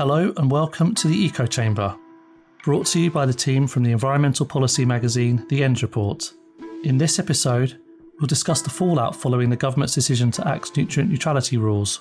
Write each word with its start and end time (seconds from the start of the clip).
Hello 0.00 0.32
and 0.38 0.50
welcome 0.50 0.94
to 0.94 1.08
the 1.08 1.24
Eco 1.26 1.44
Chamber, 1.44 1.94
brought 2.64 2.86
to 2.86 2.98
you 2.98 3.10
by 3.10 3.26
the 3.26 3.34
team 3.34 3.66
from 3.66 3.82
the 3.82 3.92
environmental 3.92 4.46
policy 4.46 4.86
magazine 4.86 5.44
The 5.50 5.62
ENDS 5.62 5.82
Report. 5.82 6.32
In 6.84 6.96
this 6.96 7.18
episode, 7.18 7.78
we'll 8.18 8.26
discuss 8.26 8.62
the 8.62 8.70
fallout 8.70 9.14
following 9.14 9.50
the 9.50 9.56
government's 9.56 9.94
decision 9.94 10.30
to 10.30 10.48
axe 10.48 10.74
nutrient 10.74 11.10
neutrality 11.10 11.58
rules. 11.58 12.00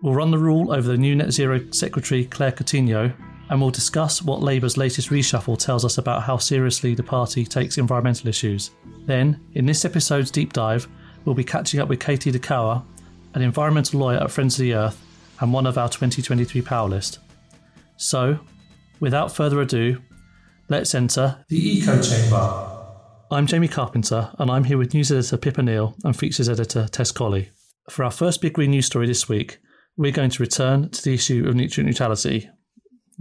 We'll 0.00 0.14
run 0.14 0.30
the 0.30 0.38
rule 0.38 0.72
over 0.72 0.88
the 0.88 0.96
new 0.96 1.14
Net 1.14 1.30
Zero 1.30 1.60
Secretary 1.72 2.24
Claire 2.24 2.52
Coutinho, 2.52 3.12
and 3.50 3.60
we'll 3.60 3.68
discuss 3.68 4.22
what 4.22 4.40
Labour's 4.40 4.78
latest 4.78 5.10
reshuffle 5.10 5.58
tells 5.58 5.84
us 5.84 5.98
about 5.98 6.22
how 6.22 6.38
seriously 6.38 6.94
the 6.94 7.02
party 7.02 7.44
takes 7.44 7.76
environmental 7.76 8.30
issues. 8.30 8.70
Then, 9.04 9.38
in 9.52 9.66
this 9.66 9.84
episode's 9.84 10.30
deep 10.30 10.54
dive, 10.54 10.88
we'll 11.26 11.34
be 11.34 11.44
catching 11.44 11.80
up 11.80 11.90
with 11.90 12.00
Katie 12.00 12.30
de 12.30 12.38
Kauwe, 12.38 12.82
an 13.34 13.42
environmental 13.42 14.00
lawyer 14.00 14.22
at 14.22 14.30
Friends 14.30 14.54
of 14.54 14.62
the 14.62 14.72
Earth 14.72 15.06
and 15.40 15.52
one 15.52 15.66
of 15.66 15.78
our 15.78 15.88
2023 15.88 16.62
Power 16.62 16.88
List. 16.88 17.18
So, 17.96 18.38
without 19.00 19.34
further 19.34 19.60
ado, 19.60 20.00
let's 20.68 20.94
enter 20.94 21.44
the 21.48 21.78
Eco 21.78 22.00
Chamber. 22.00 22.76
I'm 23.30 23.46
Jamie 23.46 23.68
Carpenter, 23.68 24.30
and 24.38 24.50
I'm 24.50 24.64
here 24.64 24.78
with 24.78 24.94
news 24.94 25.10
editor 25.10 25.36
Pippa 25.36 25.62
Neill 25.62 25.96
and 26.04 26.16
features 26.16 26.48
editor 26.48 26.88
Tess 26.88 27.12
Colley. 27.12 27.50
For 27.88 28.04
our 28.04 28.10
first 28.10 28.40
big 28.40 28.54
green 28.54 28.70
news 28.70 28.86
story 28.86 29.06
this 29.06 29.28
week, 29.28 29.58
we're 29.96 30.12
going 30.12 30.30
to 30.30 30.42
return 30.42 30.90
to 30.90 31.02
the 31.02 31.14
issue 31.14 31.46
of 31.48 31.54
nutrient 31.54 31.88
neutrality. 31.88 32.48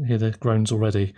I 0.03 0.07
hear 0.07 0.17
the 0.17 0.31
groans 0.31 0.71
already. 0.71 1.13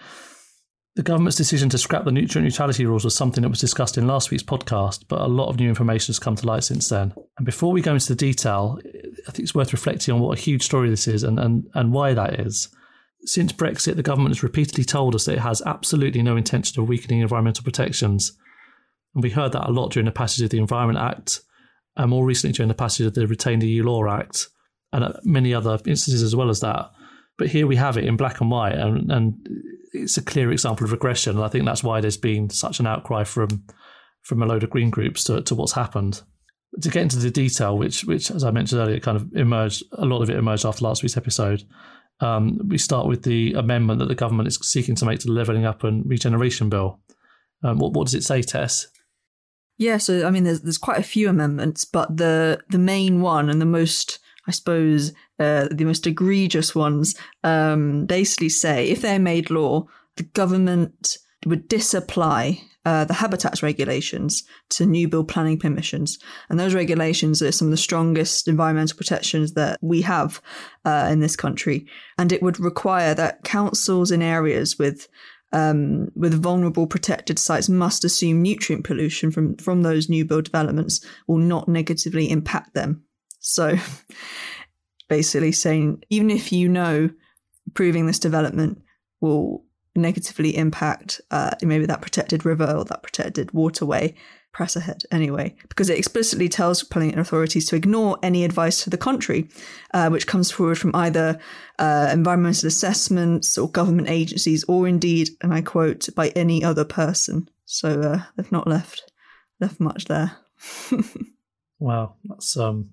The 0.96 1.04
government's 1.04 1.38
decision 1.38 1.70
to 1.70 1.78
scrap 1.78 2.04
the 2.04 2.12
nutrient 2.12 2.44
neutrality 2.44 2.86
rules 2.86 3.06
was 3.06 3.16
something 3.16 3.44
that 3.44 3.50
was 3.50 3.62
discussed 3.62 3.98
in 3.98 4.08
last 4.08 4.30
week's 4.30 4.44
podcast, 4.44 5.06
but 5.08 5.22
a 5.22 5.28
lot 5.28 5.48
of 5.48 5.58
new 5.58 5.70
information 5.70 6.08
has 6.08 6.20
come 6.20 6.36
to 6.36 6.46
light 6.46 6.66
since 6.66 6.90
then. 6.90 7.14
And 7.38 7.46
before 7.46 7.72
we 7.72 7.82
go 7.82 7.94
into 7.94 8.10
the 8.10 8.16
detail, 8.16 8.78
I 9.26 9.32
think 9.32 9.44
it's 9.44 9.56
worth 9.56 9.72
reflecting 9.72 10.14
on 10.14 10.20
what 10.20 10.38
a 10.38 10.42
huge 10.42 10.64
story 10.64 10.90
this 10.90 11.08
is 11.08 11.24
and, 11.24 11.40
and, 11.40 11.70
and 11.76 11.94
why 11.94 12.14
that 12.14 12.42
is. 12.42 12.68
Since 13.24 13.54
Brexit, 13.54 13.96
the 13.96 14.04
government 14.04 14.36
has 14.36 14.44
repeatedly 14.44 14.84
told 14.84 15.16
us 15.16 15.26
that 15.26 15.36
it 15.36 15.40
has 15.40 15.62
absolutely 15.66 16.24
no 16.24 16.36
intention 16.36 16.82
of 16.82 16.90
weakening 16.90 17.22
environmental 17.22 17.64
protections. 17.64 18.38
And 19.16 19.24
we 19.24 19.30
heard 19.30 19.54
that 19.54 19.70
a 19.70 19.72
lot 19.72 19.94
during 19.94 20.06
the 20.06 20.12
passage 20.12 20.44
of 20.44 20.50
the 20.50 20.58
Environment 20.58 21.00
Act, 21.00 21.40
and 21.96 22.10
more 22.10 22.26
recently 22.26 22.54
during 22.54 22.68
the 22.68 22.74
passage 22.74 23.06
of 23.06 23.14
the 23.14 23.28
Retained 23.28 23.64
EU 23.64 23.84
Law 23.84 24.10
Act, 24.10 24.50
and 24.92 25.16
many 25.24 25.54
other 25.54 25.80
instances 25.86 26.22
as 26.22 26.36
well 26.36 26.50
as 26.50 26.60
that. 26.60 26.92
But 27.38 27.48
here 27.48 27.66
we 27.66 27.78
have 27.78 27.96
it 27.96 28.04
in 28.04 28.18
black 28.18 28.42
and 28.42 28.52
white, 28.52 28.76
and, 28.76 29.10
and 29.10 29.48
it's 29.94 30.18
a 30.18 30.22
clear 30.22 30.52
example 30.52 30.86
of 30.86 30.92
regression, 30.92 31.36
and 31.36 31.46
I 31.46 31.50
think 31.50 31.66
that's 31.66 31.84
why 31.84 32.02
there's 32.02 32.18
been 32.18 32.50
such 32.50 32.80
an 32.80 32.88
outcry 32.88 33.24
from 33.24 33.66
from 34.24 34.44
a 34.44 34.46
load 34.46 34.64
of 34.64 34.70
green 34.70 34.90
groups 34.90 35.24
to, 35.26 35.42
to 35.42 35.56
what's 35.56 35.74
happened. 35.74 36.22
To 36.82 36.90
get 36.90 37.02
into 37.02 37.18
the 37.18 37.32
detail, 37.32 37.78
which 37.78 38.06
which 38.06 38.32
as 38.32 38.44
I 38.44 38.52
mentioned 38.52 38.82
earlier, 38.82 39.00
kind 39.00 39.18
of 39.18 39.34
emerged 39.34 39.84
a 39.94 40.06
lot 40.06 40.22
of 40.22 40.30
it 40.30 40.38
emerged 40.38 40.66
after 40.66 40.86
last 40.86 41.04
week's 41.04 41.18
episode. 41.18 41.64
Um, 42.22 42.60
we 42.68 42.78
start 42.78 43.08
with 43.08 43.24
the 43.24 43.54
amendment 43.54 44.00
that 44.00 44.08
the 44.08 44.16
government 44.16 44.48
is 44.48 44.60
seeking 44.62 44.96
to 44.96 45.06
make 45.06 45.20
to 45.20 45.28
the 45.28 45.34
Levelling 45.34 45.66
Up 45.66 45.84
and 45.84 46.08
Regeneration 46.08 46.70
Bill. 46.70 47.00
Um, 47.64 47.80
what, 47.80 47.94
what 47.94 48.06
does 48.06 48.14
it 48.14 48.24
say, 48.24 48.42
Tess? 48.42 48.88
Yeah, 49.78 49.98
so 49.98 50.28
I 50.28 50.32
mean, 50.32 50.44
there's 50.44 50.62
there's 50.62 50.78
quite 50.78 51.00
a 51.00 51.04
few 51.04 51.28
amendments, 51.28 51.84
but 51.84 52.16
the 52.16 52.62
the 52.70 52.78
main 52.78 53.22
one 53.22 53.50
and 53.50 53.60
the 53.60 53.66
most 53.66 54.20
I 54.48 54.52
suppose 54.52 55.14
uh, 55.40 55.68
the 55.72 55.86
most 55.86 56.08
egregious 56.08 56.74
ones 56.74 57.16
um, 57.44 58.06
basically 58.06 58.50
say 58.50 58.90
if 58.90 59.02
they're 59.02 59.20
made 59.20 59.50
law, 59.50 59.86
the 60.18 60.24
government 60.24 61.18
would 61.46 61.68
disapply 61.68 62.62
uh, 62.86 63.06
the 63.06 63.14
habitats 63.14 63.62
regulations 63.62 64.44
to 64.70 64.86
new 64.86 65.08
build 65.08 65.28
planning 65.28 65.60
permissions. 65.60 66.18
And 66.50 66.60
those 66.60 66.74
regulations 66.74 67.42
are 67.42 67.52
some 67.52 67.68
of 67.68 67.72
the 67.72 67.78
strongest 67.78 68.48
environmental 68.48 68.98
protections 68.98 69.54
that 69.54 69.78
we 69.82 70.02
have 70.02 70.42
uh, 70.86 71.08
in 71.12 71.20
this 71.20 71.36
country. 71.36 71.86
And 72.18 72.32
it 72.32 72.42
would 72.42 72.60
require 72.60 73.14
that 73.14 73.44
councils 73.44 74.12
in 74.12 74.22
areas 74.22 74.80
with 74.80 75.08
um, 75.54 76.08
with 76.16 76.42
vulnerable 76.42 76.88
protected 76.88 77.38
sites 77.38 77.68
must 77.68 78.06
assume 78.06 78.42
nutrient 78.42 78.86
pollution 78.86 79.32
from, 79.32 79.58
from 79.58 79.82
those 79.82 80.08
new 80.08 80.24
build 80.24 80.46
developments 80.46 81.06
will 81.28 81.40
not 81.40 81.68
negatively 81.68 82.32
impact 82.32 82.74
them. 82.74 83.04
So 83.42 83.76
basically 85.10 85.52
saying, 85.52 86.04
even 86.10 86.32
if 86.32 86.52
you 86.54 86.70
know 86.70 87.10
proving 87.74 88.06
this 88.06 88.20
development 88.20 88.82
will 89.20 89.66
negatively 89.96 90.56
impact 90.56 91.20
uh, 91.32 91.52
maybe 91.62 91.86
that 91.86 92.02
protected 92.02 92.46
river 92.46 92.66
or 92.66 92.86
that 92.86 93.04
protected 93.04 93.52
waterway, 93.52 94.16
press 94.54 94.76
ahead 94.76 95.04
anyway, 95.12 95.56
because 95.70 95.90
it 95.90 95.98
explicitly 95.98 96.48
tells 96.48 96.84
planning 96.84 97.18
authorities 97.18 97.68
to 97.68 97.76
ignore 97.76 98.18
any 98.24 98.44
advice 98.44 98.84
to 98.84 98.90
the 98.90 98.98
contrary, 98.98 99.50
uh, 99.94 100.10
which 100.10 100.28
comes 100.28 100.52
forward 100.52 100.78
from 100.78 100.96
either 100.96 101.40
uh, 101.80 102.10
environmental 102.12 102.68
assessments 102.68 103.58
or 103.58 103.70
government 103.70 104.10
agencies, 104.10 104.64
or 104.68 104.88
indeed, 104.88 105.30
and 105.42 105.54
I 105.54 105.62
quote, 105.62 106.08
by 106.16 106.30
any 106.30 106.64
other 106.64 106.86
person. 106.86 107.50
So 107.66 108.02
uh, 108.02 108.24
they've 108.36 108.52
not 108.52 108.68
left 108.68 109.12
left 109.60 109.80
much 109.80 110.06
there. 110.06 110.38
wow, 111.80 112.16
that's 112.24 112.58
um, 112.58 112.90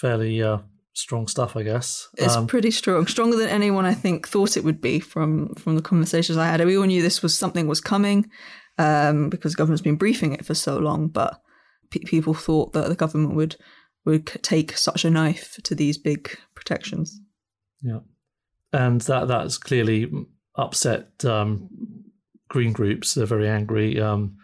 fairly 0.00 0.42
uh, 0.42 0.58
strong 0.92 1.28
stuff, 1.28 1.56
I 1.56 1.62
guess. 1.62 2.08
It's 2.16 2.36
um, 2.36 2.46
pretty 2.46 2.70
strong, 2.70 3.06
stronger 3.06 3.36
than 3.36 3.48
anyone 3.48 3.84
I 3.84 3.94
think 3.94 4.26
thought 4.26 4.56
it 4.56 4.64
would 4.64 4.80
be 4.80 5.00
from 5.00 5.54
from 5.54 5.76
the 5.76 5.82
conversations 5.82 6.38
I 6.38 6.46
had. 6.46 6.64
We 6.64 6.76
all 6.76 6.84
knew 6.84 7.02
this 7.02 7.22
was 7.22 7.36
something 7.36 7.66
was 7.66 7.80
coming 7.80 8.30
um, 8.78 9.28
because 9.28 9.52
the 9.52 9.56
government's 9.56 9.82
been 9.82 9.96
briefing 9.96 10.32
it 10.32 10.44
for 10.44 10.54
so 10.54 10.78
long, 10.78 11.08
but 11.08 11.40
pe- 11.90 12.00
people 12.00 12.34
thought 12.34 12.72
that 12.72 12.88
the 12.88 12.94
government 12.94 13.34
would 13.34 13.56
would 14.04 14.26
take 14.42 14.76
such 14.76 15.04
a 15.04 15.10
knife 15.10 15.58
to 15.64 15.74
these 15.74 15.98
big 15.98 16.36
protections. 16.54 17.20
Yeah, 17.82 18.00
and 18.72 19.00
that 19.02 19.28
that's 19.28 19.58
clearly 19.58 20.10
upset 20.56 21.24
um, 21.24 21.68
green 22.48 22.72
groups. 22.72 23.14
They're 23.14 23.26
very 23.26 23.48
angry. 23.48 24.00
Um, 24.00 24.38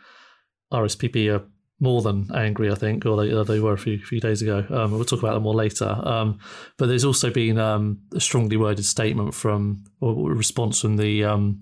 RSPB 0.73 1.33
are 1.33 1.47
more 1.82 2.00
than 2.00 2.31
angry, 2.32 2.70
I 2.70 2.76
think, 2.76 3.04
or 3.04 3.16
they, 3.16 3.43
they 3.43 3.59
were 3.59 3.72
a 3.72 3.78
few, 3.78 3.98
few 3.98 4.20
days 4.20 4.41
ago. 4.41 4.65
Um, 4.70 4.93
we'll 4.93 5.04
talk 5.04 5.19
about 5.19 5.34
them 5.34 5.43
more 5.43 5.54
later. 5.54 5.88
Um, 6.04 6.38
but 6.78 6.87
there's 6.87 7.04
also 7.04 7.28
been 7.28 7.59
um, 7.59 7.98
a 8.15 8.20
strongly 8.20 8.56
worded 8.56 8.84
statement 8.84 9.34
from, 9.34 9.82
or 10.00 10.31
response 10.31 10.81
from 10.81 10.97
the 10.97 11.25
um, 11.25 11.60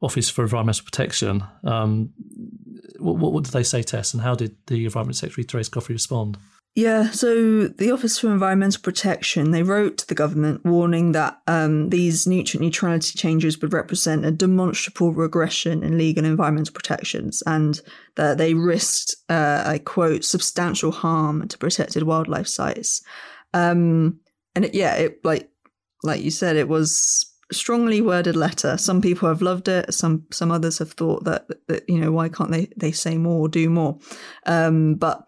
Office 0.00 0.30
for 0.30 0.44
Environmental 0.44 0.86
Protection. 0.86 1.44
Um, 1.62 2.14
what, 2.98 3.32
what, 3.32 3.44
did 3.44 3.52
they 3.52 3.62
say, 3.62 3.82
Tess, 3.82 4.14
and 4.14 4.22
how 4.22 4.34
did 4.34 4.56
the 4.66 4.86
Environment 4.86 5.16
Secretary, 5.16 5.44
Therese 5.44 5.68
Coffey, 5.68 5.92
respond? 5.92 6.38
Yeah, 6.76 7.10
so 7.10 7.66
the 7.66 7.90
Office 7.90 8.20
for 8.20 8.30
Environmental 8.30 8.80
Protection 8.80 9.50
they 9.50 9.64
wrote 9.64 9.98
to 9.98 10.06
the 10.06 10.14
government 10.14 10.64
warning 10.64 11.12
that 11.12 11.40
um, 11.48 11.90
these 11.90 12.28
nutrient 12.28 12.62
neutrality 12.62 13.18
changes 13.18 13.60
would 13.60 13.72
represent 13.72 14.24
a 14.24 14.30
demonstrable 14.30 15.12
regression 15.12 15.82
in 15.82 15.98
legal 15.98 16.24
environmental 16.24 16.72
protections, 16.72 17.42
and 17.44 17.80
that 18.14 18.38
they 18.38 18.54
risked, 18.54 19.16
uh, 19.28 19.64
I 19.66 19.78
quote, 19.78 20.24
substantial 20.24 20.92
harm 20.92 21.48
to 21.48 21.58
protected 21.58 22.04
wildlife 22.04 22.46
sites. 22.46 23.02
Um, 23.52 24.20
and 24.54 24.66
it, 24.66 24.74
yeah, 24.74 24.94
it 24.94 25.24
like 25.24 25.50
like 26.04 26.22
you 26.22 26.30
said, 26.30 26.54
it 26.54 26.68
was 26.68 27.26
strongly 27.52 28.00
worded 28.00 28.36
letter. 28.36 28.78
Some 28.78 29.02
people 29.02 29.28
have 29.28 29.42
loved 29.42 29.66
it. 29.66 29.92
Some 29.92 30.24
some 30.30 30.52
others 30.52 30.78
have 30.78 30.92
thought 30.92 31.24
that, 31.24 31.46
that 31.66 31.88
you 31.88 31.98
know 31.98 32.12
why 32.12 32.28
can't 32.28 32.52
they 32.52 32.68
they 32.76 32.92
say 32.92 33.18
more 33.18 33.40
or 33.40 33.48
do 33.48 33.68
more? 33.68 33.98
Um, 34.46 34.94
but 34.94 35.24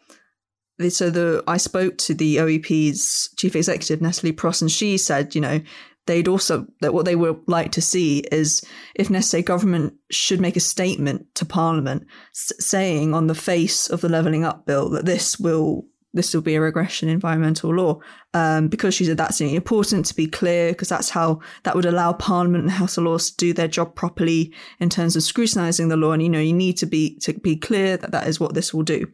so 0.90 1.10
the 1.10 1.42
I 1.46 1.56
spoke 1.56 1.98
to 1.98 2.14
the 2.14 2.36
OEP's 2.36 3.30
chief 3.36 3.56
executive 3.56 4.00
Natalie 4.00 4.32
Prosser, 4.32 4.64
and 4.64 4.72
she 4.72 4.98
said, 4.98 5.34
you 5.34 5.40
know, 5.40 5.60
they'd 6.06 6.28
also 6.28 6.66
that 6.80 6.94
what 6.94 7.04
they 7.04 7.16
would 7.16 7.40
like 7.46 7.72
to 7.72 7.80
see 7.82 8.20
is 8.32 8.64
if 8.94 9.10
necessary, 9.10 9.42
government 9.42 9.94
should 10.10 10.40
make 10.40 10.56
a 10.56 10.60
statement 10.60 11.34
to 11.36 11.44
Parliament 11.44 12.06
saying 12.32 13.14
on 13.14 13.26
the 13.26 13.34
face 13.34 13.88
of 13.88 14.00
the 14.00 14.08
levelling 14.08 14.44
up 14.44 14.66
bill 14.66 14.90
that 14.90 15.06
this 15.06 15.38
will 15.38 15.86
this 16.14 16.34
will 16.34 16.42
be 16.42 16.54
a 16.54 16.60
regression 16.60 17.08
in 17.08 17.14
environmental 17.14 17.74
law. 17.74 17.98
Um, 18.34 18.68
because 18.68 18.94
she 18.94 19.04
said 19.04 19.16
that's 19.16 19.40
important 19.40 20.06
to 20.06 20.14
be 20.14 20.26
clear 20.26 20.72
because 20.72 20.88
that's 20.88 21.10
how 21.10 21.40
that 21.62 21.74
would 21.74 21.86
allow 21.86 22.12
parliament 22.12 22.64
and 22.64 22.70
house 22.70 22.98
of 22.98 23.04
lords 23.04 23.30
to 23.30 23.36
do 23.36 23.52
their 23.52 23.68
job 23.68 23.94
properly 23.94 24.52
in 24.78 24.90
terms 24.90 25.16
of 25.16 25.22
scrutinizing 25.22 25.88
the 25.88 25.96
law. 25.96 26.12
And 26.12 26.22
you 26.22 26.28
know 26.28 26.40
you 26.40 26.52
need 26.52 26.76
to 26.78 26.86
be 26.86 27.16
to 27.20 27.32
be 27.32 27.56
clear 27.56 27.96
that 27.96 28.10
that 28.12 28.26
is 28.26 28.38
what 28.38 28.54
this 28.54 28.74
will 28.74 28.82
do. 28.82 29.06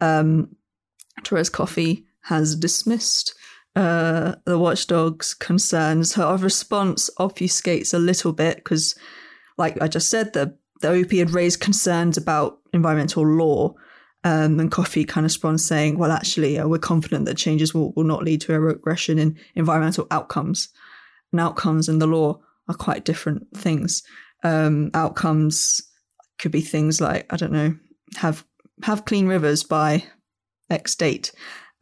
Um, 0.00 0.56
Therese 1.24 1.48
Coffey 1.48 2.06
has 2.22 2.56
dismissed 2.56 3.34
uh, 3.74 4.34
the 4.44 4.58
watchdog's 4.58 5.34
concerns. 5.34 6.14
Her 6.14 6.36
response 6.36 7.10
obfuscates 7.18 7.94
a 7.94 7.98
little 7.98 8.32
bit 8.32 8.56
because, 8.56 8.94
like 9.56 9.80
I 9.80 9.88
just 9.88 10.10
said, 10.10 10.32
the, 10.32 10.56
the 10.80 10.88
OEP 10.88 11.18
had 11.18 11.30
raised 11.30 11.60
concerns 11.60 12.16
about 12.16 12.58
environmental 12.72 13.26
law. 13.26 13.74
Um, 14.24 14.60
and 14.60 14.70
Coffey 14.70 15.04
kind 15.04 15.24
of 15.24 15.30
responds 15.30 15.64
saying, 15.66 15.98
well, 15.98 16.12
actually, 16.12 16.58
uh, 16.58 16.68
we're 16.68 16.78
confident 16.78 17.24
that 17.24 17.36
changes 17.36 17.74
will, 17.74 17.92
will 17.92 18.04
not 18.04 18.22
lead 18.22 18.40
to 18.42 18.54
a 18.54 18.60
regression 18.60 19.18
in 19.18 19.36
environmental 19.56 20.06
outcomes. 20.10 20.68
And 21.32 21.40
outcomes 21.40 21.88
and 21.88 22.00
the 22.00 22.06
law 22.06 22.40
are 22.68 22.74
quite 22.74 23.04
different 23.04 23.46
things. 23.56 24.02
Um, 24.44 24.90
outcomes 24.94 25.80
could 26.38 26.52
be 26.52 26.60
things 26.60 27.00
like, 27.00 27.26
I 27.32 27.36
don't 27.36 27.52
know, 27.52 27.74
have 28.16 28.44
have 28.82 29.04
clean 29.04 29.26
rivers 29.26 29.62
by 29.62 30.04
X 30.70 30.94
date. 30.94 31.32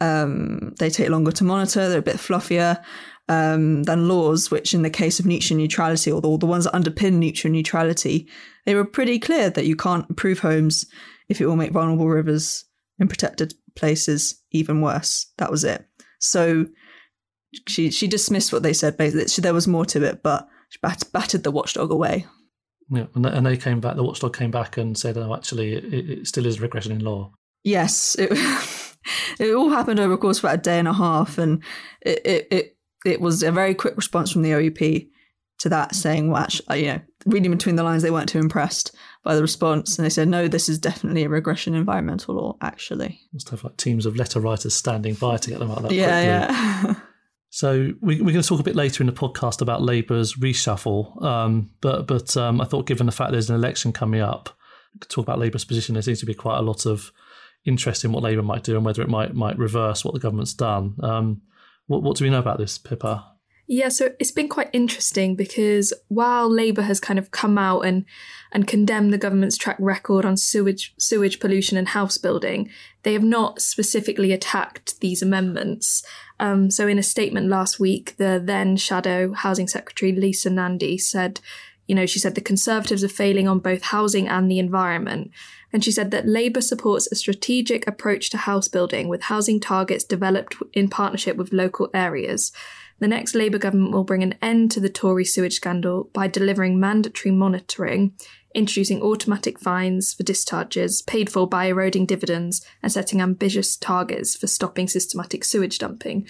Um, 0.00 0.74
they 0.78 0.90
take 0.90 1.10
longer 1.10 1.32
to 1.32 1.44
monitor. 1.44 1.88
They're 1.88 1.98
a 1.98 2.02
bit 2.02 2.16
fluffier. 2.16 2.82
um, 3.30 3.84
than 3.84 4.08
laws, 4.08 4.50
which 4.50 4.74
in 4.74 4.82
the 4.82 4.90
case 4.90 5.20
of 5.20 5.26
nutrient 5.26 5.60
neutrality, 5.60 6.10
or 6.10 6.20
the, 6.20 6.36
the 6.36 6.46
ones 6.46 6.64
that 6.64 6.74
underpin 6.74 7.14
nutrient 7.14 7.54
neutrality, 7.54 8.28
they 8.66 8.74
were 8.74 8.84
pretty 8.84 9.20
clear 9.20 9.48
that 9.50 9.66
you 9.66 9.76
can't 9.76 10.10
improve 10.10 10.40
homes 10.40 10.84
if 11.28 11.40
it 11.40 11.46
will 11.46 11.54
make 11.54 11.70
vulnerable 11.70 12.08
rivers 12.08 12.64
in 12.98 13.06
protected 13.06 13.54
places 13.76 14.42
even 14.50 14.80
worse. 14.80 15.32
That 15.38 15.50
was 15.50 15.62
it. 15.62 15.86
So 16.18 16.66
she 17.68 17.92
she 17.92 18.08
dismissed 18.08 18.52
what 18.52 18.64
they 18.64 18.72
said. 18.72 18.96
Basically, 18.96 19.42
there 19.42 19.54
was 19.54 19.68
more 19.68 19.86
to 19.86 20.02
it, 20.02 20.24
but 20.24 20.48
she 20.70 20.78
bat- 20.82 21.04
battered 21.12 21.44
the 21.44 21.52
watchdog 21.52 21.92
away. 21.92 22.26
Yeah, 22.90 23.06
and 23.14 23.46
they 23.46 23.56
came 23.56 23.78
back. 23.78 23.94
The 23.94 24.02
watchdog 24.02 24.36
came 24.36 24.50
back 24.50 24.76
and 24.76 24.98
said, 24.98 25.16
"Oh, 25.16 25.32
actually, 25.34 25.74
it, 25.74 26.10
it 26.10 26.26
still 26.26 26.46
is 26.46 26.60
regression 26.60 26.90
in 26.90 26.98
law." 26.98 27.32
Yes, 27.64 28.16
it, 28.18 28.30
it 29.38 29.54
all 29.54 29.70
happened 29.70 30.00
over 30.00 30.14
a 30.14 30.18
course 30.18 30.38
of 30.38 30.44
about 30.44 30.58
a 30.58 30.62
day 30.62 30.78
and 30.78 30.88
a 30.88 30.92
half, 30.92 31.38
and 31.38 31.62
it, 32.02 32.20
it 32.24 32.48
it 32.50 32.76
it 33.04 33.20
was 33.20 33.42
a 33.42 33.52
very 33.52 33.74
quick 33.74 33.96
response 33.96 34.30
from 34.30 34.42
the 34.42 34.50
OEP 34.50 35.08
to 35.60 35.68
that, 35.68 35.94
saying, 35.94 36.30
"Well, 36.30 36.42
actually, 36.42 36.84
you 36.84 36.92
know, 36.92 37.00
reading 37.26 37.50
between 37.50 37.76
the 37.76 37.82
lines, 37.82 38.02
they 38.02 38.10
weren't 38.10 38.28
too 38.28 38.38
impressed 38.38 38.94
by 39.22 39.34
the 39.34 39.42
response, 39.42 39.98
and 39.98 40.06
they 40.06 40.10
said, 40.10 40.28
no, 40.28 40.48
this 40.48 40.68
is 40.68 40.78
definitely 40.78 41.24
a 41.24 41.28
regression 41.28 41.74
environmental 41.74 42.34
law, 42.34 42.56
actually." 42.62 43.20
Must 43.32 43.50
have 43.50 43.64
like 43.64 43.76
teams 43.76 44.06
of 44.06 44.16
letter 44.16 44.40
writers 44.40 44.74
standing 44.74 45.14
by 45.14 45.36
to 45.36 45.50
get 45.50 45.58
them 45.58 45.70
out 45.70 45.82
that 45.82 45.92
yeah, 45.92 46.46
quickly. 46.46 46.88
yeah. 46.88 46.94
So 47.52 47.90
we, 48.00 48.14
are 48.14 48.22
going 48.22 48.40
to 48.40 48.42
talk 48.42 48.60
a 48.60 48.64
bit 48.64 48.76
later 48.76 49.02
in 49.02 49.08
the 49.08 49.12
podcast 49.12 49.60
about 49.60 49.82
Labour's 49.82 50.34
reshuffle, 50.34 51.20
um, 51.20 51.70
but 51.80 52.06
but 52.06 52.36
um, 52.36 52.60
I 52.60 52.64
thought 52.64 52.86
given 52.86 53.06
the 53.06 53.12
fact 53.12 53.32
there's 53.32 53.50
an 53.50 53.56
election 53.56 53.92
coming 53.92 54.20
up, 54.20 54.56
talk 55.08 55.24
about 55.24 55.40
Labour's 55.40 55.64
position. 55.64 55.94
There 55.94 56.02
seems 56.02 56.20
to 56.20 56.26
be 56.26 56.34
quite 56.34 56.58
a 56.58 56.62
lot 56.62 56.86
of 56.86 57.10
interest 57.64 58.04
in 58.04 58.12
what 58.12 58.22
Labour 58.22 58.42
might 58.42 58.62
do 58.62 58.76
and 58.76 58.84
whether 58.84 59.02
it 59.02 59.08
might 59.08 59.34
might 59.34 59.58
reverse 59.58 60.04
what 60.04 60.14
the 60.14 60.20
government's 60.20 60.54
done. 60.54 60.96
Um, 61.02 61.42
what, 61.86 62.02
what 62.02 62.16
do 62.16 62.24
we 62.24 62.30
know 62.30 62.38
about 62.38 62.58
this, 62.58 62.78
Pippa? 62.78 63.26
Yeah, 63.72 63.88
so 63.88 64.10
it's 64.18 64.32
been 64.32 64.48
quite 64.48 64.68
interesting 64.72 65.36
because 65.36 65.92
while 66.08 66.50
Labour 66.50 66.82
has 66.82 66.98
kind 66.98 67.20
of 67.20 67.30
come 67.30 67.56
out 67.56 67.82
and 67.82 68.04
and 68.50 68.66
condemned 68.66 69.12
the 69.12 69.18
government's 69.18 69.56
track 69.56 69.76
record 69.78 70.24
on 70.24 70.36
sewage 70.36 70.92
sewage 70.98 71.38
pollution 71.38 71.78
and 71.78 71.86
house 71.86 72.18
building, 72.18 72.68
they 73.04 73.12
have 73.12 73.22
not 73.22 73.60
specifically 73.60 74.32
attacked 74.32 74.98
these 75.00 75.22
amendments. 75.22 76.04
Um, 76.40 76.68
so 76.68 76.88
in 76.88 76.98
a 76.98 77.02
statement 77.04 77.46
last 77.46 77.78
week, 77.78 78.16
the 78.16 78.42
then 78.44 78.76
Shadow 78.76 79.32
Housing 79.34 79.68
Secretary 79.68 80.10
Lisa 80.10 80.50
Nandy 80.50 80.98
said, 80.98 81.38
you 81.86 81.94
know, 81.94 82.06
she 82.06 82.18
said 82.18 82.34
the 82.34 82.40
Conservatives 82.40 83.04
are 83.04 83.08
failing 83.08 83.46
on 83.46 83.60
both 83.60 83.82
housing 83.82 84.26
and 84.26 84.50
the 84.50 84.58
environment. 84.58 85.30
And 85.72 85.84
she 85.84 85.92
said 85.92 86.10
that 86.10 86.26
Labour 86.26 86.60
supports 86.60 87.08
a 87.10 87.14
strategic 87.14 87.86
approach 87.86 88.30
to 88.30 88.38
house 88.38 88.68
building 88.68 89.08
with 89.08 89.22
housing 89.22 89.60
targets 89.60 90.04
developed 90.04 90.56
in 90.72 90.88
partnership 90.88 91.36
with 91.36 91.52
local 91.52 91.90
areas 91.94 92.52
the 93.00 93.08
next 93.08 93.34
Labour 93.34 93.58
government 93.58 93.92
will 93.92 94.04
bring 94.04 94.22
an 94.22 94.34
end 94.42 94.70
to 94.72 94.80
the 94.80 94.90
Tory 94.90 95.24
sewage 95.24 95.54
scandal 95.54 96.10
by 96.12 96.28
delivering 96.28 96.78
mandatory 96.78 97.32
monitoring, 97.34 98.12
introducing 98.54 99.02
automatic 99.02 99.58
fines 99.58 100.12
for 100.12 100.22
discharges 100.22 101.00
paid 101.02 101.32
for 101.32 101.48
by 101.48 101.64
eroding 101.64 102.04
dividends, 102.04 102.64
and 102.82 102.92
setting 102.92 103.22
ambitious 103.22 103.74
targets 103.74 104.36
for 104.36 104.46
stopping 104.46 104.86
systematic 104.86 105.44
sewage 105.44 105.78
dumping. 105.78 106.28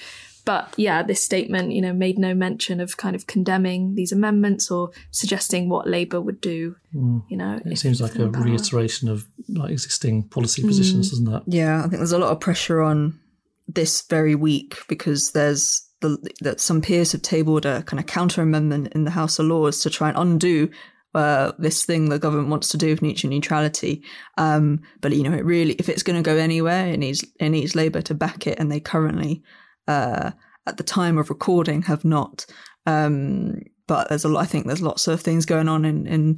But 0.51 0.75
yeah, 0.77 1.05
this 1.05 1.23
statement, 1.23 1.71
you 1.71 1.81
know, 1.81 1.93
made 1.93 2.19
no 2.19 2.35
mention 2.35 2.81
of 2.81 2.97
kind 2.97 3.15
of 3.15 3.29
condemning 3.29 3.95
these 3.95 4.11
amendments 4.11 4.69
or 4.69 4.91
suggesting 5.13 5.69
what 5.69 5.87
Labour 5.87 6.21
would 6.21 6.41
do. 6.41 6.75
Mm. 6.93 7.23
You 7.29 7.37
know, 7.37 7.61
it 7.65 7.79
seems 7.79 8.01
like 8.01 8.17
a 8.17 8.29
reiteration 8.29 9.09
of 9.09 9.29
like 9.49 9.71
existing 9.71 10.25
policy 10.25 10.63
positions, 10.63 11.07
mm. 11.07 11.11
doesn't 11.11 11.35
it? 11.35 11.43
Yeah, 11.47 11.79
I 11.79 11.83
think 11.83 11.99
there's 11.99 12.11
a 12.11 12.19
lot 12.19 12.33
of 12.33 12.41
pressure 12.41 12.83
on 12.83 13.21
this 13.69 14.03
very 14.03 14.35
week 14.35 14.79
because 14.89 15.31
there's 15.31 15.89
the, 16.01 16.19
that 16.41 16.59
some 16.59 16.81
peers 16.81 17.13
have 17.13 17.23
tabled 17.23 17.65
a 17.65 17.85
kind 17.85 18.01
of 18.01 18.07
counter 18.07 18.43
amendment 18.43 18.89
in 18.93 19.05
the 19.05 19.13
House 19.13 19.39
of 19.39 19.47
Lords 19.47 19.79
to 19.83 19.89
try 19.91 20.09
and 20.09 20.19
undo 20.19 20.69
uh, 21.15 21.53
this 21.61 21.85
thing 21.85 22.09
the 22.09 22.19
government 22.19 22.49
wants 22.49 22.71
to 22.71 22.77
do 22.77 22.89
with 22.91 23.03
nutrient 23.03 23.33
neutrality. 23.33 24.03
Um, 24.37 24.81
but 25.01 25.15
you 25.15 25.23
know, 25.23 25.33
it 25.33 25.45
really, 25.45 25.75
if 25.75 25.89
it's 25.89 26.03
going 26.03 26.21
to 26.21 26.29
go 26.29 26.37
anywhere, 26.37 26.89
it 26.89 26.97
needs 26.97 27.25
it 27.39 27.51
needs 27.51 27.77
Labour 27.77 28.03
to 28.03 28.15
back 28.15 28.49
it, 28.49 28.59
and 28.59 28.73
they 28.73 28.81
currently, 28.81 29.45
uh, 29.91 30.31
at 30.67 30.77
the 30.77 30.85
time 30.85 31.19
of 31.19 31.31
recording, 31.31 31.83
have 31.83 32.05
not. 32.05 32.47
Um, 32.87 33.63
but 33.87 34.09
there's 34.09 34.25
a 34.25 34.29
lot. 34.29 34.43
I 34.43 34.47
think 34.47 34.67
there's 34.67 34.83
lots 34.83 35.09
of 35.09 35.21
things 35.21 35.45
going 35.47 35.69
on 35.69 35.85
in 35.85 36.07
in 36.07 36.37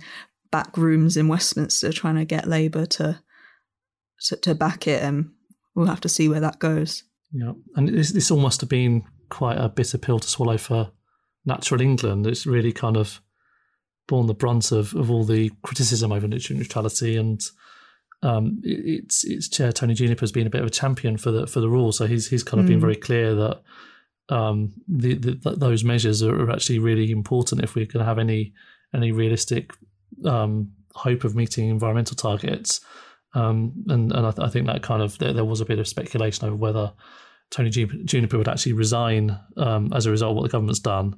back 0.50 0.76
rooms 0.76 1.16
in 1.16 1.28
Westminster 1.28 1.92
trying 1.92 2.16
to 2.16 2.24
get 2.24 2.48
Labour 2.48 2.86
to 2.86 3.20
to, 4.26 4.36
to 4.36 4.54
back 4.54 4.86
it, 4.86 5.02
and 5.02 5.30
we'll 5.74 5.86
have 5.86 6.00
to 6.00 6.08
see 6.08 6.28
where 6.28 6.40
that 6.40 6.58
goes. 6.58 7.04
Yeah, 7.32 7.52
and 7.76 7.88
this 7.88 8.12
this 8.12 8.30
all 8.30 8.40
must 8.40 8.60
have 8.60 8.70
been 8.70 9.04
quite 9.28 9.58
a 9.58 9.68
bitter 9.68 9.98
pill 9.98 10.18
to 10.18 10.28
swallow 10.28 10.58
for 10.58 10.92
Natural 11.44 11.80
England. 11.80 12.26
It's 12.26 12.46
really 12.46 12.72
kind 12.72 12.96
of 12.96 13.20
borne 14.08 14.26
the 14.26 14.34
brunt 14.34 14.72
of, 14.72 14.94
of 14.94 15.10
all 15.10 15.24
the 15.24 15.50
criticism 15.62 16.12
over 16.12 16.26
neutrality, 16.26 17.16
and 17.16 17.40
um, 18.22 18.60
its 18.62 19.24
its 19.24 19.48
chair 19.48 19.72
Tony 19.72 19.94
Juniper 19.94 20.20
has 20.20 20.32
been 20.32 20.46
a 20.46 20.50
bit 20.50 20.60
of 20.60 20.68
a 20.68 20.70
champion 20.70 21.16
for 21.16 21.30
the 21.30 21.46
for 21.46 21.60
the 21.60 21.68
rule. 21.68 21.92
So 21.92 22.06
he's 22.06 22.28
he's 22.28 22.44
kind 22.44 22.60
of 22.60 22.66
mm. 22.66 22.70
been 22.70 22.80
very 22.80 22.96
clear 22.96 23.34
that 23.34 23.62
um, 24.28 24.72
the, 24.88 25.14
the, 25.14 25.50
those 25.50 25.84
measures 25.84 26.22
are 26.22 26.50
actually 26.50 26.78
really 26.78 27.10
important 27.10 27.62
if 27.62 27.74
we're 27.74 27.86
going 27.86 28.02
to 28.02 28.08
have 28.08 28.18
any 28.18 28.52
any 28.94 29.12
realistic 29.12 29.72
um, 30.24 30.72
hope 30.94 31.24
of 31.24 31.34
meeting 31.34 31.68
environmental 31.68 32.16
targets. 32.16 32.80
Um, 33.34 33.84
and 33.88 34.12
and 34.12 34.26
I, 34.26 34.30
th- 34.30 34.46
I, 34.46 34.50
think 34.50 34.66
that 34.66 34.82
kind 34.82 35.02
of 35.02 35.18
there, 35.18 35.32
there, 35.32 35.44
was 35.44 35.60
a 35.60 35.64
bit 35.64 35.78
of 35.78 35.88
speculation 35.88 36.46
over 36.46 36.56
whether 36.56 36.92
Tony 37.50 37.70
Juniper 37.70 38.38
would 38.38 38.48
actually 38.48 38.74
resign 38.74 39.38
um, 39.56 39.90
as 39.94 40.06
a 40.06 40.10
result 40.10 40.30
of 40.30 40.36
what 40.36 40.42
the 40.42 40.50
government's 40.50 40.80
done. 40.80 41.16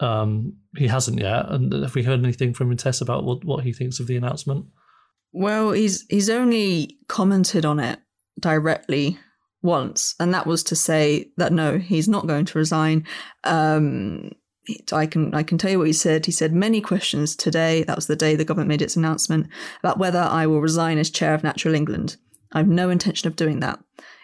Um, 0.00 0.54
he 0.76 0.88
hasn't 0.88 1.20
yet. 1.20 1.48
And 1.48 1.72
have 1.72 1.94
we 1.94 2.02
heard 2.02 2.18
anything 2.18 2.54
from 2.54 2.76
Tess 2.76 3.00
about 3.00 3.24
what, 3.24 3.44
what 3.44 3.64
he 3.64 3.72
thinks 3.72 4.00
of 4.00 4.08
the 4.08 4.16
announcement? 4.16 4.66
Well, 5.34 5.72
he's 5.72 6.06
he's 6.08 6.30
only 6.30 6.96
commented 7.08 7.64
on 7.64 7.80
it 7.80 7.98
directly 8.38 9.18
once, 9.62 10.14
and 10.20 10.32
that 10.32 10.46
was 10.46 10.62
to 10.62 10.76
say 10.76 11.32
that 11.38 11.52
no, 11.52 11.76
he's 11.76 12.06
not 12.08 12.28
going 12.28 12.44
to 12.44 12.58
resign. 12.58 13.04
Um, 13.42 14.30
I 14.92 15.06
can 15.06 15.34
I 15.34 15.42
can 15.42 15.58
tell 15.58 15.72
you 15.72 15.78
what 15.78 15.88
he 15.88 15.92
said. 15.92 16.24
He 16.24 16.30
said 16.32 16.52
many 16.52 16.80
questions 16.80 17.34
today. 17.34 17.82
That 17.82 17.96
was 17.96 18.06
the 18.06 18.14
day 18.14 18.36
the 18.36 18.44
government 18.44 18.68
made 18.68 18.80
its 18.80 18.94
announcement 18.94 19.48
about 19.80 19.98
whether 19.98 20.20
I 20.20 20.46
will 20.46 20.60
resign 20.60 20.98
as 20.98 21.10
chair 21.10 21.34
of 21.34 21.42
Natural 21.42 21.74
England. 21.74 22.16
I 22.52 22.58
have 22.58 22.68
no 22.68 22.88
intention 22.88 23.26
of 23.26 23.34
doing 23.34 23.58
that. 23.58 23.80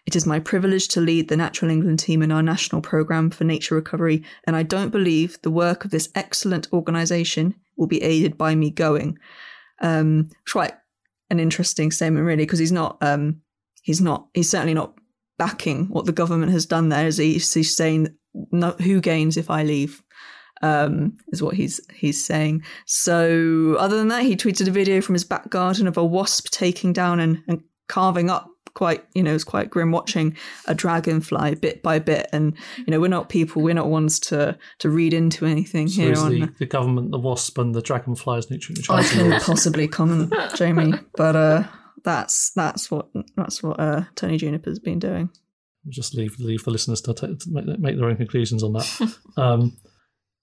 It 0.07 0.15
is 0.15 0.27
my 0.27 0.39
privilege 0.39 0.87
to 0.89 1.01
lead 1.01 1.29
the 1.29 1.37
Natural 1.37 1.73
England 1.73 1.99
team 1.99 2.23
in 2.23 2.31
our 2.31 2.43
national 2.43 2.83
programme 2.83 3.31
for 3.31 3.43
nature 3.43 3.75
recovery, 3.75 4.23
and 4.45 4.55
I 4.55 4.63
don't 4.63 4.91
believe 4.91 5.43
the 5.43 5.51
work 5.51 5.85
of 5.85 5.91
this 5.91 6.09
excellent 6.15 6.69
organisation 6.73 7.57
will 7.77 7.89
be 7.89 8.01
aided 8.01 8.39
by 8.39 8.55
me 8.55 8.71
going. 8.71 9.19
Um, 9.81 10.31
quite 10.51 10.75
an 11.31 11.41
interesting 11.41 11.91
statement, 11.91 12.27
really, 12.27 12.45
because 12.45 12.59
he's 12.59 12.73
not, 12.73 12.99
um, 13.01 13.41
he's 13.83 14.01
not, 14.01 14.29
he's 14.35 14.51
certainly 14.51 14.75
not 14.75 14.95
backing 15.39 15.87
what 15.87 16.05
the 16.07 16.13
government 16.13 16.53
has 16.53 16.67
done 16.67 16.89
there. 16.89 17.07
Is 17.07 17.17
he, 17.17 17.35
he's 17.35 17.77
saying, 17.77 18.09
no, 18.53 18.73
"Who 18.73 19.01
gains 19.01 19.37
if 19.37 19.51
I 19.51 19.63
leave?" 19.63 20.03
Um, 20.63 21.17
is 21.29 21.43
what 21.43 21.55
he's 21.55 21.81
he's 21.95 22.23
saying. 22.23 22.63
So, 22.87 23.77
other 23.79 23.97
than 23.97 24.09
that, 24.09 24.25
he 24.25 24.37
tweeted 24.37 24.69
a 24.69 24.73
video 24.73 25.01
from 25.01 25.15
his 25.15 25.25
back 25.25 25.49
garden 25.49 25.87
of 25.87 25.97
a 25.97 26.05
wasp 26.05 26.51
taking 26.51 26.93
down 26.93 27.21
and, 27.21 27.43
and 27.49 27.63
carving 27.89 28.29
up 28.29 28.50
quite 28.75 29.05
you 29.15 29.23
know 29.23 29.35
it's 29.35 29.45
quite 29.45 29.69
grim 29.69 29.91
watching 29.91 30.37
a 30.67 30.75
dragonfly 30.75 31.55
bit 31.57 31.83
by 31.83 31.99
bit 31.99 32.29
and 32.33 32.57
you 32.79 32.87
know 32.89 33.01
we're 33.01 33.09
not 33.09 33.29
people 33.29 33.63
we're 33.63 33.75
not 33.75 33.89
ones 33.89 34.21
to 34.21 34.57
to 34.79 34.89
read 34.89 35.13
into 35.13 35.45
anything 35.45 35.89
so 35.89 36.03
here 36.03 36.17
on 36.17 36.33
the, 36.33 36.55
the, 36.59 36.67
government 36.67 37.11
the 37.11 37.19
wasp 37.19 37.59
and 37.59 37.75
the 37.75 37.83
dragonfly's 37.83 38.51
nutrient 38.51 38.89
I 38.89 39.03
can 39.03 39.41
possibly 39.41 39.89
comment 39.89 40.33
Jamie 40.55 40.95
but 41.17 41.37
uh 41.37 41.65
that's 42.05 42.53
that's 42.53 42.91
what 42.91 43.09
that's 43.37 43.63
what 43.63 43.79
uh 43.81 44.05
Tony 44.15 44.37
Juniper's 44.37 44.79
been 44.79 44.99
doing 44.99 45.31
will 45.85 45.93
just 45.93 46.15
leave 46.15 46.39
leave 46.39 46.65
the 46.65 46.71
listeners 46.71 47.01
to, 47.03 47.15
to 47.15 47.37
make, 47.49 47.79
make 47.79 47.97
their 47.97 48.09
own 48.09 48.17
conclusions 48.17 48.63
on 48.63 48.75
that 48.75 49.17
um 49.37 49.77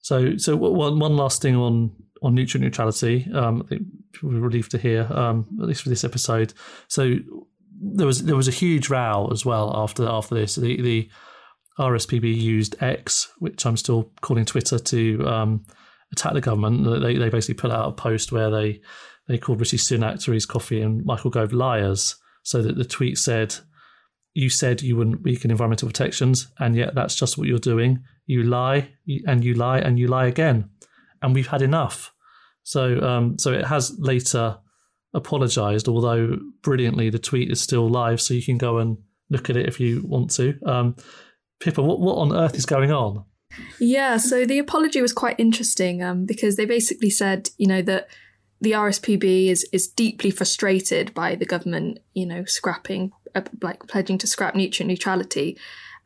so 0.00 0.36
so 0.36 0.56
one 0.56 0.98
one 0.98 1.16
last 1.16 1.42
thing 1.42 1.56
on 1.56 1.92
on 2.22 2.34
nutrient 2.34 2.64
neutrality. 2.64 3.28
Um, 3.32 3.62
I 3.64 3.68
think 3.68 3.82
we're 4.22 4.40
relieved 4.40 4.72
to 4.72 4.78
hear, 4.78 5.02
um, 5.12 5.46
at 5.60 5.68
least 5.68 5.82
for 5.82 5.88
this 5.88 6.02
episode. 6.04 6.52
So 6.88 7.16
there 7.80 8.06
was 8.06 8.24
there 8.24 8.36
was 8.36 8.48
a 8.48 8.52
huge 8.52 8.88
row 8.88 9.28
as 9.32 9.44
well 9.44 9.72
after 9.76 10.06
after 10.08 10.34
this. 10.34 10.56
The 10.56 10.80
the 10.80 11.10
RSPB 11.78 12.34
used 12.36 12.76
X, 12.82 13.32
which 13.38 13.64
I'm 13.64 13.76
still 13.76 14.10
calling 14.20 14.44
Twitter, 14.44 14.78
to 14.78 15.26
um, 15.26 15.64
attack 16.12 16.34
the 16.34 16.40
government. 16.40 16.84
They 17.02 17.16
they 17.16 17.28
basically 17.28 17.60
put 17.60 17.70
out 17.70 17.88
a 17.88 17.92
post 17.92 18.32
where 18.32 18.50
they 18.50 18.80
they 19.28 19.38
called 19.38 19.60
Rishi 19.60 19.76
Sunak, 19.76 20.22
Therese 20.22 20.46
Coffey, 20.46 20.80
and 20.80 21.04
Michael 21.04 21.30
Gove 21.30 21.52
liars. 21.52 22.16
So 22.42 22.62
that 22.62 22.76
the 22.76 22.84
tweet 22.84 23.18
said, 23.18 23.54
"You 24.34 24.50
said 24.50 24.82
you 24.82 24.96
wouldn't 24.96 25.22
weaken 25.22 25.50
environmental 25.50 25.88
protections, 25.88 26.50
and 26.58 26.74
yet 26.74 26.94
that's 26.94 27.14
just 27.14 27.38
what 27.38 27.46
you're 27.46 27.58
doing. 27.58 28.02
You 28.26 28.42
lie, 28.42 28.90
and 29.26 29.44
you 29.44 29.54
lie, 29.54 29.78
and 29.78 29.98
you 29.98 30.08
lie 30.08 30.26
again, 30.26 30.70
and 31.22 31.34
we've 31.34 31.46
had 31.46 31.62
enough." 31.62 32.12
So 32.64 33.00
um, 33.00 33.38
so 33.38 33.52
it 33.52 33.66
has 33.66 33.96
later 33.98 34.58
apologised, 35.14 35.88
although 35.88 36.38
brilliantly 36.62 37.10
the 37.10 37.18
tweet 37.18 37.50
is 37.50 37.60
still 37.60 37.88
live, 37.88 38.20
so 38.20 38.34
you 38.34 38.42
can 38.42 38.58
go 38.58 38.78
and 38.78 38.98
look 39.30 39.50
at 39.50 39.56
it 39.56 39.66
if 39.66 39.80
you 39.80 40.02
want 40.04 40.30
to. 40.32 40.58
Um, 40.64 40.96
Pippa, 41.60 41.82
what, 41.82 42.00
what 42.00 42.16
on 42.16 42.34
earth 42.34 42.54
is 42.54 42.66
going 42.66 42.92
on? 42.92 43.24
Yeah, 43.80 44.18
so 44.18 44.44
the 44.44 44.58
apology 44.58 45.00
was 45.00 45.12
quite 45.12 45.38
interesting 45.38 46.02
um, 46.02 46.26
because 46.26 46.56
they 46.56 46.66
basically 46.66 47.10
said, 47.10 47.50
you 47.56 47.66
know, 47.66 47.82
that 47.82 48.08
the 48.60 48.72
RSPB 48.72 49.48
is 49.48 49.64
is 49.72 49.88
deeply 49.88 50.30
frustrated 50.30 51.14
by 51.14 51.34
the 51.34 51.46
government, 51.46 52.00
you 52.14 52.26
know, 52.26 52.44
scrapping, 52.44 53.12
uh, 53.34 53.42
like 53.62 53.86
pledging 53.86 54.18
to 54.18 54.26
scrap 54.26 54.54
nutrient 54.54 54.88
neutrality, 54.88 55.56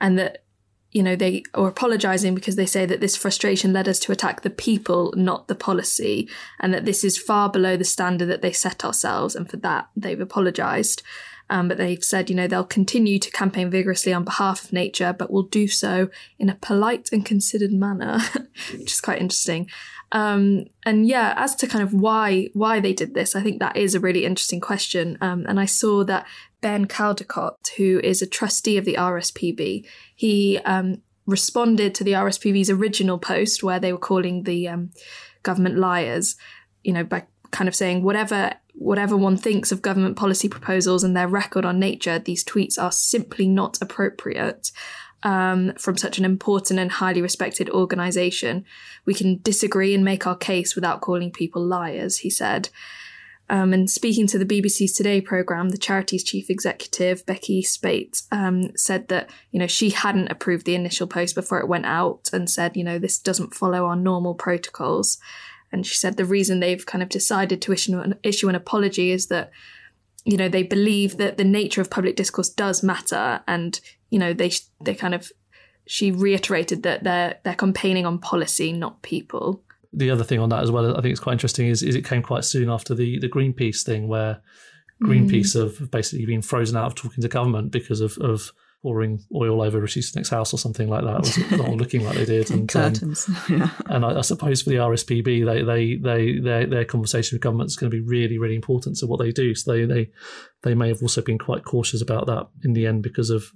and 0.01 0.19
that 0.19 0.45
you 0.93 1.03
know 1.03 1.17
they 1.17 1.43
are 1.55 1.69
apologizing 1.69 2.35
because 2.35 2.57
they 2.57 2.67
say 2.67 2.87
that 2.87 3.01
this 3.01 3.17
frustration 3.17 3.73
led 3.73 3.89
us 3.89 3.99
to 4.01 4.13
attack 4.13 4.43
the 4.43 4.51
people, 4.51 5.13
not 5.17 5.49
the 5.49 5.55
policy, 5.55 6.29
and 6.61 6.73
that 6.73 6.85
this 6.85 7.03
is 7.03 7.19
far 7.19 7.49
below 7.49 7.77
the 7.77 7.85
standard 7.85 8.27
that 8.27 8.43
they 8.43 8.53
set 8.53 8.85
ourselves, 8.85 9.35
and 9.35 9.51
for 9.51 9.57
that 9.59 9.89
they've 9.97 10.21
apologized. 10.21 11.03
Um, 11.51 11.69
but 11.69 11.77
they've 11.77 12.03
said, 12.03 12.31
you 12.31 12.37
know, 12.37 12.47
they'll 12.47 12.65
continue 12.65 13.19
to 13.19 13.31
campaign 13.31 13.69
vigorously 13.69 14.13
on 14.13 14.25
behalf 14.25 14.65
of 14.65 14.73
nature, 14.73 15.13
but 15.13 15.31
will 15.31 15.43
do 15.43 15.69
so 15.69 16.09
in 16.39 16.49
a 16.49 16.55
polite 16.55 17.11
and 17.13 17.27
considered 17.27 17.73
manner, 17.73 18.21
which 18.73 18.93
is 18.93 19.01
quite 19.03 19.21
interesting. 19.21 19.69
Um, 20.13 20.67
and 20.85 21.07
yeah, 21.07 21.35
as 21.37 21.55
to 21.57 21.67
kind 21.67 21.83
of 21.83 21.93
why 21.93 22.51
why 22.53 22.81
they 22.81 22.93
did 22.93 23.15
this, 23.15 23.35
I 23.35 23.43
think 23.43 23.59
that 23.59 23.77
is 23.77 23.95
a 23.95 24.01
really 24.01 24.25
interesting 24.25 24.61
question. 24.61 25.19
Um, 25.21 25.45
and 25.47 25.59
I 25.59 25.67
saw 25.67 26.05
that 26.05 26.27
Ben 26.63 26.87
Caldecott, 26.87 27.69
who 27.77 28.01
is 28.03 28.23
a 28.23 28.27
trustee 28.27 28.79
of 28.79 28.87
the 28.87 28.95
RSPB, 28.95 29.85
he 30.15 30.59
um, 30.65 31.03
responded 31.27 31.95
to 31.97 32.05
the 32.05 32.13
RSPB's 32.13 32.71
original 32.71 33.19
post 33.19 33.63
where 33.63 33.79
they 33.79 33.93
were 33.93 33.99
calling 33.99 34.45
the 34.45 34.69
um, 34.69 34.91
government 35.43 35.77
liars, 35.77 36.37
you 36.83 36.93
know, 36.93 37.05
by 37.05 37.25
kind 37.51 37.69
of 37.69 37.75
saying 37.75 38.03
whatever 38.03 38.55
whatever 38.75 39.17
one 39.17 39.37
thinks 39.37 39.71
of 39.71 39.83
government 39.83 40.17
policy 40.17 40.49
proposals 40.49 41.05
and 41.05 41.15
their 41.15 41.29
record 41.29 41.65
on 41.65 41.79
nature, 41.79 42.19
these 42.19 42.43
tweets 42.43 42.81
are 42.81 42.91
simply 42.91 43.47
not 43.47 43.79
appropriate. 43.83 44.73
Um, 45.25 45.75
from 45.79 45.97
such 45.97 46.19
an 46.19 46.25
important 46.25 46.81
and 46.81 46.91
highly 46.91 47.23
respected 47.23 47.71
organisation. 47.71 48.65
We 49.05 49.15
can 49.15 49.39
disagree 49.43 49.95
and 49.95 50.05
make 50.05 50.27
our 50.27 50.35
case 50.35 50.75
without 50.75 51.01
calling 51.01 51.31
people 51.31 51.65
liars, 51.65 52.19
he 52.19 52.29
said. 52.29 52.71
Um, 53.51 53.73
and 53.73 53.91
speaking 53.91 54.27
to 54.29 54.39
the 54.39 54.47
BBC's 54.47 54.93
Today 54.93 55.21
programme, 55.21 55.71
the 55.71 55.79
charity's 55.79 56.25
chief 56.25 56.49
executive, 56.49 57.27
Beccy 57.27 57.63
Speight, 57.63 58.23
um, 58.31 58.75
said 58.77 59.09
that, 59.09 59.29
you 59.51 59.59
know, 59.59 59.67
she 59.67 59.91
hadn't 59.91 60.31
approved 60.31 60.65
the 60.65 60.75
initial 60.75 61.07
post 61.07 61.35
before 61.35 61.59
it 61.59 61.69
went 61.69 61.85
out 61.85 62.31
and 62.33 62.49
said, 62.49 62.77
you 62.77 62.85
know, 62.85 62.99
this 62.99 63.19
doesn't 63.19 63.55
follow 63.55 63.87
our 63.87 63.97
normal 63.97 64.35
protocols. 64.35 65.19
And 65.71 65.87
she 65.87 65.97
said 65.97 66.17
the 66.17 66.25
reason 66.25 66.61
they've 66.61 66.85
kind 66.85 67.03
of 67.03 67.09
decided 67.09 67.61
to 67.63 67.73
issue 67.73 67.99
an, 67.99 68.15
issue 68.23 68.49
an 68.49 68.55
apology 68.55 69.11
is 69.11 69.27
that, 69.27 69.51
you 70.25 70.37
know, 70.37 70.49
they 70.49 70.63
believe 70.63 71.17
that 71.17 71.37
the 71.37 71.45
nature 71.45 71.81
of 71.81 71.91
public 71.91 72.17
discourse 72.17 72.49
does 72.49 72.83
matter. 72.83 73.43
And, 73.49 73.81
you 74.11 74.19
know, 74.19 74.33
they, 74.33 74.53
they 74.81 74.95
kind 74.95 75.15
of, 75.15 75.33
she 75.87 76.11
reiterated 76.11 76.85
that 76.85 77.05
they're, 77.05 77.39
they're 77.43 77.55
campaigning 77.55 78.07
on 78.07 78.19
policy, 78.19 78.73
not 78.73 79.03
people. 79.03 79.63
The 79.93 80.11
other 80.11 80.25
thing 80.25 80.41
on 80.41 80.49
that 80.51 80.63
as 80.63 80.71
well, 80.71 80.97
I 80.97 81.01
think 81.03 81.13
it's 81.13 81.21
quite 81.21 81.35
interesting, 81.35 81.69
is, 81.69 81.83
is 81.83 81.95
it 81.95 82.05
came 82.05 82.23
quite 82.23 82.45
soon 82.45 82.71
after 82.71 82.95
the, 82.95 83.19
the 83.19 83.29
Greenpeace 83.29 83.83
thing 83.83 84.09
where 84.09 84.41
Greenpeace 85.03 85.55
mm. 85.57 85.79
have 85.79 85.91
basically 85.91 86.27
been 86.27 86.43
frozen 86.43 86.77
out 86.77 86.87
of 86.87 86.95
talking 86.95 87.23
to 87.23 87.29
government 87.29 87.73
because 87.73 88.01
of, 88.01 88.17
of 88.19 88.53
pouring 88.83 89.21
oil 89.35 89.63
over 89.63 89.81
Rishi 89.81 90.01
Sunak's 90.01 90.29
house 90.29 90.53
or 90.53 90.59
something 90.59 90.89
like 90.89 91.05
that. 91.05 91.15
It 91.15 91.51
was 91.51 91.61
not 91.61 91.71
looking 91.77 92.05
like 92.05 92.17
they 92.17 92.25
did. 92.25 92.51
And, 92.51 92.69
Curtains. 92.69 93.29
Um, 93.29 93.37
yeah. 93.49 93.71
and 93.87 94.05
I, 94.05 94.19
I, 94.19 94.21
suppose 94.23 94.63
for 94.63 94.71
the 94.71 94.77
RSPB, 94.77 95.47
they, 95.47 95.63
they, 95.63 95.97
they, 95.97 96.39
their, 96.41 96.67
their 96.67 96.85
conversation 96.85 97.37
with 97.37 97.43
government 97.43 97.69
is 97.69 97.77
going 97.77 97.91
to 97.91 97.97
be 97.97 98.03
really, 98.03 98.39
really 98.39 98.57
important 98.57 98.97
to 98.97 99.07
what 99.07 99.21
they 99.21 99.31
do. 99.31 99.55
So 99.55 99.73
they, 99.73 99.85
they, 99.85 100.11
they 100.63 100.75
may 100.75 100.89
have 100.89 101.01
also 101.01 101.23
been 101.23 101.39
quite 101.39 101.65
cautious 101.65 102.03
about 102.03 102.27
that 102.27 102.49
in 102.65 102.73
the 102.73 102.87
end 102.87 103.03
because 103.03 103.31
of 103.31 103.53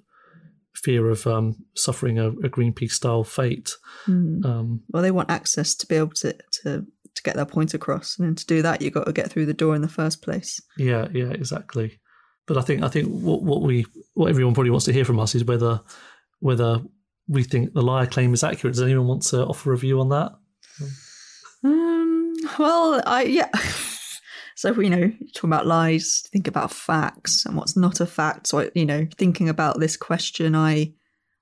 fear 0.77 1.09
of 1.09 1.27
um, 1.27 1.57
suffering 1.75 2.19
a, 2.19 2.29
a 2.29 2.49
Greenpeace 2.49 2.93
style 2.93 3.25
fate. 3.25 3.77
Mm. 4.07 4.45
Um, 4.45 4.83
well, 4.89 5.03
they 5.03 5.11
want 5.11 5.31
access 5.31 5.75
to 5.77 5.87
be 5.87 5.97
able 5.97 6.13
to, 6.17 6.37
to 6.63 6.87
to 7.15 7.23
get 7.23 7.35
their 7.35 7.47
point 7.47 7.75
across, 7.75 8.19
and 8.19 8.37
to 8.37 8.47
do 8.47 8.63
that, 8.63 8.83
you've 8.83 8.93
got 8.93 9.07
to 9.07 9.13
get 9.13 9.31
through 9.31 9.47
the 9.47 9.55
door 9.55 9.75
in 9.75 9.83
the 9.83 9.89
first 9.89 10.23
place. 10.23 10.61
Yeah, 10.77 11.09
yeah, 11.13 11.31
exactly. 11.31 11.99
But 12.47 12.59
I 12.59 12.61
think 12.61 12.83
I 12.83 12.89
think 12.89 13.09
what, 13.09 13.43
what 13.43 13.63
we 13.63 13.87
what 14.15 14.29
everyone 14.29 14.55
probably 14.55 14.71
wants 14.71 14.85
to 14.87 14.93
hear 14.93 15.05
from 15.05 15.19
us 15.19 15.35
is 15.35 15.45
whether 15.45 15.81
whether 16.41 16.81
we 17.29 17.43
think 17.43 17.73
the 17.73 17.83
liar 17.83 18.07
claim 18.07 18.35
is 18.35 18.45
accurate. 18.45 18.75
Does 18.75 18.83
anyone 18.83 19.07
want 19.07 19.23
to 19.23 19.45
offer 19.45 19.73
a 19.73 19.79
view 19.79 20.01
on 20.01 20.11
that? 20.11 20.33
Um, 21.65 22.35
well, 22.59 23.03
I 23.05 23.23
yeah. 23.23 23.49
So 24.57 24.81
you 24.81 24.91
know, 24.91 25.13
talking 25.35 25.51
about 25.51 25.67
lies, 25.67 26.27
think 26.33 26.49
about 26.49 26.73
facts 26.73 27.45
and 27.45 27.57
what's 27.57 27.77
not 27.77 28.01
a 28.01 28.07
fact. 28.07 28.49
So 28.49 28.71
you 28.75 28.87
know, 28.87 29.07
thinking 29.17 29.49
about 29.49 29.79
this 29.79 29.97
question, 29.97 30.57
I 30.57 30.95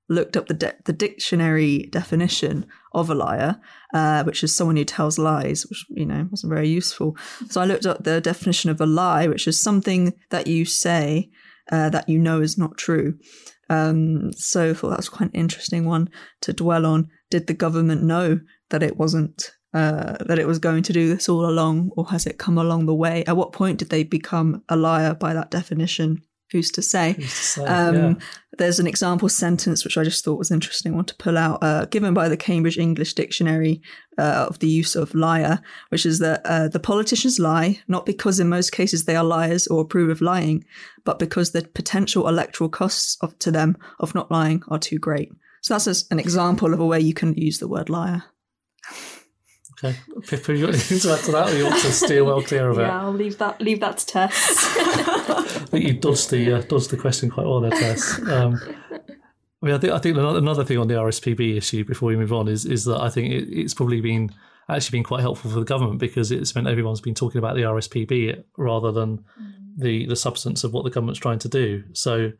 looked 0.08 0.36
up 0.36 0.48
the 0.48 0.54
de- 0.54 0.76
the 0.84 0.92
dictionary 0.92 1.88
definition 1.90 2.66
of 2.92 3.08
a 3.08 3.14
liar, 3.14 3.60
uh, 3.94 4.24
which 4.24 4.42
is 4.42 4.54
someone 4.54 4.76
who 4.76 4.84
tells 4.84 5.16
lies, 5.16 5.64
which 5.66 5.86
you 5.90 6.04
know 6.04 6.26
wasn't 6.28 6.52
very 6.52 6.68
useful. 6.68 7.16
So 7.48 7.60
I 7.60 7.66
looked 7.66 7.86
up 7.86 8.02
the 8.02 8.20
definition 8.20 8.68
of 8.68 8.80
a 8.80 8.86
lie, 8.86 9.28
which 9.28 9.46
is 9.46 9.60
something 9.60 10.12
that 10.30 10.48
you 10.48 10.64
say 10.64 11.30
uh, 11.70 11.90
that 11.90 12.08
you 12.08 12.18
know 12.18 12.40
is 12.40 12.58
not 12.58 12.76
true. 12.76 13.16
Um, 13.70 14.32
so 14.32 14.70
I 14.70 14.74
thought 14.74 14.90
that 14.90 14.98
was 14.98 15.08
quite 15.08 15.32
an 15.32 15.40
interesting 15.40 15.84
one 15.84 16.10
to 16.42 16.52
dwell 16.52 16.84
on. 16.84 17.10
Did 17.30 17.46
the 17.46 17.54
government 17.54 18.02
know 18.02 18.40
that 18.70 18.82
it 18.82 18.96
wasn't 18.96 19.52
uh, 19.74 20.16
that 20.24 20.38
it 20.38 20.46
was 20.46 20.58
going 20.58 20.84
to 20.84 20.92
do 20.92 21.08
this 21.08 21.28
all 21.28 21.46
along, 21.46 21.90
or 21.96 22.06
has 22.06 22.26
it 22.26 22.38
come 22.38 22.56
along 22.58 22.86
the 22.86 22.94
way? 22.94 23.24
At 23.24 23.36
what 23.36 23.52
point 23.52 23.78
did 23.78 23.90
they 23.90 24.04
become 24.04 24.62
a 24.68 24.76
liar 24.76 25.14
by 25.14 25.34
that 25.34 25.50
definition? 25.50 26.22
Who's 26.52 26.70
to 26.72 26.82
say? 26.82 27.14
Who's 27.14 27.26
to 27.26 27.34
say? 27.34 27.64
Um, 27.64 27.94
yeah. 27.94 28.14
There's 28.56 28.78
an 28.78 28.86
example 28.86 29.28
sentence 29.28 29.82
which 29.82 29.98
I 29.98 30.04
just 30.04 30.24
thought 30.24 30.38
was 30.38 30.52
interesting. 30.52 30.94
one 30.94 31.06
to 31.06 31.16
pull 31.16 31.36
out, 31.36 31.58
uh, 31.62 31.86
given 31.86 32.14
by 32.14 32.28
the 32.28 32.36
Cambridge 32.36 32.78
English 32.78 33.14
Dictionary 33.14 33.82
uh, 34.16 34.46
of 34.48 34.60
the 34.60 34.68
use 34.68 34.94
of 34.94 35.12
liar, 35.12 35.60
which 35.88 36.06
is 36.06 36.20
that 36.20 36.42
uh, 36.44 36.68
the 36.68 36.78
politicians 36.78 37.40
lie 37.40 37.80
not 37.88 38.06
because 38.06 38.38
in 38.38 38.48
most 38.48 38.70
cases 38.70 39.06
they 39.06 39.16
are 39.16 39.24
liars 39.24 39.66
or 39.66 39.80
approve 39.80 40.10
of 40.10 40.20
lying, 40.20 40.64
but 41.04 41.18
because 41.18 41.50
the 41.50 41.62
potential 41.74 42.28
electoral 42.28 42.70
costs 42.70 43.16
of, 43.22 43.36
to 43.40 43.50
them 43.50 43.76
of 43.98 44.14
not 44.14 44.30
lying 44.30 44.62
are 44.68 44.78
too 44.78 45.00
great. 45.00 45.32
So 45.62 45.74
that's 45.74 46.04
an 46.12 46.20
example 46.20 46.72
of 46.72 46.78
a 46.78 46.86
way 46.86 47.00
you 47.00 47.14
can 47.14 47.34
use 47.34 47.58
the 47.58 47.66
word 47.66 47.90
liar. 47.90 48.22
Okay, 49.82 49.96
Pippa, 50.26 50.54
you 50.54 50.66
got 50.66 50.74
anything 50.74 51.00
to 51.00 51.12
add 51.12 51.24
to 51.24 51.32
that, 51.32 51.52
or 51.52 51.56
you 51.56 51.64
want 51.64 51.82
to 51.82 51.92
steer 51.92 52.24
well 52.24 52.42
clear 52.42 52.68
of 52.68 52.78
it? 52.78 52.82
Yeah, 52.82 53.02
I'll 53.02 53.12
leave 53.12 53.38
that 53.38 53.60
leave 53.60 53.80
that 53.80 53.98
to 53.98 54.06
Tess. 54.06 54.32
I 54.78 55.42
think 55.66 55.84
you 55.84 55.94
dodged 55.94 56.30
the 56.30 56.54
uh, 56.54 56.62
dodged 56.62 56.90
the 56.90 56.96
question 56.96 57.28
quite 57.28 57.46
well 57.46 57.60
there, 57.60 57.72
Tess. 57.72 58.20
Um, 58.22 58.60
I 58.92 59.66
mean, 59.66 59.74
I 59.74 59.78
think 59.78 59.92
I 59.92 59.98
think 59.98 60.16
another 60.16 60.64
thing 60.64 60.78
on 60.78 60.86
the 60.88 60.94
RSPB 60.94 61.56
issue 61.56 61.84
before 61.84 62.08
we 62.08 62.16
move 62.16 62.32
on 62.32 62.46
is 62.46 62.64
is 62.66 62.84
that 62.84 63.00
I 63.00 63.08
think 63.08 63.32
it, 63.32 63.48
it's 63.50 63.74
probably 63.74 64.00
been 64.00 64.30
actually 64.68 64.98
been 64.98 65.04
quite 65.04 65.22
helpful 65.22 65.50
for 65.50 65.58
the 65.58 65.64
government 65.64 65.98
because 65.98 66.30
it's 66.30 66.54
meant 66.54 66.68
everyone's 66.68 67.00
been 67.00 67.14
talking 67.14 67.38
about 67.38 67.56
the 67.56 67.62
RSPB 67.62 68.44
rather 68.56 68.92
than 68.92 69.24
the 69.76 70.06
the 70.06 70.16
substance 70.16 70.62
of 70.62 70.72
what 70.72 70.84
the 70.84 70.90
government's 70.90 71.20
trying 71.20 71.40
to 71.40 71.48
do. 71.48 71.84
So. 71.92 72.32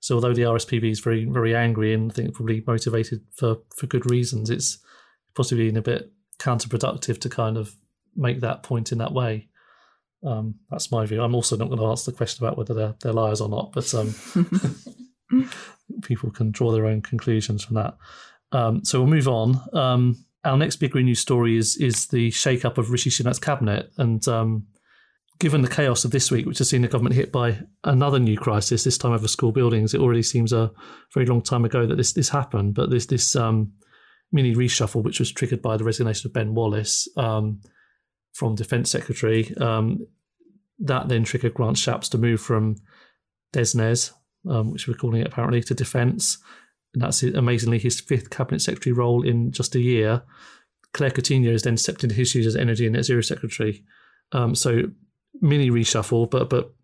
So 0.00 0.16
although 0.16 0.34
the 0.34 0.42
RSPB 0.42 0.90
is 0.90 0.98
very 0.98 1.26
very 1.26 1.54
angry 1.54 1.94
and 1.94 2.10
I 2.10 2.14
think 2.14 2.34
probably 2.34 2.64
motivated 2.66 3.20
for, 3.36 3.58
for 3.76 3.86
good 3.86 4.10
reasons, 4.10 4.50
it's 4.50 4.78
possibly 5.32 5.68
been 5.68 5.76
a 5.76 5.82
bit 5.82 6.10
counterproductive 6.42 7.20
to 7.20 7.28
kind 7.28 7.56
of 7.56 7.74
make 8.16 8.40
that 8.40 8.62
point 8.62 8.92
in 8.92 8.98
that 8.98 9.12
way. 9.12 9.48
Um, 10.24 10.56
that's 10.70 10.92
my 10.92 11.06
view. 11.06 11.22
I'm 11.22 11.34
also 11.34 11.56
not 11.56 11.68
going 11.68 11.80
to 11.80 11.86
answer 11.86 12.10
the 12.10 12.16
question 12.16 12.44
about 12.44 12.56
whether 12.56 12.74
they're, 12.74 12.94
they're 13.02 13.12
liars 13.12 13.40
or 13.40 13.48
not, 13.48 13.72
but 13.72 13.92
um, 13.94 14.14
people 16.02 16.30
can 16.30 16.50
draw 16.50 16.72
their 16.72 16.86
own 16.86 17.02
conclusions 17.02 17.64
from 17.64 17.76
that. 17.76 17.96
Um, 18.52 18.84
so 18.84 19.00
we'll 19.00 19.10
move 19.10 19.28
on. 19.28 19.60
Um, 19.72 20.24
our 20.44 20.56
next 20.56 20.76
big 20.76 20.94
news 20.94 21.20
story 21.20 21.56
is 21.56 21.76
is 21.76 22.08
the 22.08 22.30
shake-up 22.30 22.76
of 22.76 22.90
Rishi 22.90 23.10
Sunak's 23.10 23.38
cabinet, 23.38 23.92
and 23.96 24.26
um, 24.26 24.66
given 25.38 25.62
the 25.62 25.68
chaos 25.68 26.04
of 26.04 26.10
this 26.10 26.30
week, 26.30 26.46
which 26.46 26.58
has 26.58 26.68
seen 26.68 26.82
the 26.82 26.88
government 26.88 27.14
hit 27.14 27.32
by 27.32 27.60
another 27.84 28.18
new 28.18 28.36
crisis, 28.36 28.84
this 28.84 28.98
time 28.98 29.12
over 29.12 29.28
school 29.28 29.52
buildings, 29.52 29.94
it 29.94 30.00
already 30.00 30.22
seems 30.22 30.52
a 30.52 30.70
very 31.14 31.26
long 31.26 31.42
time 31.42 31.64
ago 31.64 31.86
that 31.86 31.96
this 31.96 32.12
this 32.12 32.28
happened. 32.28 32.74
But 32.74 32.90
this 32.90 33.06
this 33.06 33.36
um, 33.36 33.72
mini 34.32 34.54
reshuffle, 34.54 35.02
which 35.02 35.18
was 35.18 35.30
triggered 35.30 35.62
by 35.62 35.76
the 35.76 35.84
resignation 35.84 36.28
of 36.28 36.32
Ben 36.32 36.54
Wallace 36.54 37.08
um, 37.16 37.60
from 38.32 38.54
Defence 38.54 38.90
Secretary. 38.90 39.54
Um, 39.58 40.06
that 40.78 41.08
then 41.08 41.24
triggered 41.24 41.54
Grant 41.54 41.76
Shapps 41.76 42.10
to 42.10 42.18
move 42.18 42.40
from 42.40 42.76
DESNZ, 43.52 44.12
um, 44.48 44.72
which 44.72 44.88
we're 44.88 44.94
calling 44.94 45.20
it 45.20 45.26
apparently, 45.28 45.62
to 45.62 45.74
Defence. 45.74 46.38
And 46.94 47.02
that's 47.02 47.22
amazingly 47.22 47.78
his 47.78 48.00
fifth 48.00 48.30
Cabinet 48.30 48.60
Secretary 48.60 48.92
role 48.92 49.22
in 49.22 49.52
just 49.52 49.74
a 49.74 49.80
year. 49.80 50.22
Claire 50.92 51.10
Coutinho 51.10 51.52
has 51.52 51.62
then 51.62 51.76
stepped 51.76 52.02
into 52.02 52.16
his 52.16 52.30
shoes 52.30 52.46
as 52.46 52.56
Energy 52.56 52.86
and 52.86 52.94
Net 52.94 53.04
Zero 53.04 53.22
Secretary. 53.22 53.84
Um, 54.32 54.54
so 54.54 54.82
mini 55.40 55.70
reshuffle, 55.70 56.30
but 56.30 56.50
but 56.50 56.74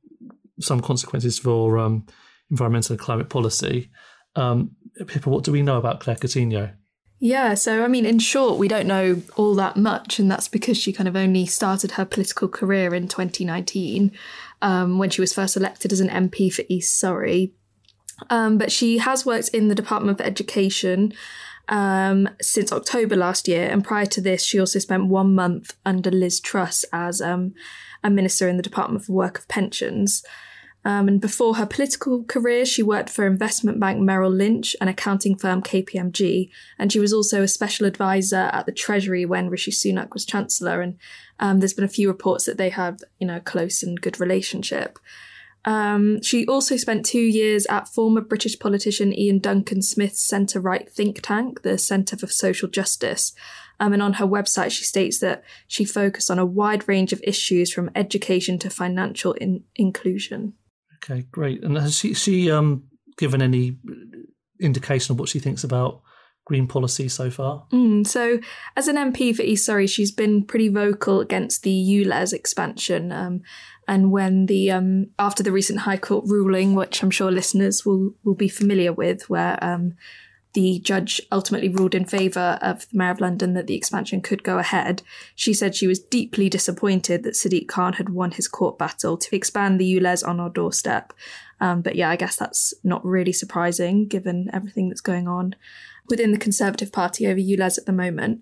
some 0.61 0.81
consequences 0.81 1.38
for 1.38 1.78
um, 1.78 2.07
environmental 2.50 2.95
and 2.95 3.00
climate 3.00 3.28
policy. 3.28 3.90
Um, 4.35 4.73
Pippa, 5.07 5.28
what 5.31 5.45
do 5.45 5.52
we 5.52 5.62
know 5.62 5.78
about 5.78 6.00
Claire 6.00 6.17
Coutinho? 6.17 6.75
Yeah, 7.20 7.54
so 7.54 7.84
I 7.84 7.88
mean, 7.88 8.06
in 8.06 8.20
short, 8.20 8.58
we 8.58 8.68
don't 8.68 8.87
know 8.87 9.22
all 9.37 9.54
that 9.56 9.76
much, 9.76 10.18
and 10.18 10.30
that's 10.30 10.46
because 10.46 10.76
she 10.78 10.92
kind 10.92 11.08
of 11.08 11.16
only 11.16 11.46
started 11.46 11.92
her 11.92 12.04
political 12.04 12.46
career 12.48 12.94
in 12.94 13.08
2019 13.08 14.12
um, 14.62 14.98
when 14.98 15.10
she 15.10 15.20
was 15.20 15.32
first 15.32 15.56
elected 15.56 15.92
as 15.92 16.00
an 16.00 16.08
MP 16.08 16.52
for 16.52 16.64
East 16.68 16.96
Surrey. 16.98 17.52
Um, 18.30 18.56
but 18.56 18.70
she 18.70 18.98
has 18.98 19.26
worked 19.26 19.48
in 19.48 19.68
the 19.68 19.75
Department 19.75 20.20
of 20.20 20.26
Education 20.26 21.12
um, 21.68 22.28
since 22.40 22.72
October 22.72 23.16
last 23.16 23.48
year. 23.48 23.68
And 23.68 23.84
prior 23.84 24.06
to 24.06 24.20
this, 24.20 24.44
she 24.44 24.58
also 24.58 24.78
spent 24.78 25.06
one 25.06 25.34
month 25.34 25.76
under 25.84 26.10
Liz 26.10 26.40
Truss 26.40 26.84
as 26.92 27.20
um, 27.20 27.54
a 28.02 28.10
minister 28.10 28.48
in 28.48 28.56
the 28.56 28.62
Department 28.62 29.04
for 29.04 29.12
Work 29.12 29.38
of 29.38 29.48
Pensions. 29.48 30.25
Um, 30.85 31.08
and 31.08 31.20
before 31.20 31.56
her 31.56 31.66
political 31.66 32.25
career, 32.25 32.64
she 32.64 32.82
worked 32.82 33.11
for 33.11 33.26
investment 33.26 33.80
bank 33.80 34.00
Merrill 34.00 34.30
Lynch 34.30 34.76
and 34.80 34.88
accounting 34.88 35.37
firm 35.37 35.62
KPMG. 35.62 36.50
And 36.78 36.92
she 36.92 37.00
was 37.00 37.12
also 37.12 37.42
a 37.42 37.49
special 37.49 37.87
advisor 37.87 38.49
at 38.52 38.66
the 38.66 38.73
Treasury 38.73 39.26
when 39.26 39.50
Rishi 39.50 39.70
Sunak 39.70 40.12
was 40.12 40.25
Chancellor. 40.25 40.80
And 40.80 40.97
um, 41.40 41.58
there's 41.58 41.75
been 41.75 41.85
a 41.85 41.88
few 41.88 42.08
reports 42.08 42.44
that 42.47 42.58
they 42.58 42.70
have, 42.70 43.00
you 43.18 43.26
know, 43.26 43.37
a 43.37 43.40
close 43.40 43.82
and 43.82 44.00
good 44.00 44.20
relationship. 44.20 44.99
Um, 45.64 46.23
she 46.23 46.47
also 46.47 46.76
spent 46.76 47.04
two 47.04 47.20
years 47.20 47.66
at 47.66 47.88
former 47.88 48.20
British 48.20 48.58
politician 48.58 49.12
Iain 49.12 49.40
Duncan 49.40 49.82
Smith's 49.82 50.26
centre 50.26 50.61
right 50.61 50.90
think 50.90 51.20
tank, 51.23 51.62
the 51.62 51.76
Centre 51.76 52.16
for 52.16 52.28
Social 52.28 52.68
Justice. 52.68 53.35
Um, 53.80 53.92
and 53.92 54.02
on 54.02 54.14
her 54.14 54.26
website, 54.26 54.70
she 54.70 54.85
states 54.85 55.18
that 55.20 55.42
she 55.66 55.85
focused 55.85 56.30
on 56.30 56.38
a 56.38 56.47
wide 56.47 56.88
range 56.88 57.12
of 57.12 57.23
issues 57.25 57.73
from 57.73 57.90
education 57.94 58.58
to 58.61 58.70
financial 58.70 59.32
in- 59.35 59.64
inclusion. 59.76 60.54
Okay, 61.02 61.26
great. 61.31 61.62
And 61.62 61.76
has 61.76 61.97
she, 61.97 62.14
she 62.14 62.50
um, 62.50 62.85
given 63.17 63.43
any 63.43 63.78
indication 64.61 65.12
of 65.12 65.21
what 65.21 65.28
she 65.28 65.38
thinks 65.38 65.64
about 65.64 66.02
green 66.45 66.67
policy 66.67 67.09
so 67.09 67.31
far? 67.31 67.67
Mm, 67.73 68.07
so, 68.07 68.40
as 68.76 68.88
an 68.88 68.97
MP 68.97 69.35
for 69.35 69.43
East 69.43 69.64
Surrey, 69.64 69.87
she's 69.87 70.11
been 70.11 70.45
pretty 70.45 70.69
vocal 70.69 71.21
against 71.21 71.62
the 71.62 71.71
ULEZ 71.71 72.33
expansion. 72.33 73.12
Um, 73.12 73.43
and 73.87 74.11
when 74.11 74.47
the 74.47 74.71
um, 74.71 75.07
after 75.19 75.43
the 75.43 75.52
recent 75.52 75.81
High 75.81 75.97
Court 75.97 76.25
ruling, 76.26 76.75
which 76.75 77.02
I'm 77.02 77.11
sure 77.11 77.31
listeners 77.31 77.87
will 77.87 78.14
will 78.25 78.35
be 78.35 78.49
familiar 78.49 78.93
with, 78.93 79.31
where 79.31 79.62
um, 79.62 79.95
the 80.55 80.78
judge 80.81 81.21
ultimately 81.31 81.69
ruled 81.69 81.95
in 81.95 82.05
favour 82.05 82.59
of 82.62 82.88
the 82.88 82.97
Mayor 82.97 83.11
of 83.11 83.21
London 83.21 83.55
that 83.55 83.67
the 83.67 83.76
expansion 83.76 84.21
could 84.21 84.43
go 84.43 84.59
ahead, 84.59 85.02
she 85.35 85.52
said 85.52 85.75
she 85.75 85.87
was 85.87 85.99
deeply 85.99 86.49
disappointed 86.49 87.23
that 87.23 87.35
Sadiq 87.35 87.69
Khan 87.69 87.95
had 87.95 88.09
won 88.09 88.31
his 88.33 88.49
court 88.49 88.78
battle 88.78 89.17
to 89.19 89.37
expand 89.37 89.78
the 89.78 90.00
ULEZ 90.00 90.26
on 90.26 90.40
our 90.40 90.50
doorstep. 90.50 91.12
Um, 91.61 91.83
but 91.83 91.97
yeah, 91.97 92.09
I 92.09 92.17
guess 92.17 92.37
that's 92.37 92.73
not 92.83 93.05
really 93.05 93.33
surprising 93.33 94.07
given 94.07 94.49
everything 94.52 94.88
that's 94.88 95.00
going 95.00 95.28
on 95.28 95.55
within 96.09 96.33
the 96.33 96.38
Conservative 96.38 96.93
Party 96.93 97.26
over 97.26 97.40
ULEZ 97.40 97.78
at 97.78 97.87
the 97.87 97.93
moment. 97.93 98.40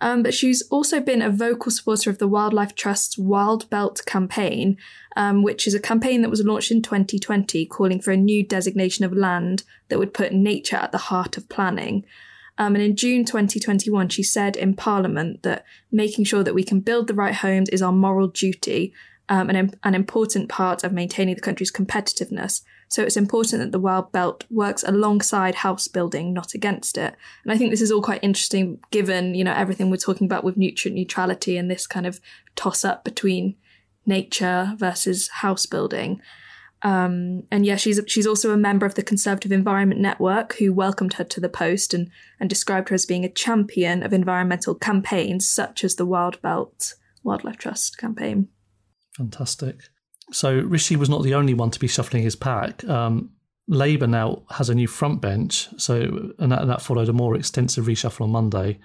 Um, 0.00 0.22
but 0.22 0.34
she's 0.34 0.62
also 0.70 1.00
been 1.00 1.22
a 1.22 1.30
vocal 1.30 1.72
supporter 1.72 2.10
of 2.10 2.18
the 2.18 2.28
Wildlife 2.28 2.74
Trust's 2.74 3.18
Wild 3.18 3.68
Belt 3.68 4.02
campaign, 4.06 4.76
um, 5.16 5.42
which 5.42 5.66
is 5.66 5.74
a 5.74 5.80
campaign 5.80 6.22
that 6.22 6.30
was 6.30 6.44
launched 6.44 6.70
in 6.70 6.82
2020 6.82 7.66
calling 7.66 8.00
for 8.00 8.12
a 8.12 8.16
new 8.16 8.44
designation 8.44 9.04
of 9.04 9.12
land 9.12 9.64
that 9.88 9.98
would 9.98 10.14
put 10.14 10.32
nature 10.32 10.76
at 10.76 10.92
the 10.92 10.98
heart 10.98 11.36
of 11.36 11.48
planning. 11.48 12.04
Um, 12.58 12.74
and 12.74 12.82
in 12.82 12.96
June 12.96 13.24
2021, 13.24 14.08
she 14.08 14.22
said 14.22 14.56
in 14.56 14.74
Parliament 14.74 15.42
that 15.42 15.64
making 15.90 16.24
sure 16.24 16.42
that 16.42 16.54
we 16.54 16.64
can 16.64 16.80
build 16.80 17.06
the 17.06 17.14
right 17.14 17.34
homes 17.34 17.68
is 17.68 17.82
our 17.82 17.92
moral 17.92 18.28
duty 18.28 18.92
um, 19.28 19.48
and 19.50 19.76
an 19.82 19.94
important 19.94 20.48
part 20.48 20.82
of 20.84 20.92
maintaining 20.92 21.34
the 21.34 21.40
country's 21.40 21.72
competitiveness. 21.72 22.62
So 22.88 23.02
it's 23.02 23.16
important 23.16 23.62
that 23.62 23.72
the 23.72 23.78
Wild 23.78 24.10
Belt 24.12 24.44
works 24.50 24.82
alongside 24.82 25.56
house 25.56 25.88
building, 25.88 26.32
not 26.32 26.54
against 26.54 26.96
it. 26.96 27.14
And 27.44 27.52
I 27.52 27.58
think 27.58 27.70
this 27.70 27.82
is 27.82 27.92
all 27.92 28.02
quite 28.02 28.24
interesting 28.24 28.80
given, 28.90 29.34
you 29.34 29.44
know, 29.44 29.52
everything 29.52 29.90
we're 29.90 29.98
talking 29.98 30.26
about 30.26 30.44
with 30.44 30.56
nutrient 30.56 30.96
neutrality 30.96 31.56
and 31.56 31.70
this 31.70 31.86
kind 31.86 32.06
of 32.06 32.20
toss 32.56 32.84
up 32.84 33.04
between 33.04 33.56
nature 34.06 34.72
versus 34.76 35.28
house 35.28 35.66
building. 35.66 36.20
Um, 36.82 37.42
and 37.50 37.66
yeah, 37.66 37.76
she's 37.76 38.00
she's 38.06 38.26
also 38.26 38.52
a 38.52 38.56
member 38.56 38.86
of 38.86 38.94
the 38.94 39.02
Conservative 39.02 39.50
Environment 39.50 40.00
Network, 40.00 40.54
who 40.54 40.72
welcomed 40.72 41.14
her 41.14 41.24
to 41.24 41.40
the 41.40 41.48
post 41.48 41.92
and 41.92 42.10
and 42.38 42.48
described 42.48 42.88
her 42.88 42.94
as 42.94 43.04
being 43.04 43.24
a 43.24 43.28
champion 43.28 44.02
of 44.02 44.12
environmental 44.12 44.74
campaigns 44.74 45.48
such 45.48 45.82
as 45.82 45.96
the 45.96 46.06
Wild 46.06 46.40
Belt 46.40 46.94
Wildlife 47.24 47.58
Trust 47.58 47.98
campaign. 47.98 48.48
Fantastic. 49.16 49.88
So 50.32 50.60
Rishi 50.60 50.96
was 50.96 51.08
not 51.08 51.22
the 51.22 51.34
only 51.34 51.54
one 51.54 51.70
to 51.70 51.80
be 51.80 51.88
shuffling 51.88 52.22
his 52.22 52.36
pack. 52.36 52.84
Um, 52.84 53.30
Labour 53.66 54.06
now 54.06 54.44
has 54.50 54.70
a 54.70 54.74
new 54.74 54.86
front 54.86 55.20
bench, 55.20 55.68
so 55.76 56.32
and 56.38 56.52
that, 56.52 56.66
that, 56.66 56.82
followed 56.82 57.08
a 57.08 57.12
more 57.12 57.34
extensive 57.34 57.84
reshuffle 57.84 58.22
on 58.22 58.30
Monday. 58.30 58.78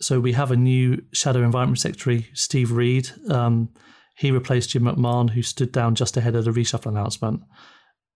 So 0.00 0.20
we 0.20 0.32
have 0.32 0.50
a 0.50 0.56
new 0.56 1.02
Shadow 1.12 1.42
Environment 1.42 1.78
Secretary, 1.78 2.28
Steve 2.32 2.72
Reed. 2.72 3.10
Um, 3.28 3.70
he 4.16 4.30
replaced 4.30 4.70
Jim 4.70 4.84
McMahon, 4.84 5.30
who 5.30 5.42
stood 5.42 5.72
down 5.72 5.94
just 5.96 6.16
ahead 6.16 6.36
of 6.36 6.44
the 6.44 6.52
reshuffle 6.52 6.86
announcement. 6.86 7.42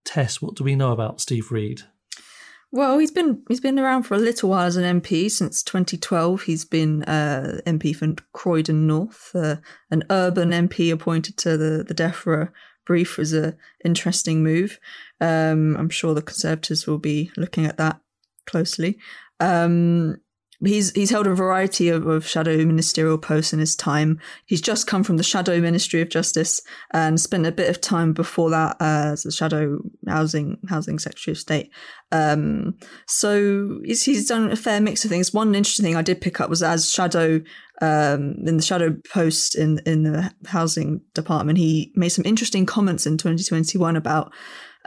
Tess, 0.05 0.41
what 0.41 0.55
do 0.55 0.65
we 0.65 0.77
know 0.77 0.93
about 0.93 1.21
Steve 1.21 1.51
Reed? 1.51 1.83
Well, 2.71 2.99
he's 2.99 3.11
been 3.11 3.43
he's 3.49 3.61
been 3.61 3.79
around 3.79 4.03
for 4.03 4.15
a 4.15 4.19
little 4.19 4.51
while 4.51 4.67
as 4.67 4.77
an 4.77 5.01
MP 5.01 5.31
since 5.31 5.63
2012. 5.63 6.43
He's 6.43 6.65
been 6.67 7.03
uh, 7.05 7.61
MP 7.67 7.97
for 7.97 8.15
Croydon 8.33 8.87
North, 8.87 9.31
uh, 9.35 9.57
an 9.91 10.05
urban 10.11 10.51
MP 10.51 10.93
appointed 10.93 11.39
to 11.39 11.57
the 11.57 11.83
the 11.87 11.95
DEFRA 11.95 12.51
brief 12.89 13.19
was 13.19 13.33
a 13.33 13.55
interesting 13.85 14.43
move. 14.43 14.81
Um, 15.21 15.77
I'm 15.77 15.91
sure 15.91 16.15
the 16.15 16.23
Conservatives 16.23 16.87
will 16.87 16.99
be 16.99 17.31
looking 17.37 17.67
at 17.67 17.77
that 17.77 18.01
closely. 18.47 18.99
Um, 19.41 20.17
He's 20.65 20.91
he's 20.93 21.11
held 21.11 21.29
a 21.29 21.35
variety 21.35 21.89
of, 21.89 22.07
of, 22.07 22.27
shadow 22.27 22.57
ministerial 22.65 23.17
posts 23.17 23.53
in 23.53 23.61
his 23.61 23.77
time. 23.77 24.19
He's 24.45 24.61
just 24.61 24.89
come 24.89 25.05
from 25.05 25.17
the 25.17 25.23
Shadow 25.23 25.61
Ministry 25.61 26.01
of 26.01 26.09
Justice 26.09 26.61
and 26.93 27.21
spent 27.21 27.47
a 27.47 27.53
bit 27.53 27.71
of 27.71 27.81
time 27.81 28.13
before 28.13 28.51
that 28.51 28.77
uh, 28.81 29.13
as 29.13 29.23
the 29.23 29.31
Shadow 29.31 29.79
Housing 30.09 30.59
Housing 30.69 30.99
Secretary 30.99 31.33
of 31.33 31.39
State. 31.39 31.71
Um, 32.11 32.77
so 33.07 33.79
he's, 33.85 34.03
he's 34.03 34.27
done 34.27 34.51
a 34.51 34.57
fair 34.57 34.81
mix 34.81 35.05
of 35.05 35.11
things. 35.11 35.33
One 35.33 35.55
interesting 35.55 35.85
thing 35.85 35.97
I 35.97 36.03
did 36.03 36.21
pick 36.21 36.41
up 36.41 36.51
was 36.51 36.63
as 36.63 36.91
Shadow 36.91 37.41
um, 37.81 38.35
in 38.45 38.57
the 38.57 38.63
Shadow 38.63 38.97
post 39.13 39.55
in 39.55 39.81
in 39.87 40.03
the 40.03 40.33
Housing 40.47 41.03
Department, 41.15 41.59
he 41.59 41.93
made 41.95 42.09
some 42.09 42.25
interesting 42.25 42.67
comments 42.67 43.07
in 43.07 43.17
2021 43.17 43.95
about 43.95 44.33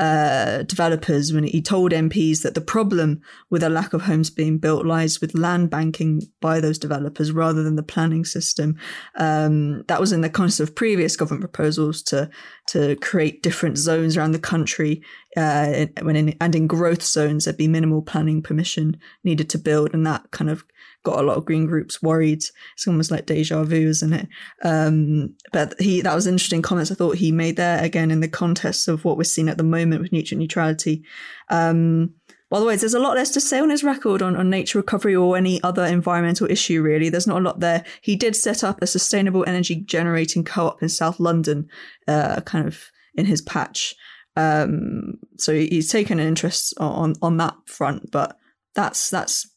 uh, 0.01 0.63
developers 0.63 1.31
when 1.31 1.43
he 1.43 1.61
told 1.61 1.91
MPs 1.91 2.41
that 2.41 2.55
the 2.55 2.59
problem 2.59 3.21
with 3.51 3.61
a 3.61 3.69
lack 3.69 3.93
of 3.93 4.01
homes 4.01 4.31
being 4.31 4.57
built 4.57 4.83
lies 4.83 5.21
with 5.21 5.35
land 5.35 5.69
banking 5.69 6.23
by 6.39 6.59
those 6.59 6.79
developers 6.79 7.31
rather 7.31 7.61
than 7.61 7.75
the 7.75 7.83
planning 7.83 8.25
system. 8.25 8.75
Um, 9.17 9.83
that 9.83 9.99
was 9.99 10.11
in 10.11 10.21
the 10.21 10.29
context 10.29 10.59
of 10.59 10.73
previous 10.73 11.15
government 11.15 11.43
proposals 11.53 12.01
to 12.03 12.31
to 12.69 12.95
create 12.95 13.43
different 13.43 13.77
zones 13.77 14.17
around 14.17 14.31
the 14.31 14.39
country. 14.39 15.03
Uh, 15.37 15.85
when 16.01 16.15
in, 16.15 16.35
and 16.41 16.55
in 16.55 16.65
growth 16.65 17.03
zones, 17.03 17.45
there'd 17.45 17.55
be 17.55 17.67
minimal 17.67 18.01
planning 18.01 18.41
permission 18.41 18.99
needed 19.23 19.51
to 19.51 19.59
build, 19.59 19.93
and 19.93 20.05
that 20.07 20.31
kind 20.31 20.49
of 20.49 20.65
got 21.03 21.19
a 21.19 21.23
lot 21.23 21.37
of 21.37 21.45
green 21.45 21.65
groups 21.65 22.01
worried. 22.01 22.43
It's 22.75 22.87
almost 22.87 23.11
like 23.11 23.25
deja 23.25 23.63
vu, 23.63 23.87
isn't 23.87 24.13
it? 24.13 24.27
Um, 24.63 25.35
but 25.51 25.79
he 25.79 26.01
that 26.01 26.15
was 26.15 26.27
interesting 26.27 26.61
comments 26.61 26.91
I 26.91 26.95
thought 26.95 27.17
he 27.17 27.31
made 27.31 27.57
there 27.57 27.83
again 27.83 28.11
in 28.11 28.19
the 28.19 28.27
context 28.27 28.87
of 28.87 29.03
what 29.05 29.17
we're 29.17 29.23
seeing 29.23 29.49
at 29.49 29.57
the 29.57 29.63
moment 29.63 30.01
with 30.01 30.11
nutrient 30.11 30.41
neutrality. 30.41 31.03
Um, 31.49 32.13
by 32.49 32.59
the 32.59 32.65
way, 32.65 32.75
there's 32.75 32.93
a 32.93 32.99
lot 32.99 33.15
less 33.15 33.29
to 33.31 33.39
say 33.39 33.61
on 33.61 33.69
his 33.69 33.81
record 33.81 34.21
on, 34.21 34.35
on 34.35 34.49
nature 34.49 34.77
recovery 34.77 35.15
or 35.15 35.37
any 35.37 35.63
other 35.63 35.85
environmental 35.85 36.51
issue, 36.51 36.81
really. 36.81 37.07
There's 37.07 37.25
not 37.25 37.39
a 37.39 37.43
lot 37.43 37.61
there. 37.61 37.85
He 38.01 38.17
did 38.17 38.35
set 38.35 38.61
up 38.61 38.81
a 38.81 38.87
sustainable 38.87 39.45
energy 39.47 39.75
generating 39.75 40.43
co 40.43 40.67
op 40.67 40.83
in 40.83 40.89
South 40.89 41.19
London, 41.19 41.69
uh, 42.09 42.41
kind 42.41 42.67
of 42.67 42.91
in 43.15 43.25
his 43.25 43.41
patch. 43.41 43.95
Um, 44.35 45.13
so 45.37 45.53
he's 45.53 45.89
taken 45.89 46.19
an 46.19 46.27
interest 46.27 46.73
on, 46.77 47.13
on 47.21 47.37
that 47.37 47.55
front, 47.65 48.11
but 48.11 48.37
that's 48.75 49.09
that's 49.09 49.49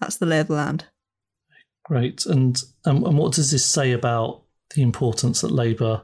that's 0.00 0.16
the 0.16 0.26
lay 0.26 0.40
of 0.40 0.48
the 0.48 0.54
land. 0.54 0.86
Great. 1.84 2.24
And 2.26 2.60
um, 2.86 3.04
and 3.04 3.18
what 3.18 3.32
does 3.32 3.50
this 3.50 3.64
say 3.64 3.92
about 3.92 4.42
the 4.74 4.82
importance 4.82 5.42
that 5.42 5.50
Labour 5.50 6.02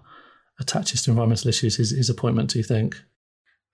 attaches 0.61 1.03
to 1.03 1.11
environmental 1.11 1.48
issues? 1.48 1.76
His, 1.76 1.90
his 1.90 2.11
appointment, 2.11 2.50
do 2.50 2.59
you 2.59 2.64
think? 2.64 3.03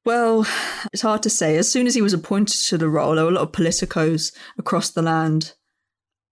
Well, 0.05 0.47
it's 0.93 1.03
hard 1.03 1.25
to 1.25 1.31
say. 1.31 1.57
As 1.57 1.71
soon 1.71 1.89
as 1.89 1.97
he 1.97 2.03
was 2.03 2.13
appointed 2.13 2.65
to 2.67 2.79
the 2.79 2.89
role, 2.89 3.17
there 3.17 3.25
were 3.25 3.31
a 3.33 3.35
lot 3.35 3.43
of 3.43 3.51
politicos 3.51 4.33
across 4.57 4.91
the 4.91 5.03
land, 5.03 5.55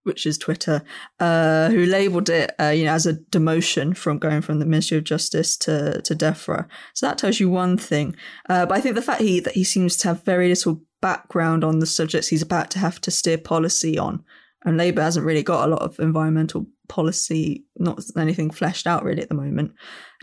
which 0.05 0.27
is 0.27 0.38
Twitter, 0.38 0.85
uh, 1.18 1.70
who 1.70 1.85
labelled 1.85 2.31
it, 2.31 2.53
uh, 2.61 2.68
you 2.68 2.85
know, 2.85 2.92
as 2.92 3.05
a 3.05 3.14
demotion 3.14 3.97
from 3.97 4.18
going 4.18 4.42
from 4.42 4.61
the 4.61 4.66
Ministry 4.66 4.97
of 4.97 5.03
Justice 5.03 5.57
to 5.57 6.01
to 6.03 6.14
DEFRA. 6.14 6.68
So 6.94 7.07
that 7.07 7.18
tells 7.18 7.40
you 7.40 7.51
one 7.51 7.77
thing. 7.77 8.14
Uh, 8.49 8.64
but 8.64 8.79
I 8.79 8.81
think 8.81 8.94
the 8.94 9.03
fact 9.03 9.23
he 9.23 9.40
that 9.40 9.55
he 9.55 9.64
seems 9.64 9.97
to 9.97 10.09
have 10.09 10.23
very 10.23 10.49
little 10.49 10.83
background 11.05 11.62
on 11.62 11.81
the 11.81 11.87
subjects 11.87 12.29
he's 12.29 12.40
about 12.40 12.71
to 12.71 12.79
have 12.79 12.99
to 12.99 13.11
steer 13.11 13.37
policy 13.37 13.99
on. 13.99 14.25
And 14.64 14.79
Labour 14.79 15.03
hasn't 15.03 15.27
really 15.27 15.43
got 15.43 15.69
a 15.69 15.71
lot 15.71 15.83
of 15.83 16.01
environmental 16.01 16.64
policy, 16.88 17.67
not 17.77 18.03
anything 18.17 18.51
fleshed 18.51 18.87
out 18.87 19.05
really 19.05 19.21
at 19.21 19.29
the 19.29 19.35
moment. 19.35 19.75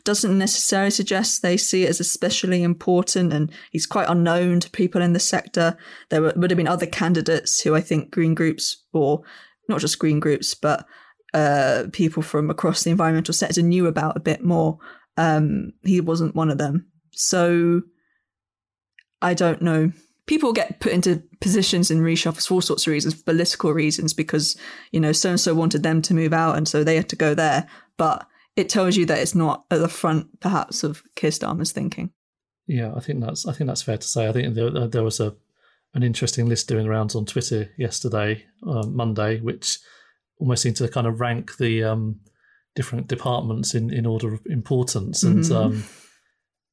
Doesn't 0.03 0.35
necessarily 0.35 0.89
suggest 0.89 1.43
they 1.43 1.55
see 1.55 1.83
it 1.83 1.89
as 1.89 1.99
especially 1.99 2.63
important, 2.63 3.31
and 3.31 3.51
he's 3.69 3.85
quite 3.85 4.09
unknown 4.09 4.59
to 4.61 4.71
people 4.71 5.03
in 5.03 5.13
the 5.13 5.19
sector. 5.19 5.77
There 6.09 6.23
would 6.23 6.49
have 6.49 6.57
been 6.57 6.67
other 6.67 6.87
candidates 6.87 7.61
who 7.61 7.75
I 7.75 7.81
think 7.81 8.09
green 8.09 8.33
groups, 8.33 8.83
or 8.91 9.21
not 9.69 9.81
just 9.81 9.99
green 9.99 10.19
groups, 10.19 10.55
but 10.55 10.87
uh, 11.35 11.83
people 11.93 12.23
from 12.23 12.49
across 12.49 12.83
the 12.83 12.89
environmental 12.89 13.35
sector 13.35 13.61
knew 13.61 13.85
about 13.85 14.17
a 14.17 14.21
bit 14.31 14.43
more. 14.43 14.79
Um, 15.15 15.73
he 15.83 16.01
wasn't 16.01 16.35
one 16.35 16.49
of 16.49 16.57
them. 16.57 16.87
So 17.11 17.83
I 19.21 19.35
don't 19.35 19.61
know 19.61 19.91
people 20.27 20.53
get 20.53 20.79
put 20.79 20.91
into 20.91 21.23
positions 21.39 21.91
in 21.91 21.99
reshuffles 21.99 22.47
for 22.47 22.55
all 22.55 22.61
sorts 22.61 22.87
of 22.87 22.91
reasons, 22.91 23.21
political 23.21 23.73
reasons, 23.73 24.13
because, 24.13 24.57
you 24.91 24.99
know, 24.99 25.11
so 25.11 25.31
and 25.31 25.39
so 25.39 25.53
wanted 25.53 25.83
them 25.83 26.01
to 26.03 26.13
move 26.13 26.33
out 26.33 26.57
and 26.57 26.67
so 26.67 26.83
they 26.83 26.95
had 26.95 27.09
to 27.09 27.15
go 27.15 27.33
there. 27.33 27.67
But 27.97 28.27
it 28.55 28.69
tells 28.69 28.95
you 28.95 29.05
that 29.07 29.19
it's 29.19 29.35
not 29.35 29.65
at 29.71 29.79
the 29.79 29.87
front, 29.87 30.39
perhaps, 30.39 30.83
of 30.83 31.03
Keir 31.15 31.31
Starmer's 31.31 31.71
thinking. 31.71 32.11
Yeah, 32.67 32.93
I 32.95 32.99
think 32.99 33.21
that's 33.21 33.47
I 33.47 33.53
think 33.53 33.67
that's 33.67 33.81
fair 33.81 33.97
to 33.97 34.07
say. 34.07 34.27
I 34.27 34.31
think 34.31 34.53
there, 34.53 34.87
there 34.87 35.03
was 35.03 35.19
a 35.19 35.35
an 35.93 36.03
interesting 36.03 36.47
list 36.47 36.69
doing 36.69 36.87
rounds 36.87 37.15
on 37.15 37.25
Twitter 37.25 37.69
yesterday, 37.77 38.45
uh, 38.65 38.85
Monday, 38.87 39.39
which 39.41 39.79
almost 40.39 40.63
seemed 40.63 40.77
to 40.77 40.87
kind 40.87 41.05
of 41.05 41.19
rank 41.19 41.57
the 41.57 41.83
um, 41.83 42.19
different 42.75 43.07
departments 43.07 43.73
in, 43.73 43.91
in 43.93 44.05
order 44.05 44.33
of 44.33 44.41
importance. 44.45 45.23
And 45.23 45.43
mm-hmm. 45.43 45.53
um, 45.53 45.83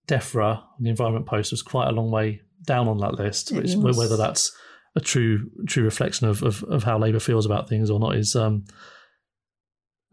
DEFRA, 0.06 0.62
the 0.78 0.90
Environment 0.90 1.26
Post, 1.26 1.50
was 1.50 1.62
quite 1.62 1.88
a 1.88 1.92
long 1.92 2.10
way 2.10 2.42
down 2.64 2.88
on 2.88 2.98
that 2.98 3.14
list. 3.14 3.52
Which, 3.52 3.74
whether 3.74 4.16
that's 4.16 4.56
a 4.96 5.00
true 5.00 5.50
true 5.66 5.84
reflection 5.84 6.28
of, 6.28 6.42
of, 6.42 6.64
of, 6.64 6.84
how 6.84 6.98
Labour 6.98 7.20
feels 7.20 7.46
about 7.46 7.68
things 7.68 7.90
or 7.90 8.00
not 8.00 8.16
is 8.16 8.34
um, 8.34 8.64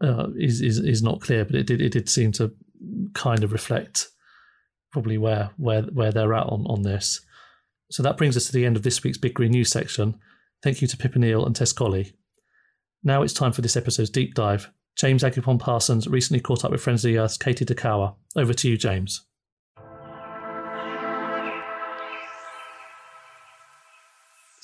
uh, 0.02 0.28
is, 0.36 0.60
is 0.60 0.78
is 0.78 1.02
not 1.02 1.20
clear. 1.20 1.44
But 1.44 1.56
it 1.56 1.66
did 1.66 1.80
it 1.80 1.92
did 1.92 2.08
seem 2.08 2.32
to 2.32 2.52
kind 3.14 3.42
of 3.42 3.52
reflect 3.52 4.08
probably 4.92 5.18
where 5.18 5.50
where 5.56 5.82
where 5.82 6.12
they're 6.12 6.34
at 6.34 6.46
on 6.46 6.64
on 6.66 6.82
this. 6.82 7.20
So 7.90 8.02
that 8.02 8.16
brings 8.16 8.36
us 8.36 8.46
to 8.46 8.52
the 8.52 8.66
end 8.66 8.76
of 8.76 8.82
this 8.82 9.02
week's 9.02 9.18
Big 9.18 9.34
Green 9.34 9.52
News 9.52 9.70
section. 9.70 10.18
Thank 10.62 10.82
you 10.82 10.88
to 10.88 10.96
Pippa 10.96 11.18
Neill 11.18 11.46
and 11.46 11.54
Tess 11.54 11.72
Colley. 11.72 12.14
Now 13.04 13.22
it's 13.22 13.32
time 13.32 13.52
for 13.52 13.60
this 13.60 13.76
episode's 13.76 14.10
deep 14.10 14.34
dive. 14.34 14.70
James 14.96 15.22
Agyepong 15.22 15.60
Parsons 15.60 16.08
recently 16.08 16.40
caught 16.40 16.64
up 16.64 16.70
with 16.70 16.80
Friends 16.80 17.04
of 17.04 17.12
the 17.12 17.18
Earth's 17.18 17.36
Katie 17.36 17.66
de 17.66 17.74
Kauwe. 17.74 18.14
Over 18.34 18.54
to 18.54 18.68
you, 18.68 18.76
James. 18.76 19.25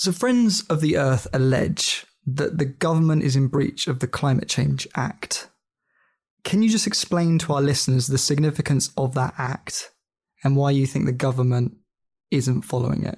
So, 0.02 0.10
Friends 0.10 0.62
of 0.62 0.80
the 0.80 0.96
Earth 0.96 1.28
allege 1.32 2.04
that 2.26 2.58
the 2.58 2.64
government 2.64 3.22
is 3.22 3.36
in 3.36 3.46
breach 3.46 3.86
of 3.86 4.00
the 4.00 4.08
Climate 4.08 4.48
Change 4.48 4.88
Act. 4.96 5.48
Can 6.42 6.60
you 6.60 6.68
just 6.68 6.88
explain 6.88 7.38
to 7.38 7.52
our 7.52 7.62
listeners 7.62 8.08
the 8.08 8.18
significance 8.18 8.90
of 8.96 9.14
that 9.14 9.32
act 9.38 9.92
and 10.42 10.56
why 10.56 10.72
you 10.72 10.88
think 10.88 11.06
the 11.06 11.12
government 11.12 11.76
isn't 12.32 12.62
following 12.62 13.04
it? 13.04 13.16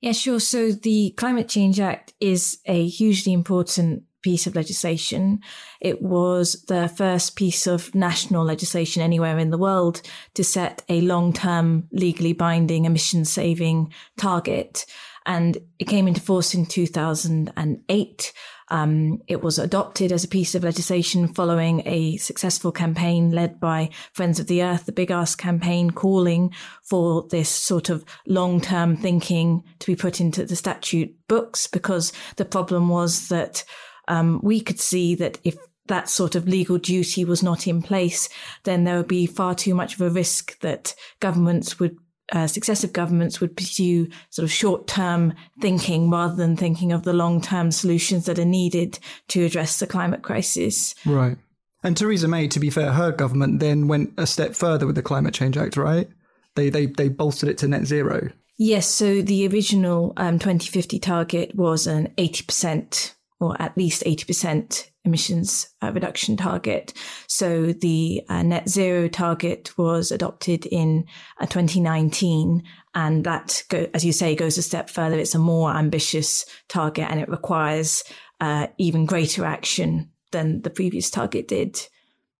Yeah, 0.00 0.12
sure. 0.12 0.38
So, 0.38 0.70
the 0.70 1.14
Climate 1.16 1.48
Change 1.48 1.80
Act 1.80 2.14
is 2.20 2.60
a 2.64 2.86
hugely 2.86 3.32
important 3.32 4.04
piece 4.22 4.46
of 4.46 4.54
legislation. 4.54 5.40
It 5.80 6.00
was 6.00 6.62
the 6.68 6.86
first 6.86 7.34
piece 7.34 7.66
of 7.66 7.92
national 7.92 8.44
legislation 8.44 9.02
anywhere 9.02 9.36
in 9.36 9.50
the 9.50 9.58
world 9.58 10.00
to 10.34 10.44
set 10.44 10.84
a 10.88 11.00
long 11.00 11.32
term 11.32 11.88
legally 11.90 12.34
binding 12.34 12.84
emission 12.84 13.24
saving 13.24 13.92
target. 14.16 14.86
And 15.26 15.58
it 15.78 15.86
came 15.86 16.08
into 16.08 16.20
force 16.20 16.54
in 16.54 16.66
2008. 16.66 18.32
Um, 18.68 19.20
it 19.28 19.42
was 19.42 19.58
adopted 19.58 20.12
as 20.12 20.24
a 20.24 20.28
piece 20.28 20.54
of 20.54 20.64
legislation 20.64 21.28
following 21.28 21.82
a 21.84 22.16
successful 22.16 22.72
campaign 22.72 23.30
led 23.30 23.60
by 23.60 23.90
Friends 24.14 24.40
of 24.40 24.46
the 24.46 24.62
Earth, 24.62 24.86
the 24.86 24.92
Big 24.92 25.10
Ask 25.10 25.38
campaign, 25.38 25.90
calling 25.90 26.52
for 26.82 27.26
this 27.30 27.50
sort 27.50 27.90
of 27.90 28.04
long 28.26 28.60
term 28.60 28.96
thinking 28.96 29.62
to 29.80 29.86
be 29.86 29.94
put 29.94 30.20
into 30.20 30.46
the 30.46 30.56
statute 30.56 31.14
books 31.28 31.66
because 31.66 32.12
the 32.36 32.46
problem 32.46 32.88
was 32.88 33.28
that 33.28 33.64
um, 34.08 34.40
we 34.42 34.60
could 34.60 34.80
see 34.80 35.14
that 35.16 35.38
if 35.44 35.56
that 35.86 36.08
sort 36.08 36.34
of 36.34 36.48
legal 36.48 36.78
duty 36.78 37.24
was 37.24 37.42
not 37.42 37.66
in 37.66 37.82
place, 37.82 38.28
then 38.64 38.84
there 38.84 38.96
would 38.96 39.08
be 39.08 39.26
far 39.26 39.54
too 39.54 39.74
much 39.74 39.94
of 39.94 40.00
a 40.00 40.10
risk 40.10 40.58
that 40.60 40.94
governments 41.20 41.78
would 41.78 41.96
uh, 42.30 42.46
successive 42.46 42.92
governments 42.92 43.40
would 43.40 43.56
pursue 43.56 44.08
sort 44.30 44.44
of 44.44 44.52
short 44.52 44.86
term 44.86 45.34
thinking 45.60 46.10
rather 46.10 46.36
than 46.36 46.56
thinking 46.56 46.92
of 46.92 47.02
the 47.02 47.12
long 47.12 47.40
term 47.40 47.70
solutions 47.70 48.26
that 48.26 48.38
are 48.38 48.44
needed 48.44 48.98
to 49.28 49.44
address 49.44 49.78
the 49.78 49.86
climate 49.86 50.22
crisis. 50.22 50.94
Right. 51.04 51.36
And 51.82 51.96
Theresa 51.96 52.28
May, 52.28 52.46
to 52.48 52.60
be 52.60 52.70
fair, 52.70 52.92
her 52.92 53.10
government 53.10 53.58
then 53.58 53.88
went 53.88 54.14
a 54.16 54.26
step 54.26 54.54
further 54.54 54.86
with 54.86 54.94
the 54.94 55.02
Climate 55.02 55.34
Change 55.34 55.56
Act, 55.56 55.76
right? 55.76 56.08
They 56.54 56.70
they 56.70 56.86
they 56.86 57.08
bolstered 57.08 57.48
it 57.48 57.58
to 57.58 57.68
net 57.68 57.86
zero. 57.86 58.30
Yes. 58.56 58.86
So 58.86 59.22
the 59.22 59.46
original 59.48 60.12
um, 60.16 60.38
2050 60.38 60.98
target 61.00 61.54
was 61.54 61.86
an 61.86 62.08
80% 62.18 63.14
or 63.40 63.60
at 63.60 63.76
least 63.76 64.04
80% 64.04 64.91
emissions 65.04 65.68
uh, 65.82 65.92
reduction 65.92 66.36
target. 66.36 66.92
So 67.26 67.72
the 67.72 68.22
uh, 68.28 68.42
net 68.42 68.68
zero 68.68 69.08
target 69.08 69.76
was 69.76 70.12
adopted 70.12 70.66
in 70.66 71.04
uh, 71.40 71.46
2019. 71.46 72.62
And 72.94 73.24
that, 73.24 73.64
go, 73.68 73.88
as 73.94 74.04
you 74.04 74.12
say, 74.12 74.34
goes 74.34 74.58
a 74.58 74.62
step 74.62 74.90
further. 74.90 75.18
It's 75.18 75.34
a 75.34 75.38
more 75.38 75.74
ambitious 75.74 76.46
target 76.68 77.10
and 77.10 77.18
it 77.18 77.28
requires 77.28 78.04
uh, 78.40 78.68
even 78.78 79.06
greater 79.06 79.44
action 79.44 80.10
than 80.30 80.62
the 80.62 80.70
previous 80.70 81.10
target 81.10 81.48
did. 81.48 81.80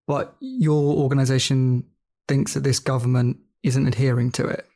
But 0.07 0.37
your 0.41 0.97
organization 0.97 1.85
thinks 2.29 2.55
that 2.55 2.65
this 2.65 2.79
government 2.79 3.39
isn't 3.63 3.87
adhering 3.87 4.33
to 4.33 4.47
it. 4.47 4.67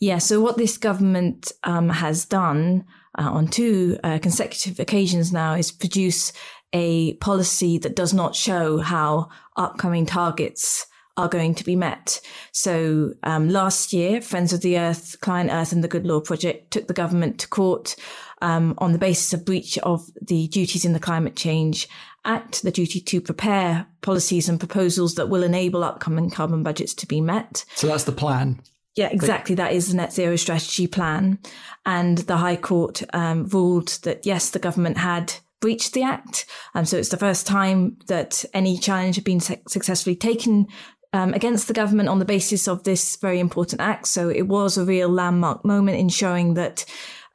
Yeah, 0.00 0.18
so 0.18 0.40
what 0.40 0.56
this 0.56 0.78
government 0.78 1.52
um, 1.64 1.90
has 1.90 2.24
done 2.24 2.86
uh, 3.18 3.30
on 3.30 3.48
two 3.48 3.98
uh, 4.02 4.18
consecutive 4.18 4.80
occasions 4.80 5.32
now 5.32 5.54
is 5.54 5.70
produce 5.70 6.32
a 6.72 7.14
policy 7.14 7.78
that 7.78 7.96
does 7.96 8.12
not 8.12 8.34
show 8.34 8.78
how 8.78 9.28
upcoming 9.56 10.06
targets 10.06 10.86
are 11.16 11.28
going 11.28 11.54
to 11.54 11.64
be 11.64 11.74
met. 11.74 12.20
So 12.52 13.12
um, 13.24 13.48
last 13.48 13.92
year, 13.92 14.20
Friends 14.20 14.52
of 14.52 14.60
the 14.60 14.78
Earth, 14.78 15.20
Client 15.20 15.50
Earth, 15.50 15.72
and 15.72 15.82
the 15.82 15.88
Good 15.88 16.06
Law 16.06 16.20
Project 16.20 16.70
took 16.70 16.86
the 16.86 16.94
government 16.94 17.40
to 17.40 17.48
court 17.48 17.96
um, 18.40 18.74
on 18.78 18.92
the 18.92 18.98
basis 18.98 19.32
of 19.32 19.44
breach 19.44 19.76
of 19.78 20.08
the 20.22 20.46
duties 20.48 20.84
in 20.84 20.92
the 20.92 21.00
Climate 21.00 21.34
Change 21.34 21.88
Act, 22.24 22.62
the 22.62 22.70
duty 22.70 23.00
to 23.00 23.20
prepare 23.20 23.86
policies 24.00 24.48
and 24.48 24.60
proposals 24.60 25.16
that 25.16 25.28
will 25.28 25.42
enable 25.42 25.82
upcoming 25.82 26.30
carbon 26.30 26.62
budgets 26.62 26.94
to 26.94 27.06
be 27.06 27.20
met. 27.20 27.64
So 27.74 27.88
that's 27.88 28.04
the 28.04 28.12
plan. 28.12 28.60
Yeah, 28.94 29.08
exactly. 29.10 29.54
That 29.54 29.72
is 29.72 29.88
the 29.88 29.96
net 29.96 30.12
zero 30.12 30.36
strategy 30.36 30.86
plan. 30.86 31.38
And 31.86 32.18
the 32.18 32.36
High 32.36 32.56
Court 32.56 33.02
um, 33.12 33.46
ruled 33.46 33.88
that 34.02 34.26
yes, 34.26 34.50
the 34.50 34.58
government 34.58 34.98
had 34.98 35.34
breached 35.60 35.92
the 35.92 36.02
act. 36.02 36.46
Um, 36.74 36.84
so 36.84 36.96
it's 36.96 37.08
the 37.08 37.16
first 37.16 37.46
time 37.46 37.96
that 38.06 38.44
any 38.54 38.78
challenge 38.78 39.16
had 39.16 39.24
been 39.24 39.40
su- 39.40 39.56
successfully 39.68 40.16
taken 40.16 40.66
um, 41.12 41.32
against 41.34 41.68
the 41.68 41.74
government 41.74 42.08
on 42.08 42.18
the 42.18 42.24
basis 42.24 42.68
of 42.68 42.84
this 42.84 43.16
very 43.16 43.40
important 43.40 43.80
act. 43.80 44.06
So 44.06 44.28
it 44.28 44.46
was 44.46 44.76
a 44.76 44.84
real 44.84 45.08
landmark 45.08 45.64
moment 45.64 45.98
in 45.98 46.08
showing 46.08 46.54
that 46.54 46.84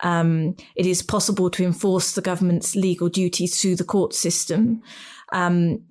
um, 0.04 0.56
it 0.76 0.86
is 0.86 1.02
possible 1.02 1.50
to 1.52 1.64
enforce 1.64 2.14
the 2.14 2.22
government's 2.22 2.76
legal 2.76 3.10
duties 3.10 3.60
through 3.60 3.78
the 3.78 3.84
court 3.84 4.14
system. 4.14 4.82
Um, 5.32 5.84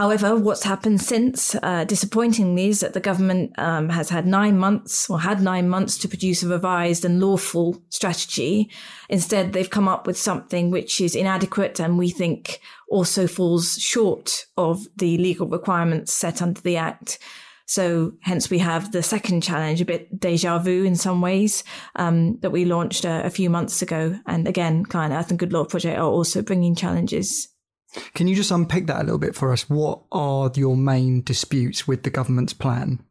However, 0.00 0.34
what's 0.34 0.62
happened 0.62 1.02
since, 1.02 1.54
uh, 1.62 1.84
disappointingly, 1.84 2.68
is 2.68 2.80
that 2.80 2.94
the 2.94 3.00
government 3.00 3.52
um, 3.58 3.90
has 3.90 4.08
had 4.08 4.26
nine 4.26 4.56
months 4.56 5.10
or 5.10 5.20
had 5.20 5.42
nine 5.42 5.68
months 5.68 5.98
to 5.98 6.08
produce 6.08 6.42
a 6.42 6.48
revised 6.48 7.04
and 7.04 7.20
lawful 7.20 7.82
strategy. 7.90 8.70
Instead, 9.10 9.52
they've 9.52 9.68
come 9.68 9.88
up 9.88 10.06
with 10.06 10.16
something 10.16 10.70
which 10.70 11.02
is 11.02 11.14
inadequate 11.14 11.78
and 11.78 11.98
we 11.98 12.08
think 12.08 12.60
also 12.88 13.26
falls 13.26 13.74
short 13.74 14.46
of 14.56 14.86
the 14.96 15.18
legal 15.18 15.46
requirements 15.46 16.14
set 16.14 16.40
under 16.40 16.62
the 16.62 16.78
Act. 16.78 17.18
So 17.66 18.12
hence 18.22 18.48
we 18.48 18.60
have 18.60 18.92
the 18.92 19.02
second 19.02 19.42
challenge, 19.42 19.82
a 19.82 19.84
bit 19.84 20.18
deja 20.18 20.60
vu 20.60 20.82
in 20.82 20.96
some 20.96 21.20
ways, 21.20 21.62
um, 21.96 22.38
that 22.38 22.52
we 22.52 22.64
launched 22.64 23.04
a, 23.04 23.26
a, 23.26 23.28
few 23.28 23.50
months 23.50 23.82
ago. 23.82 24.18
And 24.26 24.48
again, 24.48 24.82
Client 24.82 25.12
Earth 25.12 25.28
and 25.28 25.38
Good 25.38 25.52
Law 25.52 25.66
Project 25.66 25.98
are 25.98 26.08
also 26.08 26.40
bringing 26.40 26.74
challenges. 26.74 27.50
Can 28.14 28.28
you 28.28 28.36
just 28.36 28.50
unpick 28.50 28.86
that 28.86 29.00
a 29.00 29.04
little 29.04 29.18
bit 29.18 29.34
for 29.34 29.52
us? 29.52 29.68
What 29.68 30.00
are 30.12 30.50
your 30.54 30.76
main 30.76 31.22
disputes 31.22 31.88
with 31.88 32.02
the 32.02 32.10
government's 32.10 32.52
plan? 32.52 33.04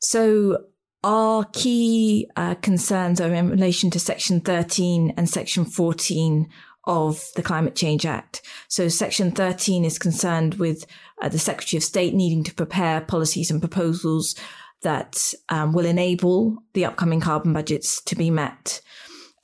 So, 0.00 0.64
our 1.02 1.44
key 1.52 2.30
uh, 2.36 2.54
concerns 2.56 3.20
are 3.20 3.32
in 3.32 3.50
relation 3.50 3.90
to 3.90 4.00
Section 4.00 4.40
13 4.40 5.14
and 5.16 5.28
Section 5.28 5.64
14 5.64 6.48
of 6.86 7.22
the 7.36 7.42
Climate 7.42 7.74
Change 7.74 8.04
Act. 8.06 8.42
So, 8.68 8.88
Section 8.88 9.30
13 9.30 9.84
is 9.84 9.98
concerned 9.98 10.54
with 10.54 10.86
uh, 11.22 11.28
the 11.28 11.38
Secretary 11.38 11.78
of 11.78 11.84
State 11.84 12.14
needing 12.14 12.44
to 12.44 12.54
prepare 12.54 13.00
policies 13.00 13.50
and 13.50 13.60
proposals 13.60 14.34
that 14.82 15.32
um, 15.48 15.72
will 15.72 15.86
enable 15.86 16.62
the 16.74 16.84
upcoming 16.84 17.20
carbon 17.20 17.52
budgets 17.52 18.02
to 18.02 18.14
be 18.14 18.30
met 18.30 18.80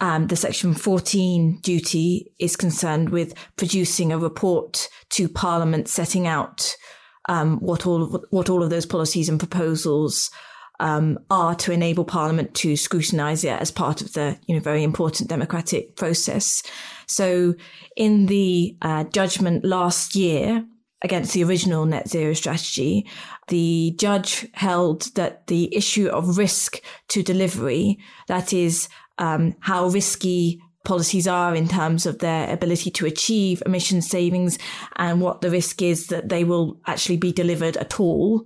um, 0.01 0.29
the 0.29 0.37
Section 0.37 0.75
14 0.75 1.61
duty 1.61 2.33
is 2.39 2.57
concerned 2.57 3.11
with 3.11 3.35
producing 3.57 4.13
a 4.13 4.19
report 4.19 4.89
to 5.11 5.29
Parliament 5.29 5.89
setting 5.89 6.27
out 6.27 6.75
um, 7.29 7.59
what 7.59 7.87
all 7.87 8.03
of, 8.03 8.25
what 8.31 8.49
all 8.49 8.63
of 8.63 8.71
those 8.71 8.87
policies 8.87 9.29
and 9.29 9.39
proposals 9.39 10.31
um, 10.81 11.19
are 11.31 11.55
to 11.55 11.73
enable 11.73 12.05
Parliament 12.05 12.55
to 12.55 12.77
scrutinise 12.77 13.45
it 13.45 13.61
as 13.61 13.71
part 13.71 14.01
of 14.01 14.15
the 14.15 14.39
you 14.47 14.55
know 14.55 14.61
very 14.61 14.83
important 14.83 15.29
democratic 15.29 15.97
process. 15.97 16.63
So, 17.07 17.55
in 17.97 18.27
the 18.27 18.77
uh, 18.81 19.05
judgment 19.05 19.65
last 19.65 20.17
year 20.17 20.65
against 21.03 21.35
the 21.35 21.45
original 21.45 21.85
net 21.85 22.09
zero 22.09 22.33
strategy, 22.33 23.07
the 23.49 23.95
judge 23.99 24.47
held 24.55 25.15
that 25.15 25.47
the 25.47 25.75
issue 25.75 26.09
of 26.09 26.39
risk 26.39 26.81
to 27.09 27.23
delivery, 27.23 27.99
that 28.29 28.53
is, 28.53 28.89
um, 29.19 29.55
how 29.61 29.89
risky 29.89 30.61
policies 30.85 31.29
are 31.29 31.55
in 31.55 31.69
terms 31.69 32.07
of 32.07 32.19
their 32.19 32.51
ability 32.51 32.91
to 32.91 33.07
achieve 33.07 33.63
emission 33.67 34.01
savings 34.01 34.59
and 34.97 35.21
what 35.21 35.41
the 35.41 35.51
risk 35.51 35.83
is 35.83 36.07
that 36.07 36.29
they 36.29 36.43
will 36.43 36.81
actually 36.87 37.19
be 37.19 37.33
delivered 37.33 37.77
at 37.77 38.01
all. 38.01 38.45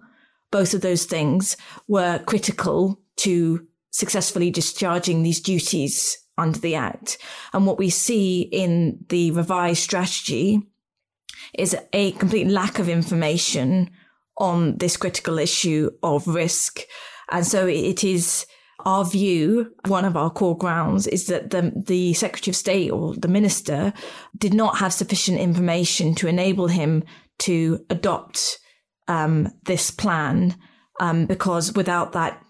Both 0.50 0.74
of 0.74 0.80
those 0.80 1.04
things 1.04 1.56
were 1.86 2.18
critical 2.26 3.00
to 3.18 3.66
successfully 3.90 4.50
discharging 4.50 5.22
these 5.22 5.40
duties 5.40 6.18
under 6.36 6.58
the 6.58 6.74
Act. 6.74 7.18
And 7.52 7.66
what 7.66 7.78
we 7.78 7.90
see 7.90 8.42
in 8.42 9.04
the 9.08 9.30
revised 9.30 9.82
strategy 9.82 10.60
is 11.56 11.76
a 11.92 12.12
complete 12.12 12.48
lack 12.48 12.78
of 12.80 12.88
information 12.88 13.90
on 14.38 14.76
this 14.78 14.96
critical 14.96 15.38
issue 15.38 15.90
of 16.02 16.26
risk. 16.26 16.80
And 17.30 17.46
so 17.46 17.68
it 17.68 18.02
is 18.02 18.46
our 18.84 19.04
view, 19.04 19.72
one 19.86 20.04
of 20.04 20.16
our 20.16 20.30
core 20.30 20.56
grounds 20.56 21.06
is 21.06 21.26
that 21.26 21.50
the, 21.50 21.72
the 21.74 22.14
Secretary 22.14 22.52
of 22.52 22.56
State 22.56 22.90
or 22.90 23.14
the 23.14 23.28
Minister 23.28 23.92
did 24.36 24.54
not 24.54 24.78
have 24.78 24.92
sufficient 24.92 25.38
information 25.38 26.14
to 26.16 26.28
enable 26.28 26.68
him 26.68 27.04
to 27.40 27.84
adopt 27.90 28.58
um, 29.08 29.48
this 29.64 29.90
plan 29.90 30.56
um, 31.00 31.26
because 31.26 31.72
without 31.74 32.12
that, 32.12 32.42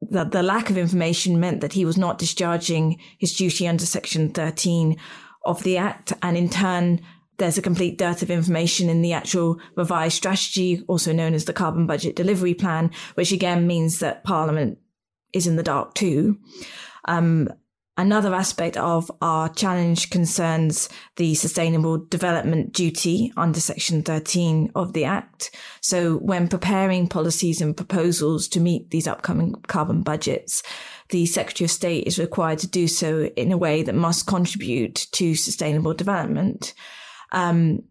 the, 0.00 0.24
the 0.24 0.42
lack 0.42 0.70
of 0.70 0.78
information 0.78 1.40
meant 1.40 1.60
that 1.60 1.74
he 1.74 1.84
was 1.84 1.96
not 1.96 2.18
discharging 2.18 2.98
his 3.18 3.34
duty 3.34 3.68
under 3.68 3.86
Section 3.86 4.30
13 4.30 4.96
of 5.44 5.62
the 5.62 5.76
Act. 5.76 6.12
And 6.22 6.36
in 6.36 6.48
turn, 6.48 7.00
there's 7.38 7.58
a 7.58 7.62
complete 7.62 7.98
dearth 7.98 8.22
of 8.22 8.30
information 8.30 8.88
in 8.88 9.02
the 9.02 9.12
actual 9.12 9.58
revised 9.76 10.16
strategy, 10.16 10.82
also 10.86 11.12
known 11.12 11.34
as 11.34 11.44
the 11.44 11.52
Carbon 11.52 11.86
Budget 11.86 12.16
Delivery 12.16 12.54
Plan, 12.54 12.90
which 13.14 13.32
again 13.32 13.66
means 13.66 14.00
that 14.00 14.24
Parliament 14.24 14.78
is 15.32 15.46
in 15.46 15.56
the 15.56 15.62
dark 15.62 15.94
too. 15.94 16.38
Um, 17.06 17.48
another 17.96 18.34
aspect 18.34 18.76
of 18.76 19.10
our 19.20 19.48
challenge 19.48 20.10
concerns 20.10 20.88
the 21.16 21.34
sustainable 21.34 21.98
development 22.06 22.72
duty 22.72 23.32
under 23.36 23.60
Section 23.60 24.02
13 24.02 24.72
of 24.74 24.92
the 24.92 25.04
Act. 25.04 25.54
So, 25.80 26.16
when 26.16 26.48
preparing 26.48 27.08
policies 27.08 27.60
and 27.60 27.76
proposals 27.76 28.48
to 28.48 28.60
meet 28.60 28.90
these 28.90 29.06
upcoming 29.06 29.54
carbon 29.66 30.02
budgets, 30.02 30.62
the 31.10 31.26
Secretary 31.26 31.66
of 31.66 31.70
State 31.70 32.06
is 32.06 32.18
required 32.18 32.58
to 32.60 32.66
do 32.66 32.88
so 32.88 33.24
in 33.36 33.52
a 33.52 33.58
way 33.58 33.82
that 33.82 33.94
must 33.94 34.26
contribute 34.26 35.06
to 35.12 35.34
sustainable 35.34 35.94
development. 35.94 36.74
Um, 37.32 37.84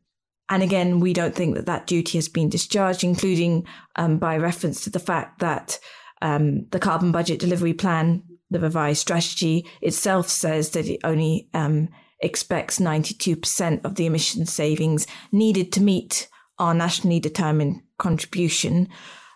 and 0.50 0.64
again, 0.64 1.00
we 1.00 1.14
don't 1.14 1.34
think 1.34 1.56
that 1.56 1.68
that 1.68 1.88
duty 1.88 2.18
has 2.18 2.28
been 2.28 2.50
discharged, 2.50 3.06
including 3.06 3.66
um, 3.96 4.18
by 4.18 4.36
reference 4.38 4.84
to 4.84 4.90
the 4.90 5.00
fact 5.00 5.40
that 5.40 5.80
um, 6.22 6.68
the 6.72 6.80
carbon 6.80 7.12
budget 7.12 7.40
delivery 7.40 7.74
plan, 7.74 8.24
the 8.50 8.60
revised 8.60 9.02
strategy 9.02 9.66
itself 9.82 10.28
says 10.28 10.72
that 10.72 10.88
it 10.88 11.00
only 11.04 11.50
um, 11.54 11.90
expects 12.20 12.80
92% 12.80 13.84
of 13.86 13.96
the 13.96 14.06
emission 14.06 14.46
savings 14.46 15.08
needed 15.32 15.72
to 15.74 15.82
meet 15.82 16.28
our 16.60 16.74
nationally 16.74 17.20
determined 17.20 17.82
contribution. 17.98 18.88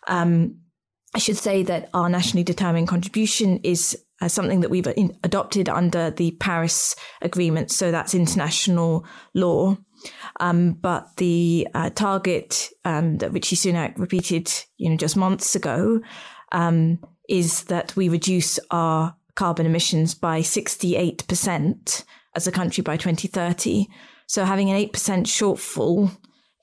Um, 0.07 0.57
I 1.15 1.19
should 1.19 1.37
say 1.37 1.63
that 1.63 1.89
our 1.93 2.09
nationally 2.09 2.43
determined 2.43 2.87
contribution 2.87 3.59
is 3.63 3.97
uh, 4.21 4.27
something 4.27 4.61
that 4.61 4.69
we've 4.69 4.87
in- 4.87 5.17
adopted 5.23 5.69
under 5.69 6.11
the 6.11 6.31
Paris 6.31 6.95
Agreement, 7.21 7.71
so 7.71 7.91
that's 7.91 8.13
international 8.13 9.05
law. 9.33 9.77
Um, 10.39 10.73
but 10.73 11.07
the 11.17 11.67
uh, 11.73 11.89
target 11.89 12.69
um, 12.83 13.17
that 13.17 13.31
Rishi 13.31 13.55
Sunak 13.55 13.97
repeated, 13.97 14.51
you 14.77 14.89
know, 14.89 14.97
just 14.97 15.17
months 15.17 15.55
ago, 15.55 16.01
um, 16.51 16.99
is 17.27 17.63
that 17.65 17.95
we 17.95 18.09
reduce 18.09 18.59
our 18.71 19.15
carbon 19.35 19.65
emissions 19.65 20.13
by 20.13 20.41
68% 20.41 22.03
as 22.35 22.47
a 22.47 22.51
country 22.51 22.81
by 22.81 22.97
2030. 22.97 23.87
So 24.27 24.45
having 24.45 24.69
an 24.69 24.77
8% 24.77 24.91
shortfall 25.25 26.15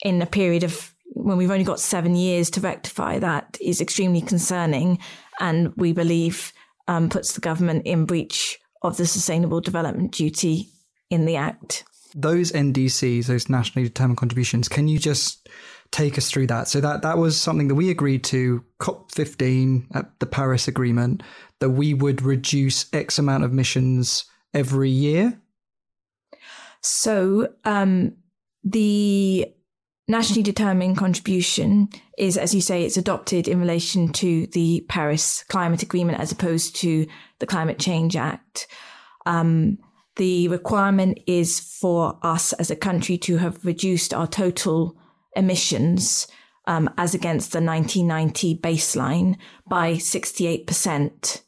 in 0.03 0.21
a 0.23 0.27
period 0.27 0.65
of 0.65 0.95
when 1.15 1.37
we've 1.37 1.51
only 1.51 1.65
got 1.65 1.81
seven 1.81 2.17
years 2.17 2.51
to 2.51 2.61
rectify 2.61 3.19
that 3.19 3.59
is 3.61 3.81
extremely 3.81 4.23
concerning. 4.23 4.99
And 5.41 5.75
we 5.77 5.93
believe 5.93 6.53
um, 6.89 7.09
puts 7.09 7.35
the 7.35 7.41
government 7.41 7.87
in 7.87 8.07
breach 8.07 8.59
of 8.83 8.97
the 8.97 9.07
sustainable 9.07 9.61
development 9.61 10.13
duty 10.13 10.69
in 11.11 11.27
the 11.27 11.37
Act. 11.37 11.85
Those 12.15 12.53
NDCs, 12.53 13.27
those 13.27 13.49
nationally 13.49 13.89
determined 13.89 14.19
contributions, 14.19 14.69
can 14.69 14.89
you 14.89 14.99
just 14.99 15.49
take 15.93 16.19
us 16.19 16.31
through 16.31 16.49
that. 16.49 16.67
So 16.67 16.81
that 16.81 17.03
that 17.03 17.19
was 17.19 17.41
something 17.41 17.69
that 17.69 17.75
we 17.75 17.91
agreed 17.91 18.25
to 18.25 18.65
COP15 18.81 19.95
at 19.95 20.19
the 20.19 20.27
Paris 20.27 20.67
Agreement 20.67 21.23
that 21.61 21.71
we 21.71 21.95
would 21.95 22.23
reduce 22.23 22.93
X 22.93 23.19
amount 23.19 23.45
of 23.45 23.53
emissions 23.53 24.25
every 24.53 24.91
year. 24.91 25.41
So 26.81 27.49
um, 27.65 28.17
the 28.65 29.47
nationally 30.09 30.43
determined 30.43 30.97
contribution 30.97 31.89
is, 32.19 32.37
as 32.37 32.55
you 32.55 32.61
say, 32.61 32.85
it's 32.85 32.97
adopted 32.97 33.47
in 33.47 33.61
relation 33.61 34.13
to 34.13 34.47
the 34.49 34.85
Paris 34.89 35.45
Climate 35.49 35.83
Agreement 35.83 36.19
as 36.19 36.33
opposed 36.33 36.75
to 36.77 37.07
the 37.39 37.47
Climate 37.47 37.79
Change 37.79 38.17
Act. 38.17 38.67
Um, 39.27 39.79
the 40.17 40.49
requirement 40.49 41.21
is 41.27 41.61
for 41.61 42.19
us 42.23 42.53
as 42.55 42.71
a 42.71 42.77
country 42.77 43.17
to 43.19 43.37
have 43.39 43.65
reduced 43.65 44.13
our 44.13 44.27
total 44.27 44.99
emissions 45.37 46.27
um, 46.67 46.89
as 46.97 47.15
against 47.15 47.53
the 47.53 47.61
1990 47.61 48.59
baseline 48.59 49.37
by 49.69 49.95
68% 49.95 51.43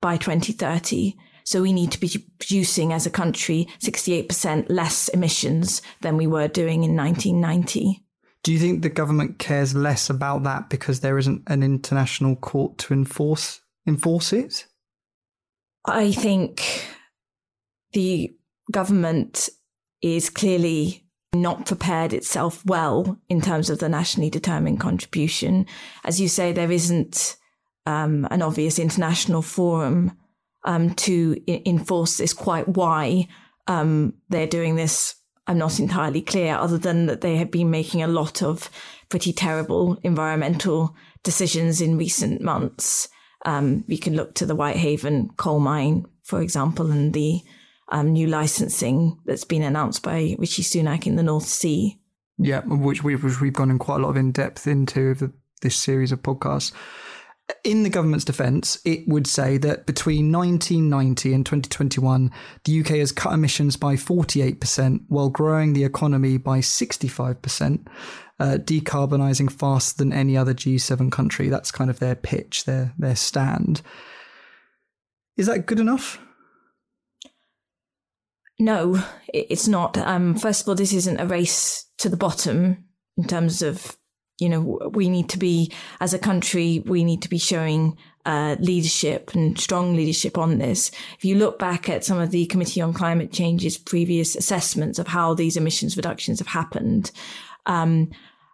by 0.00 0.16
2030. 0.16 1.14
So 1.44 1.62
we 1.62 1.72
need 1.72 1.92
to 1.92 2.00
be 2.00 2.26
producing 2.38 2.92
as 2.92 3.06
a 3.06 3.10
country 3.10 3.68
68% 3.80 4.66
less 4.68 5.08
emissions 5.08 5.80
than 6.00 6.16
we 6.16 6.26
were 6.26 6.48
doing 6.48 6.82
in 6.82 6.96
1990. 6.96 8.02
Do 8.42 8.52
you 8.52 8.58
think 8.58 8.82
the 8.82 8.88
government 8.88 9.38
cares 9.38 9.74
less 9.74 10.10
about 10.10 10.42
that 10.44 10.70
because 10.70 11.00
there 11.00 11.18
isn't 11.18 11.42
an 11.46 11.62
international 11.62 12.36
court 12.36 12.78
to 12.78 12.94
enforce 12.94 13.60
enforce 13.86 14.32
it? 14.32 14.66
I 15.84 16.10
think 16.10 16.84
the 17.92 18.34
government 18.72 19.48
is 20.02 20.30
clearly 20.30 21.05
not 21.34 21.66
prepared 21.66 22.12
itself 22.12 22.64
well 22.64 23.18
in 23.28 23.40
terms 23.40 23.70
of 23.70 23.78
the 23.78 23.88
nationally 23.88 24.30
determined 24.30 24.80
contribution. 24.80 25.66
As 26.04 26.20
you 26.20 26.28
say, 26.28 26.52
there 26.52 26.70
isn't 26.70 27.36
um, 27.84 28.26
an 28.30 28.42
obvious 28.42 28.78
international 28.78 29.42
forum 29.42 30.16
um, 30.64 30.94
to 30.94 31.36
I- 31.48 31.62
enforce 31.66 32.16
this. 32.16 32.32
Quite 32.32 32.68
why 32.68 33.28
um, 33.66 34.14
they're 34.28 34.46
doing 34.46 34.76
this, 34.76 35.14
I'm 35.46 35.58
not 35.58 35.78
entirely 35.78 36.22
clear, 36.22 36.56
other 36.56 36.78
than 36.78 37.06
that 37.06 37.20
they 37.20 37.36
have 37.36 37.50
been 37.50 37.70
making 37.70 38.02
a 38.02 38.08
lot 38.08 38.42
of 38.42 38.70
pretty 39.08 39.32
terrible 39.32 39.98
environmental 40.02 40.96
decisions 41.22 41.80
in 41.80 41.98
recent 41.98 42.40
months. 42.40 43.08
Um, 43.44 43.84
we 43.86 43.98
can 43.98 44.14
look 44.14 44.34
to 44.34 44.46
the 44.46 44.56
Whitehaven 44.56 45.30
coal 45.36 45.60
mine, 45.60 46.06
for 46.24 46.40
example, 46.40 46.90
and 46.90 47.12
the 47.12 47.42
um, 47.88 48.12
new 48.12 48.26
licensing 48.26 49.18
that's 49.24 49.44
been 49.44 49.62
announced 49.62 50.02
by 50.02 50.36
Rishi 50.38 50.62
Sunak 50.62 51.06
in 51.06 51.16
the 51.16 51.22
North 51.22 51.46
Sea. 51.46 51.98
Yeah, 52.38 52.62
which 52.66 53.02
we've, 53.02 53.22
which 53.22 53.40
we've 53.40 53.52
gone 53.52 53.70
in 53.70 53.78
quite 53.78 54.00
a 54.00 54.02
lot 54.02 54.10
of 54.10 54.16
in 54.16 54.32
depth 54.32 54.66
into 54.66 55.14
the, 55.14 55.32
this 55.62 55.76
series 55.76 56.12
of 56.12 56.22
podcasts. 56.22 56.72
In 57.62 57.84
the 57.84 57.90
government's 57.90 58.24
defence, 58.24 58.80
it 58.84 59.06
would 59.06 59.28
say 59.28 59.56
that 59.58 59.86
between 59.86 60.32
1990 60.32 61.32
and 61.32 61.46
2021, 61.46 62.32
the 62.64 62.80
UK 62.80 62.88
has 62.96 63.12
cut 63.12 63.32
emissions 63.32 63.76
by 63.76 63.94
48% 63.94 65.04
while 65.06 65.28
growing 65.28 65.72
the 65.72 65.84
economy 65.84 66.38
by 66.38 66.58
65%, 66.58 67.86
uh, 68.40 68.44
decarbonising 68.58 69.50
faster 69.50 69.96
than 69.96 70.12
any 70.12 70.36
other 70.36 70.54
G7 70.54 71.12
country. 71.12 71.48
That's 71.48 71.70
kind 71.70 71.88
of 71.88 72.00
their 72.00 72.16
pitch, 72.16 72.64
their, 72.64 72.92
their 72.98 73.16
stand. 73.16 73.80
Is 75.36 75.46
that 75.46 75.66
good 75.66 75.78
enough? 75.78 76.18
No, 78.58 79.02
it's 79.32 79.68
not. 79.68 79.98
Um, 79.98 80.34
first 80.34 80.62
of 80.62 80.68
all, 80.68 80.74
this 80.74 80.92
isn't 80.92 81.20
a 81.20 81.26
race 81.26 81.86
to 81.98 82.08
the 82.08 82.16
bottom 82.16 82.84
in 83.16 83.24
terms 83.24 83.62
of, 83.62 83.96
you 84.38 84.48
know, 84.48 84.90
we 84.92 85.08
need 85.08 85.28
to 85.30 85.38
be, 85.38 85.72
as 86.00 86.14
a 86.14 86.18
country, 86.18 86.82
we 86.86 87.04
need 87.04 87.22
to 87.22 87.28
be 87.28 87.38
showing 87.38 87.96
uh, 88.24 88.56
leadership 88.58 89.34
and 89.34 89.58
strong 89.58 89.94
leadership 89.94 90.36
on 90.36 90.58
this. 90.58 90.90
If 91.18 91.24
you 91.24 91.36
look 91.36 91.58
back 91.58 91.88
at 91.88 92.04
some 92.04 92.18
of 92.18 92.30
the 92.30 92.46
Committee 92.46 92.80
on 92.80 92.92
Climate 92.92 93.32
Change's 93.32 93.78
previous 93.78 94.34
assessments 94.34 94.98
of 94.98 95.08
how 95.08 95.34
these 95.34 95.56
emissions 95.56 95.96
reductions 95.96 96.38
have 96.38 96.48
happened, 96.48 97.10
um, 97.66 98.10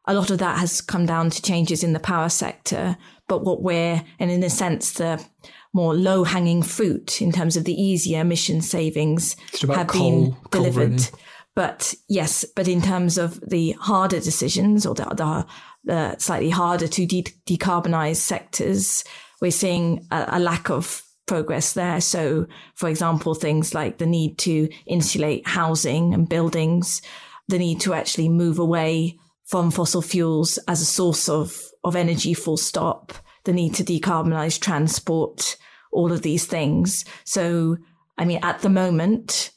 a 0.06 0.14
lot 0.14 0.30
of 0.30 0.38
that 0.38 0.58
has 0.58 0.80
come 0.80 1.06
down 1.06 1.30
to 1.30 1.42
changes 1.42 1.84
in 1.84 1.92
the 1.92 2.00
power 2.00 2.28
sector. 2.28 2.96
But 3.28 3.44
what 3.44 3.62
we're, 3.62 4.02
and 4.18 4.30
in 4.30 4.42
a 4.42 4.50
sense, 4.50 4.92
the 4.92 5.24
more 5.72 5.94
low 5.94 6.24
hanging 6.24 6.62
fruit 6.62 7.22
in 7.22 7.32
terms 7.32 7.56
of 7.56 7.64
the 7.64 7.80
easier 7.80 8.20
emission 8.20 8.60
savings 8.60 9.36
have 9.60 9.86
coal, 9.86 10.10
been 10.10 10.36
delivered. 10.50 11.08
But 11.54 11.94
yes, 12.08 12.44
but 12.56 12.68
in 12.68 12.80
terms 12.80 13.18
of 13.18 13.40
the 13.40 13.72
harder 13.72 14.20
decisions 14.20 14.86
or 14.86 14.94
the, 14.94 15.04
the, 15.04 15.46
the 15.84 16.18
slightly 16.18 16.50
harder 16.50 16.88
to 16.88 17.06
de- 17.06 17.24
decarbonize 17.46 18.16
sectors, 18.16 19.04
we're 19.40 19.50
seeing 19.50 20.06
a, 20.10 20.24
a, 20.28 20.40
lack 20.40 20.70
of 20.70 21.02
progress 21.26 21.74
there. 21.74 22.00
So, 22.00 22.46
for 22.74 22.88
example, 22.88 23.34
things 23.34 23.74
like 23.74 23.98
the 23.98 24.06
need 24.06 24.38
to 24.38 24.68
insulate 24.86 25.46
housing 25.46 26.14
and 26.14 26.28
buildings, 26.28 27.02
the 27.48 27.58
need 27.58 27.80
to 27.80 27.92
actually 27.92 28.28
move 28.28 28.58
away 28.58 29.18
from 29.44 29.70
fossil 29.70 30.00
fuels 30.00 30.58
as 30.68 30.80
a 30.80 30.86
source 30.86 31.28
of, 31.28 31.60
of 31.84 31.96
energy, 31.96 32.32
full 32.32 32.56
stop, 32.56 33.12
the 33.44 33.52
need 33.52 33.74
to 33.74 33.84
decarbonize 33.84 34.60
transport, 34.60 35.56
all 35.90 36.12
of 36.12 36.22
these 36.22 36.46
things. 36.46 37.04
So, 37.24 37.76
I 38.18 38.24
mean, 38.24 38.40
at 38.42 38.60
the 38.60 38.68
moment, 38.68 39.50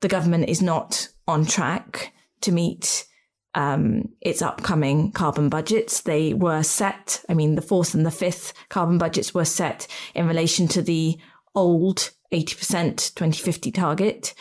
the 0.00 0.08
government 0.08 0.48
is 0.48 0.62
not 0.62 1.08
on 1.26 1.46
track 1.46 2.12
to 2.42 2.52
meet 2.52 3.06
um, 3.54 4.10
its 4.20 4.42
upcoming 4.42 5.10
carbon 5.12 5.48
budgets. 5.48 6.02
They 6.02 6.34
were 6.34 6.62
set, 6.62 7.24
I 7.28 7.34
mean, 7.34 7.54
the 7.54 7.62
fourth 7.62 7.94
and 7.94 8.04
the 8.04 8.10
fifth 8.10 8.52
carbon 8.68 8.98
budgets 8.98 9.32
were 9.34 9.46
set 9.46 9.86
in 10.14 10.28
relation 10.28 10.68
to 10.68 10.82
the 10.82 11.18
old 11.54 12.10
80% 12.32 13.14
2050 13.14 13.72
target. 13.72 14.34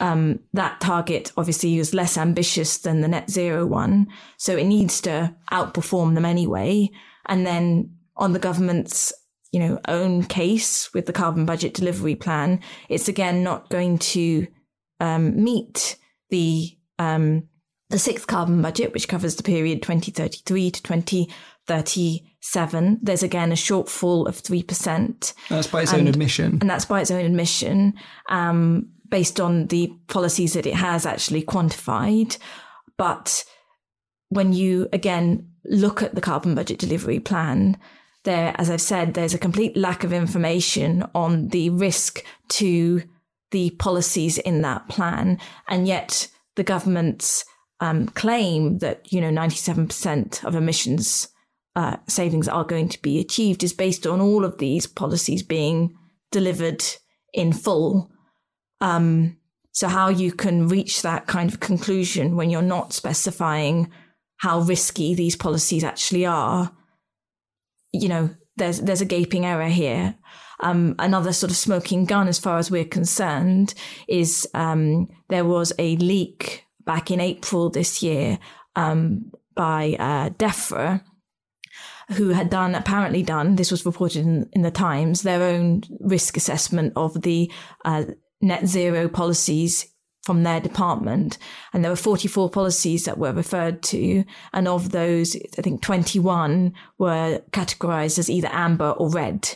Um, 0.00 0.40
that 0.52 0.80
target 0.80 1.32
obviously 1.36 1.78
is 1.78 1.94
less 1.94 2.16
ambitious 2.16 2.78
than 2.78 3.00
the 3.00 3.08
net 3.08 3.30
zero 3.30 3.64
one. 3.66 4.08
So 4.36 4.56
it 4.56 4.64
needs 4.64 5.00
to 5.02 5.34
outperform 5.52 6.14
them 6.14 6.24
anyway. 6.24 6.90
And 7.26 7.46
then 7.46 7.97
on 8.18 8.32
the 8.32 8.38
government's 8.38 9.12
you 9.52 9.60
know 9.60 9.80
own 9.88 10.24
case 10.24 10.92
with 10.92 11.06
the 11.06 11.12
carbon 11.12 11.46
budget 11.46 11.74
delivery 11.74 12.14
plan, 12.14 12.60
it's 12.88 13.08
again 13.08 13.42
not 13.42 13.70
going 13.70 13.98
to 13.98 14.46
um, 15.00 15.42
meet 15.42 15.96
the 16.30 16.76
um, 16.98 17.48
the 17.90 17.98
sixth 17.98 18.26
carbon 18.26 18.60
budget, 18.60 18.92
which 18.92 19.08
covers 19.08 19.36
the 19.36 19.42
period 19.42 19.82
2033 19.82 20.70
to 20.70 20.82
2037. 20.82 22.98
There's 23.02 23.22
again 23.22 23.50
a 23.50 23.54
shortfall 23.54 24.28
of 24.28 24.42
3%. 24.42 25.32
That's 25.48 25.68
by 25.68 25.82
its 25.82 25.92
and, 25.92 26.02
own 26.02 26.08
admission. 26.08 26.58
And 26.60 26.68
that's 26.68 26.84
by 26.84 27.00
its 27.00 27.10
own 27.10 27.24
admission, 27.24 27.94
um, 28.28 28.90
based 29.08 29.40
on 29.40 29.68
the 29.68 29.90
policies 30.08 30.52
that 30.52 30.66
it 30.66 30.74
has 30.74 31.06
actually 31.06 31.42
quantified. 31.42 32.36
But 32.98 33.44
when 34.28 34.52
you 34.52 34.88
again 34.92 35.48
look 35.64 36.02
at 36.02 36.14
the 36.14 36.20
carbon 36.20 36.54
budget 36.54 36.78
delivery 36.78 37.20
plan, 37.20 37.78
there, 38.24 38.54
as 38.58 38.70
I've 38.70 38.80
said, 38.80 39.14
there's 39.14 39.34
a 39.34 39.38
complete 39.38 39.76
lack 39.76 40.04
of 40.04 40.12
information 40.12 41.04
on 41.14 41.48
the 41.48 41.70
risk 41.70 42.22
to 42.48 43.02
the 43.50 43.70
policies 43.70 44.38
in 44.38 44.62
that 44.62 44.88
plan. 44.88 45.38
And 45.68 45.86
yet 45.86 46.28
the 46.56 46.64
government's 46.64 47.44
um, 47.80 48.08
claim 48.08 48.78
that 48.78 49.12
you 49.12 49.20
know 49.20 49.30
97% 49.30 50.44
of 50.44 50.54
emissions 50.54 51.28
uh, 51.76 51.96
savings 52.08 52.48
are 52.48 52.64
going 52.64 52.88
to 52.88 53.00
be 53.02 53.20
achieved 53.20 53.62
is 53.62 53.72
based 53.72 54.06
on 54.06 54.20
all 54.20 54.44
of 54.44 54.58
these 54.58 54.86
policies 54.86 55.42
being 55.42 55.94
delivered 56.32 56.84
in 57.32 57.52
full. 57.52 58.10
Um, 58.80 59.36
so 59.70 59.86
how 59.86 60.08
you 60.08 60.32
can 60.32 60.66
reach 60.66 61.02
that 61.02 61.28
kind 61.28 61.52
of 61.52 61.60
conclusion 61.60 62.34
when 62.34 62.50
you're 62.50 62.62
not 62.62 62.92
specifying 62.92 63.92
how 64.38 64.60
risky 64.60 65.14
these 65.14 65.36
policies 65.36 65.84
actually 65.84 66.26
are, 66.26 66.72
you 67.92 68.08
know, 68.08 68.30
there's 68.56 68.80
there's 68.80 69.00
a 69.00 69.06
gaping 69.06 69.44
error 69.44 69.68
here. 69.68 70.16
Um, 70.60 70.96
another 70.98 71.32
sort 71.32 71.50
of 71.50 71.56
smoking 71.56 72.04
gun, 72.04 72.26
as 72.26 72.38
far 72.38 72.58
as 72.58 72.70
we're 72.70 72.84
concerned, 72.84 73.74
is 74.08 74.48
um, 74.54 75.08
there 75.28 75.44
was 75.44 75.72
a 75.78 75.96
leak 75.96 76.64
back 76.84 77.10
in 77.10 77.20
April 77.20 77.70
this 77.70 78.02
year 78.02 78.38
um, 78.74 79.30
by 79.54 79.96
uh, 79.98 80.30
DEFRA, 80.30 81.02
who 82.12 82.30
had 82.30 82.50
done, 82.50 82.74
apparently 82.74 83.22
done, 83.22 83.56
this 83.56 83.70
was 83.70 83.84
reported 83.84 84.24
in, 84.24 84.48
in 84.52 84.62
the 84.62 84.70
Times, 84.70 85.22
their 85.22 85.42
own 85.42 85.82
risk 86.00 86.36
assessment 86.36 86.92
of 86.96 87.22
the 87.22 87.50
uh, 87.84 88.04
net 88.40 88.66
zero 88.66 89.08
policies 89.08 89.86
from 90.28 90.42
their 90.42 90.60
department. 90.60 91.38
And 91.72 91.82
there 91.82 91.90
were 91.90 91.96
44 91.96 92.50
policies 92.50 93.06
that 93.06 93.16
were 93.16 93.32
referred 93.32 93.82
to. 93.84 94.24
And 94.52 94.68
of 94.68 94.90
those, 94.90 95.34
I 95.56 95.62
think 95.62 95.80
21 95.80 96.74
were 96.98 97.40
categorized 97.52 98.18
as 98.18 98.28
either 98.28 98.50
amber 98.52 98.90
or 98.90 99.08
red. 99.08 99.54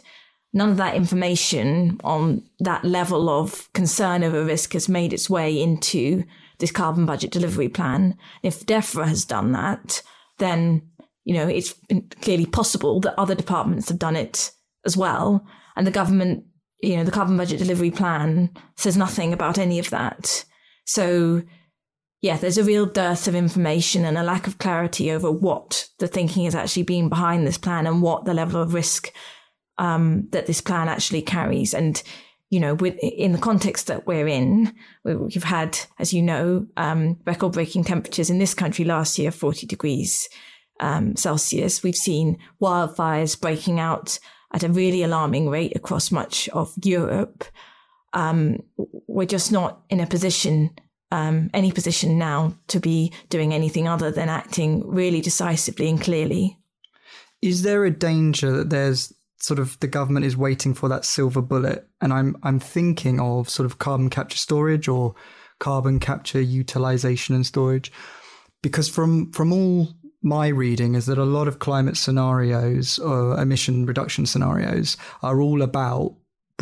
None 0.54 0.70
of 0.70 0.78
that 0.78 0.96
information 0.96 2.00
on 2.02 2.42
that 2.60 2.86
level 2.86 3.28
of 3.28 3.70
concern 3.74 4.24
over 4.24 4.42
risk 4.42 4.72
has 4.72 4.88
made 4.88 5.12
its 5.12 5.28
way 5.28 5.60
into 5.60 6.24
this 6.58 6.72
carbon 6.72 7.04
budget 7.04 7.32
delivery 7.32 7.68
plan. 7.68 8.16
If 8.42 8.64
DEFRA 8.64 9.08
has 9.08 9.26
done 9.26 9.52
that, 9.52 10.02
then 10.38 10.88
you 11.24 11.34
know 11.34 11.48
it's 11.48 11.74
clearly 12.22 12.46
possible 12.46 12.98
that 13.00 13.20
other 13.20 13.34
departments 13.34 13.90
have 13.90 13.98
done 13.98 14.16
it 14.16 14.52
as 14.86 14.96
well. 14.96 15.46
And 15.76 15.86
the 15.86 15.90
government, 15.90 16.44
you 16.80 16.96
know, 16.96 17.04
the 17.04 17.10
carbon 17.10 17.36
budget 17.36 17.58
delivery 17.58 17.90
plan 17.90 18.48
says 18.76 18.96
nothing 18.96 19.34
about 19.34 19.58
any 19.58 19.78
of 19.78 19.90
that. 19.90 20.46
So 20.84 21.42
yeah, 22.22 22.36
there's 22.36 22.58
a 22.58 22.64
real 22.64 22.86
dearth 22.86 23.26
of 23.26 23.34
information 23.34 24.04
and 24.04 24.16
a 24.16 24.22
lack 24.22 24.46
of 24.46 24.58
clarity 24.58 25.10
over 25.10 25.30
what 25.30 25.88
the 25.98 26.06
thinking 26.06 26.44
has 26.44 26.54
actually 26.54 26.84
been 26.84 27.08
behind 27.08 27.46
this 27.46 27.58
plan 27.58 27.86
and 27.86 28.00
what 28.00 28.24
the 28.24 28.34
level 28.34 28.62
of 28.62 28.74
risk 28.74 29.12
um, 29.78 30.28
that 30.30 30.46
this 30.46 30.60
plan 30.60 30.88
actually 30.88 31.22
carries. 31.22 31.74
And 31.74 32.00
you 32.48 32.60
know, 32.60 32.74
with, 32.74 32.96
in 32.98 33.32
the 33.32 33.38
context 33.38 33.86
that 33.86 34.06
we're 34.06 34.28
in, 34.28 34.74
we've 35.04 35.42
had, 35.42 35.78
as 35.98 36.12
you 36.12 36.22
know, 36.22 36.66
um, 36.76 37.18
record 37.24 37.52
breaking 37.52 37.82
temperatures 37.82 38.28
in 38.28 38.38
this 38.38 38.52
country 38.52 38.84
last 38.84 39.18
year, 39.18 39.30
40 39.30 39.66
degrees 39.66 40.28
um, 40.78 41.16
Celsius. 41.16 41.82
We've 41.82 41.96
seen 41.96 42.38
wildfires 42.60 43.40
breaking 43.40 43.80
out 43.80 44.18
at 44.52 44.62
a 44.62 44.68
really 44.68 45.02
alarming 45.02 45.48
rate 45.48 45.74
across 45.74 46.10
much 46.10 46.48
of 46.50 46.74
Europe. 46.84 47.44
Um, 48.14 48.58
we're 49.06 49.26
just 49.26 49.52
not 49.52 49.82
in 49.88 50.00
a 50.00 50.06
position, 50.06 50.70
um, 51.10 51.50
any 51.54 51.72
position 51.72 52.18
now, 52.18 52.54
to 52.68 52.80
be 52.80 53.12
doing 53.28 53.52
anything 53.52 53.88
other 53.88 54.10
than 54.10 54.28
acting 54.28 54.86
really 54.86 55.20
decisively 55.20 55.88
and 55.88 56.00
clearly. 56.00 56.58
Is 57.40 57.62
there 57.62 57.84
a 57.84 57.90
danger 57.90 58.50
that 58.52 58.70
there's 58.70 59.12
sort 59.38 59.58
of 59.58 59.78
the 59.80 59.88
government 59.88 60.24
is 60.24 60.36
waiting 60.36 60.72
for 60.72 60.88
that 60.88 61.04
silver 61.04 61.42
bullet, 61.42 61.86
and 62.00 62.12
I'm 62.12 62.36
I'm 62.42 62.60
thinking 62.60 63.20
of 63.20 63.50
sort 63.50 63.66
of 63.66 63.78
carbon 63.78 64.10
capture 64.10 64.36
storage 64.36 64.88
or 64.88 65.14
carbon 65.58 66.00
capture 66.00 66.40
utilization 66.40 67.34
and 67.34 67.44
storage, 67.44 67.92
because 68.62 68.88
from 68.88 69.32
from 69.32 69.52
all 69.52 69.88
my 70.22 70.46
reading 70.46 70.94
is 70.94 71.06
that 71.06 71.18
a 71.18 71.24
lot 71.24 71.48
of 71.48 71.58
climate 71.58 71.96
scenarios 71.96 72.98
or 73.00 73.38
emission 73.40 73.86
reduction 73.86 74.24
scenarios 74.24 74.96
are 75.22 75.40
all 75.40 75.62
about 75.62 76.14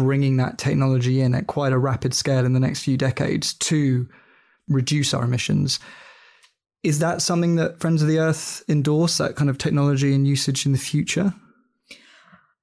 bringing 0.04 0.36
that 0.38 0.58
technology 0.58 1.20
in 1.20 1.34
at 1.34 1.46
quite 1.46 1.72
a 1.72 1.78
rapid 1.78 2.14
scale 2.14 2.44
in 2.44 2.52
the 2.52 2.60
next 2.60 2.82
few 2.82 2.96
decades 2.96 3.54
to 3.54 4.08
reduce 4.68 5.14
our 5.14 5.24
emissions. 5.24 5.78
Is 6.82 6.98
that 7.00 7.20
something 7.20 7.56
that 7.56 7.80
Friends 7.80 8.02
of 8.02 8.08
the 8.08 8.18
Earth 8.18 8.62
endorse, 8.68 9.18
that 9.18 9.36
kind 9.36 9.50
of 9.50 9.58
technology 9.58 10.14
and 10.14 10.26
usage 10.26 10.64
in 10.64 10.72
the 10.72 10.78
future? 10.78 11.34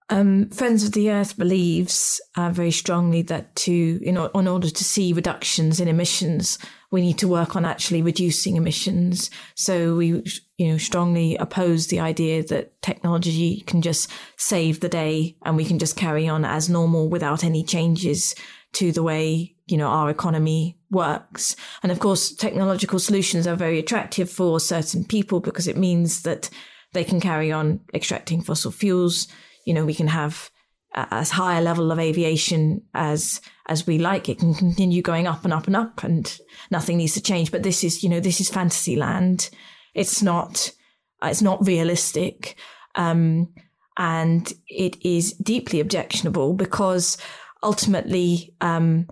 Um, 0.09 0.49
Friends 0.49 0.83
of 0.83 0.93
the 0.93 1.11
Earth 1.11 1.37
believes 1.37 2.21
uh, 2.35 2.49
very 2.49 2.71
strongly 2.71 3.21
that 3.23 3.55
to, 3.57 3.99
in 4.01 4.17
order 4.17 4.69
to 4.69 4.83
see 4.83 5.13
reductions 5.13 5.79
in 5.79 5.87
emissions, 5.87 6.57
we 6.91 7.01
need 7.01 7.17
to 7.19 7.27
work 7.27 7.55
on 7.55 7.65
actually 7.65 8.01
reducing 8.01 8.55
emissions. 8.55 9.29
So 9.55 9.95
we, 9.95 10.23
you 10.57 10.67
know, 10.67 10.77
strongly 10.77 11.35
oppose 11.35 11.87
the 11.87 11.99
idea 11.99 12.43
that 12.43 12.81
technology 12.81 13.61
can 13.61 13.81
just 13.81 14.09
save 14.37 14.79
the 14.79 14.89
day 14.89 15.35
and 15.43 15.57
we 15.57 15.65
can 15.65 15.79
just 15.79 15.97
carry 15.97 16.27
on 16.27 16.45
as 16.45 16.69
normal 16.69 17.09
without 17.09 17.43
any 17.43 17.63
changes 17.63 18.35
to 18.73 18.91
the 18.91 19.03
way, 19.03 19.55
you 19.65 19.77
know, 19.77 19.87
our 19.87 20.09
economy 20.09 20.77
works. 20.89 21.55
And 21.83 21.91
of 21.91 21.99
course, 21.99 22.33
technological 22.33 22.99
solutions 22.99 23.47
are 23.47 23.55
very 23.55 23.79
attractive 23.79 24.29
for 24.29 24.59
certain 24.59 25.03
people 25.03 25.39
because 25.39 25.67
it 25.67 25.77
means 25.77 26.21
that 26.23 26.49
they 26.93 27.03
can 27.03 27.19
carry 27.19 27.51
on 27.51 27.81
extracting 27.93 28.41
fossil 28.41 28.71
fuels 28.71 29.27
you 29.67 29.73
know, 29.73 29.85
we 29.85 29.93
can 29.93 30.07
have 30.07 30.49
as 30.95 31.29
high 31.29 31.59
a 31.59 31.61
level 31.61 31.91
of 31.91 31.99
aviation 31.99 32.81
as 32.93 33.41
as 33.67 33.85
we 33.85 33.97
like. 33.97 34.29
It 34.29 34.39
can 34.39 34.53
continue 34.53 35.01
going 35.01 35.27
up 35.27 35.43
and 35.43 35.53
up 35.53 35.67
and 35.67 35.75
up, 35.75 36.03
and 36.03 36.39
nothing 36.71 36.97
needs 36.97 37.13
to 37.13 37.21
change. 37.21 37.51
But 37.51 37.63
this 37.63 37.83
is, 37.83 38.03
you 38.03 38.09
know, 38.09 38.19
this 38.19 38.41
is 38.41 38.49
fantasy 38.49 38.95
land. 38.95 39.49
It's 39.93 40.21
not. 40.21 40.71
It's 41.23 41.41
not 41.41 41.65
realistic, 41.65 42.57
um, 42.95 43.53
and 43.97 44.53
it 44.67 45.03
is 45.03 45.33
deeply 45.33 45.79
objectionable 45.79 46.53
because 46.53 47.17
ultimately 47.63 48.53
um, 48.61 49.07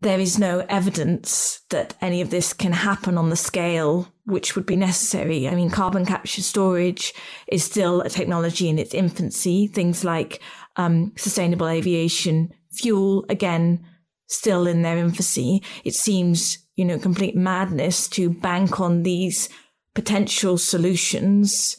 there 0.00 0.18
is 0.18 0.38
no 0.38 0.66
evidence 0.68 1.60
that 1.70 1.94
any 2.00 2.20
of 2.20 2.30
this 2.30 2.52
can 2.52 2.72
happen 2.72 3.16
on 3.16 3.30
the 3.30 3.36
scale 3.36 4.08
which 4.24 4.54
would 4.54 4.66
be 4.66 4.76
necessary. 4.76 5.48
I 5.48 5.54
mean, 5.54 5.70
carbon 5.70 6.06
capture 6.06 6.42
storage 6.42 7.12
is 7.48 7.64
still 7.64 8.00
a 8.00 8.08
technology 8.08 8.68
in 8.68 8.78
its 8.78 8.94
infancy. 8.94 9.66
Things 9.66 10.04
like 10.04 10.40
um, 10.76 11.12
sustainable 11.16 11.68
aviation 11.68 12.52
fuel, 12.72 13.24
again, 13.28 13.84
still 14.28 14.66
in 14.66 14.82
their 14.82 14.98
infancy. 14.98 15.62
It 15.84 15.94
seems, 15.94 16.58
you 16.76 16.84
know, 16.84 16.98
complete 16.98 17.36
madness 17.36 18.08
to 18.10 18.30
bank 18.30 18.80
on 18.80 19.02
these 19.02 19.48
potential 19.94 20.56
solutions 20.56 21.76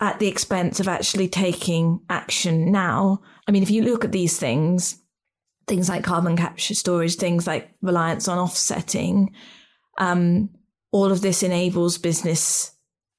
at 0.00 0.18
the 0.18 0.28
expense 0.28 0.80
of 0.80 0.88
actually 0.88 1.28
taking 1.28 2.00
action 2.08 2.72
now. 2.72 3.20
I 3.46 3.52
mean, 3.52 3.62
if 3.62 3.70
you 3.70 3.82
look 3.82 4.04
at 4.04 4.12
these 4.12 4.38
things, 4.38 4.96
things 5.66 5.88
like 5.88 6.04
carbon 6.04 6.36
capture 6.36 6.74
storage, 6.74 7.16
things 7.16 7.46
like 7.46 7.70
reliance 7.82 8.28
on 8.28 8.38
offsetting, 8.38 9.34
um, 9.98 10.48
all 10.92 11.12
of 11.12 11.20
this 11.20 11.42
enables 11.42 11.98
business 11.98 12.72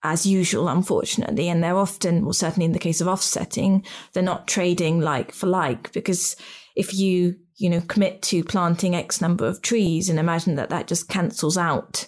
as 0.04 0.26
usual, 0.26 0.68
unfortunately. 0.68 1.48
And 1.50 1.64
they're 1.64 1.78
often, 1.78 2.24
well, 2.24 2.34
certainly 2.34 2.66
in 2.66 2.72
the 2.72 2.80
case 2.80 3.02
of 3.02 3.08
offsetting, 3.08 3.86
they're 4.14 4.24
not 4.24 4.48
trading 4.48 5.00
like 5.00 5.32
for 5.32 5.48
like 5.48 5.92
because 5.94 6.36
if 6.82 6.96
you, 6.96 7.36
you 7.58 7.70
know, 7.70 7.80
commit 7.82 8.24
to 8.24 8.44
planting 8.44 8.96
X 8.96 9.22
number 9.22 9.46
of 9.46 9.62
trees 9.62 10.10
and 10.10 10.18
imagine 10.18 10.56
that 10.56 10.72
that 10.72 10.88
just 10.88 11.08
cancels 11.08 11.60
out, 11.60 12.08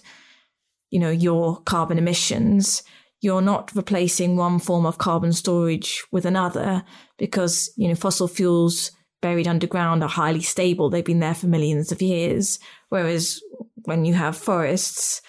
you 0.90 0.98
know, 0.98 1.10
your 1.10 1.62
carbon 1.62 1.96
emissions, 1.96 2.82
you're 3.20 3.40
not 3.40 3.70
replacing 3.76 4.36
one 4.36 4.58
form 4.58 4.84
of 4.84 4.98
carbon 4.98 5.32
storage 5.32 6.02
with 6.10 6.26
another 6.26 6.82
because, 7.18 7.72
you 7.76 7.86
know, 7.86 7.94
fossil 7.94 8.26
fuels 8.26 8.90
buried 9.22 9.46
underground 9.46 10.02
are 10.02 10.08
highly 10.08 10.42
stable. 10.42 10.90
They've 10.90 11.04
been 11.04 11.20
there 11.20 11.36
for 11.36 11.46
millions 11.46 11.92
of 11.92 12.02
years. 12.02 12.58
Whereas 12.88 13.40
when 13.84 14.04
you 14.04 14.12
have 14.14 14.36
forests, 14.36 15.22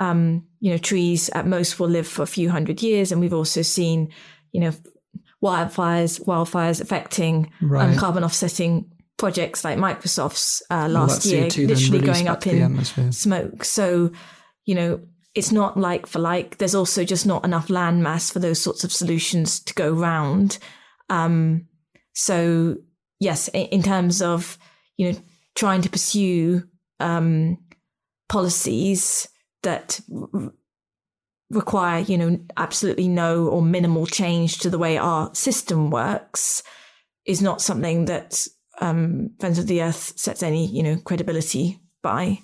um, 0.00 0.44
you 0.58 0.72
know, 0.72 0.78
trees 0.78 1.30
at 1.30 1.46
most 1.46 1.78
will 1.78 1.88
live 1.88 2.08
for 2.08 2.22
a 2.22 2.26
few 2.26 2.50
hundred 2.50 2.82
years. 2.82 3.12
And 3.12 3.20
we've 3.20 3.32
also 3.32 3.62
seen, 3.62 4.12
you 4.50 4.60
know, 4.60 4.72
wildfires, 5.42 6.24
wildfires 6.24 6.80
affecting 6.80 7.52
um, 7.62 7.68
right. 7.70 7.90
um, 7.90 7.96
carbon 7.96 8.24
offsetting 8.24 8.90
projects 9.16 9.64
like 9.64 9.78
Microsoft's 9.78 10.62
uh, 10.70 10.88
last 10.88 11.26
year, 11.26 11.44
literally 11.44 12.00
going 12.00 12.28
up 12.28 12.46
in 12.46 12.84
smoke. 13.12 13.64
So, 13.64 14.12
you 14.64 14.74
know, 14.74 15.00
it's 15.34 15.52
not 15.52 15.76
like 15.76 16.06
for 16.06 16.18
like. 16.18 16.58
There's 16.58 16.74
also 16.74 17.04
just 17.04 17.26
not 17.26 17.44
enough 17.44 17.70
land 17.70 18.02
mass 18.02 18.30
for 18.30 18.38
those 18.38 18.60
sorts 18.60 18.84
of 18.84 18.92
solutions 18.92 19.60
to 19.60 19.74
go 19.74 19.92
round. 19.92 20.58
Um, 21.10 21.66
so, 22.14 22.76
yes, 23.20 23.48
in 23.48 23.82
terms 23.82 24.22
of 24.22 24.58
you 24.96 25.12
know 25.12 25.18
trying 25.54 25.82
to 25.82 25.90
pursue 25.90 26.64
um, 27.00 27.58
policies 28.28 29.28
that 29.62 30.00
require, 31.50 32.00
you 32.00 32.18
know, 32.18 32.38
absolutely 32.56 33.08
no 33.08 33.46
or 33.46 33.62
minimal 33.62 34.06
change 34.06 34.58
to 34.58 34.70
the 34.70 34.78
way 34.78 34.98
our 34.98 35.34
system 35.34 35.90
works 35.90 36.62
is 37.24 37.40
not 37.40 37.62
something 37.62 38.06
that 38.06 38.46
um, 38.80 39.30
Friends 39.40 39.58
of 39.58 39.66
the 39.66 39.82
Earth 39.82 40.18
sets 40.18 40.42
any, 40.42 40.66
you 40.66 40.82
know, 40.82 40.96
credibility 40.96 41.80
by. 42.02 42.40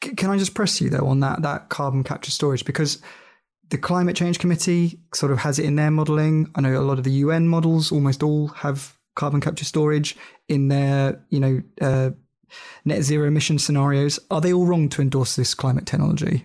Can 0.00 0.30
I 0.30 0.36
just 0.36 0.54
press 0.54 0.80
you 0.80 0.90
though 0.90 1.06
on 1.06 1.20
that 1.20 1.42
that 1.42 1.68
carbon 1.68 2.02
capture 2.02 2.32
storage 2.32 2.64
because 2.64 3.00
the 3.70 3.78
climate 3.78 4.16
change 4.16 4.38
committee 4.38 5.00
sort 5.14 5.32
of 5.32 5.38
has 5.38 5.58
it 5.58 5.64
in 5.64 5.76
their 5.76 5.90
modeling. 5.90 6.50
I 6.54 6.60
know 6.60 6.78
a 6.78 6.82
lot 6.82 6.98
of 6.98 7.04
the 7.04 7.12
UN 7.12 7.48
models, 7.48 7.90
almost 7.90 8.22
all 8.22 8.48
have 8.48 8.98
carbon 9.14 9.40
capture 9.40 9.64
storage 9.64 10.16
in 10.48 10.68
their, 10.68 11.24
you 11.30 11.40
know, 11.40 11.62
uh, 11.80 12.10
net 12.84 13.02
zero 13.02 13.28
emission 13.28 13.58
scenarios. 13.58 14.18
Are 14.30 14.40
they 14.40 14.52
all 14.52 14.66
wrong 14.66 14.88
to 14.90 15.00
endorse 15.00 15.36
this 15.36 15.54
climate 15.54 15.86
technology? 15.86 16.44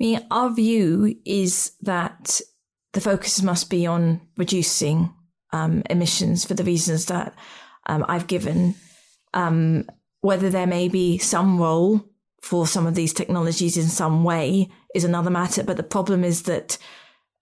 I 0.00 0.04
mean, 0.04 0.26
our 0.30 0.50
view 0.50 1.14
is 1.26 1.72
that 1.82 2.40
the 2.94 3.02
focus 3.02 3.42
must 3.42 3.68
be 3.68 3.86
on 3.86 4.22
reducing 4.38 5.12
um, 5.52 5.82
emissions 5.90 6.44
for 6.44 6.54
the 6.54 6.64
reasons 6.64 7.06
that 7.06 7.34
um, 7.86 8.06
I've 8.08 8.26
given. 8.26 8.76
Um, 9.34 9.84
whether 10.22 10.48
there 10.48 10.66
may 10.66 10.88
be 10.88 11.18
some 11.18 11.58
role 11.60 12.04
for 12.42 12.66
some 12.66 12.86
of 12.86 12.94
these 12.94 13.12
technologies 13.12 13.76
in 13.76 13.88
some 13.88 14.24
way 14.24 14.70
is 14.94 15.04
another 15.04 15.30
matter. 15.30 15.62
But 15.62 15.76
the 15.76 15.82
problem 15.82 16.24
is 16.24 16.42
that, 16.42 16.78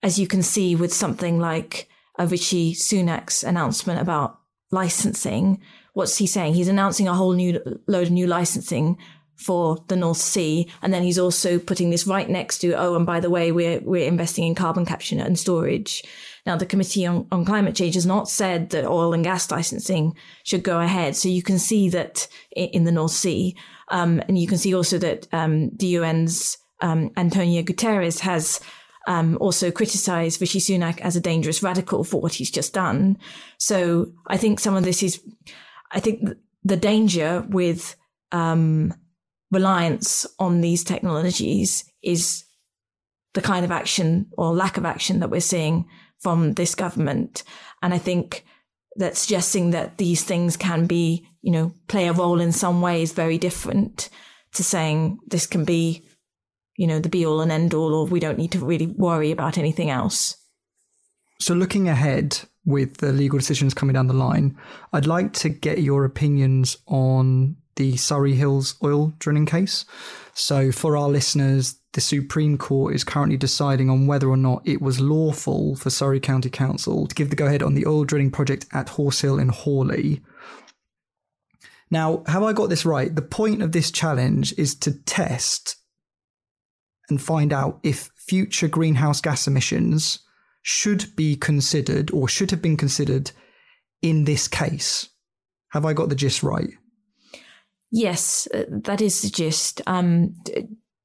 as 0.03 0.19
you 0.19 0.27
can 0.27 0.43
see 0.43 0.75
with 0.75 0.93
something 0.93 1.39
like 1.39 1.87
a 2.17 2.27
Rishi 2.27 2.73
Sunak's 2.73 3.43
announcement 3.43 4.01
about 4.01 4.37
licensing, 4.71 5.61
what's 5.93 6.17
he 6.17 6.27
saying? 6.27 6.55
He's 6.55 6.67
announcing 6.67 7.07
a 7.07 7.13
whole 7.13 7.33
new 7.33 7.79
load 7.87 8.07
of 8.07 8.11
new 8.11 8.27
licensing 8.27 8.97
for 9.39 9.77
the 9.87 9.95
North 9.95 10.17
Sea. 10.17 10.69
And 10.81 10.93
then 10.93 11.01
he's 11.01 11.17
also 11.17 11.59
putting 11.59 11.89
this 11.89 12.05
right 12.05 12.29
next 12.29 12.59
to, 12.59 12.73
oh, 12.73 12.95
and 12.95 13.05
by 13.05 13.21
the 13.21 13.29
way, 13.29 13.51
we're, 13.53 13.79
we're 13.79 14.07
investing 14.07 14.43
in 14.43 14.53
carbon 14.53 14.85
capture 14.85 15.17
and 15.17 15.39
storage. 15.39 16.03
Now, 16.45 16.57
the 16.57 16.65
Committee 16.65 17.05
on, 17.05 17.25
on 17.31 17.45
Climate 17.45 17.75
Change 17.75 17.95
has 17.95 18.05
not 18.05 18.27
said 18.27 18.71
that 18.71 18.85
oil 18.85 19.13
and 19.13 19.23
gas 19.23 19.49
licensing 19.49 20.13
should 20.43 20.63
go 20.63 20.81
ahead. 20.81 21.15
So 21.15 21.29
you 21.29 21.41
can 21.41 21.57
see 21.57 21.87
that 21.89 22.27
in, 22.51 22.83
the 22.83 22.91
North 22.91 23.11
Sea. 23.11 23.55
Um, 23.87 24.21
and 24.27 24.37
you 24.37 24.45
can 24.45 24.57
see 24.57 24.75
also 24.75 24.97
that 24.97 25.27
um, 25.31 25.69
the 25.69 25.95
UN's 25.95 26.57
um, 26.81 27.11
Antonio 27.15 27.61
Guterres 27.61 28.19
has 28.19 28.59
um, 29.07 29.37
also 29.39 29.71
criticized 29.71 30.41
Rishi 30.41 30.59
Sunak 30.59 30.99
as 30.99 31.15
a 31.15 31.21
dangerous 31.21 31.63
radical 31.63 32.03
for 32.03 32.19
what 32.19 32.33
he's 32.33 32.51
just 32.51 32.73
done. 32.73 33.17
So 33.57 34.11
I 34.27 34.35
think 34.35 34.59
some 34.59 34.75
of 34.75 34.83
this 34.83 35.01
is, 35.01 35.21
I 35.91 36.01
think 36.01 36.29
the 36.63 36.77
danger 36.77 37.45
with 37.47 37.95
um, 38.31 38.93
reliance 39.51 40.25
on 40.37 40.61
these 40.61 40.83
technologies 40.83 41.85
is 42.03 42.45
the 43.33 43.41
kind 43.41 43.65
of 43.65 43.71
action 43.71 44.27
or 44.37 44.53
lack 44.53 44.77
of 44.77 44.85
action 44.85 45.19
that 45.19 45.29
we're 45.29 45.41
seeing 45.41 45.87
from 46.19 46.53
this 46.53 46.75
government. 46.75 47.43
And 47.81 47.93
I 47.93 47.97
think 47.97 48.45
that 48.95 49.15
suggesting 49.17 49.71
that 49.71 49.97
these 49.97 50.23
things 50.23 50.57
can 50.57 50.85
be, 50.85 51.27
you 51.41 51.51
know, 51.51 51.73
play 51.87 52.07
a 52.07 52.13
role 52.13 52.39
in 52.39 52.51
some 52.51 52.81
way 52.81 53.01
is 53.01 53.13
very 53.13 53.37
different 53.37 54.09
to 54.53 54.63
saying 54.63 55.19
this 55.27 55.45
can 55.45 55.63
be, 55.63 56.03
you 56.75 56.87
know, 56.87 56.99
the 56.99 57.09
be 57.09 57.25
all 57.25 57.41
and 57.41 57.51
end 57.51 57.73
all, 57.73 57.93
or 57.93 58.05
we 58.05 58.19
don't 58.19 58.37
need 58.37 58.51
to 58.51 58.65
really 58.65 58.87
worry 58.87 59.31
about 59.31 59.57
anything 59.57 59.89
else. 59.89 60.35
So, 61.39 61.53
looking 61.53 61.87
ahead 61.87 62.39
with 62.65 62.97
the 62.97 63.13
legal 63.13 63.39
decisions 63.39 63.73
coming 63.73 63.93
down 63.93 64.07
the 64.07 64.13
line, 64.13 64.57
I'd 64.91 65.05
like 65.05 65.33
to 65.33 65.49
get 65.49 65.81
your 65.81 66.03
opinions 66.03 66.77
on 66.87 67.55
the 67.79 67.95
Surrey 67.95 68.35
Hills 68.35 68.75
oil 68.83 69.13
drilling 69.19 69.45
case. 69.45 69.85
So, 70.33 70.69
for 70.71 70.97
our 70.97 71.07
listeners, 71.07 71.79
the 71.93 72.01
Supreme 72.01 72.57
Court 72.57 72.93
is 72.93 73.05
currently 73.05 73.37
deciding 73.37 73.89
on 73.89 74.05
whether 74.05 74.27
or 74.27 74.37
not 74.37 74.61
it 74.65 74.81
was 74.81 74.99
lawful 74.99 75.77
for 75.77 75.89
Surrey 75.89 76.19
County 76.19 76.49
Council 76.49 77.07
to 77.07 77.15
give 77.15 77.29
the 77.29 77.37
go 77.37 77.47
ahead 77.47 77.63
on 77.63 77.75
the 77.75 77.85
oil 77.85 78.03
drilling 78.03 78.31
project 78.31 78.65
at 78.73 78.89
Horse 78.89 79.21
Hill 79.21 79.39
in 79.39 79.47
Horley. 79.47 80.21
Now, 81.89 82.23
have 82.27 82.43
I 82.43 82.51
got 82.51 82.69
this 82.69 82.85
right? 82.85 83.15
The 83.15 83.21
point 83.21 83.61
of 83.61 83.71
this 83.71 83.91
challenge 83.91 84.53
is 84.57 84.75
to 84.75 84.91
test 85.05 85.77
and 87.09 87.21
find 87.21 87.53
out 87.53 87.79
if 87.81 88.11
future 88.17 88.67
greenhouse 88.67 89.21
gas 89.21 89.47
emissions 89.47 90.19
should 90.61 91.15
be 91.15 91.37
considered 91.37 92.11
or 92.11 92.27
should 92.27 92.51
have 92.51 92.61
been 92.61 92.77
considered 92.77 93.31
in 94.01 94.25
this 94.25 94.49
case. 94.49 95.07
Have 95.69 95.85
I 95.85 95.93
got 95.93 96.09
the 96.09 96.15
gist 96.15 96.43
right? 96.43 96.69
Yes, 97.91 98.47
uh, 98.53 98.63
that 98.69 99.01
is 99.01 99.21
the 99.21 99.29
gist. 99.29 99.81
Um, 99.87 100.35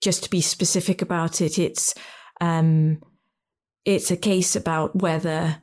just 0.01 0.25
to 0.25 0.31
be 0.31 0.41
specific 0.41 1.01
about 1.01 1.41
it, 1.41 1.59
it's 1.59 1.95
um, 2.41 3.01
it's 3.85 4.11
a 4.11 4.17
case 4.17 4.55
about 4.55 4.95
whether 4.97 5.63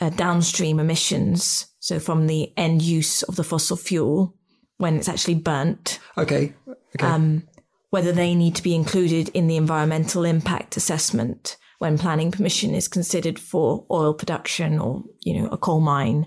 uh, 0.00 0.10
downstream 0.10 0.78
emissions, 0.78 1.66
so 1.80 1.98
from 1.98 2.26
the 2.26 2.52
end 2.56 2.82
use 2.82 3.22
of 3.22 3.36
the 3.36 3.44
fossil 3.44 3.76
fuel 3.76 4.34
when 4.78 4.96
it's 4.96 5.08
actually 5.08 5.34
burnt, 5.34 5.98
okay, 6.16 6.54
okay. 6.68 7.06
Um, 7.06 7.42
whether 7.90 8.12
they 8.12 8.34
need 8.34 8.54
to 8.56 8.62
be 8.62 8.74
included 8.74 9.28
in 9.30 9.46
the 9.46 9.56
environmental 9.56 10.24
impact 10.24 10.76
assessment 10.76 11.56
when 11.78 11.98
planning 11.98 12.30
permission 12.30 12.74
is 12.74 12.88
considered 12.88 13.38
for 13.38 13.86
oil 13.90 14.14
production 14.14 14.78
or 14.78 15.04
you 15.20 15.40
know 15.40 15.48
a 15.48 15.58
coal 15.58 15.80
mine. 15.80 16.26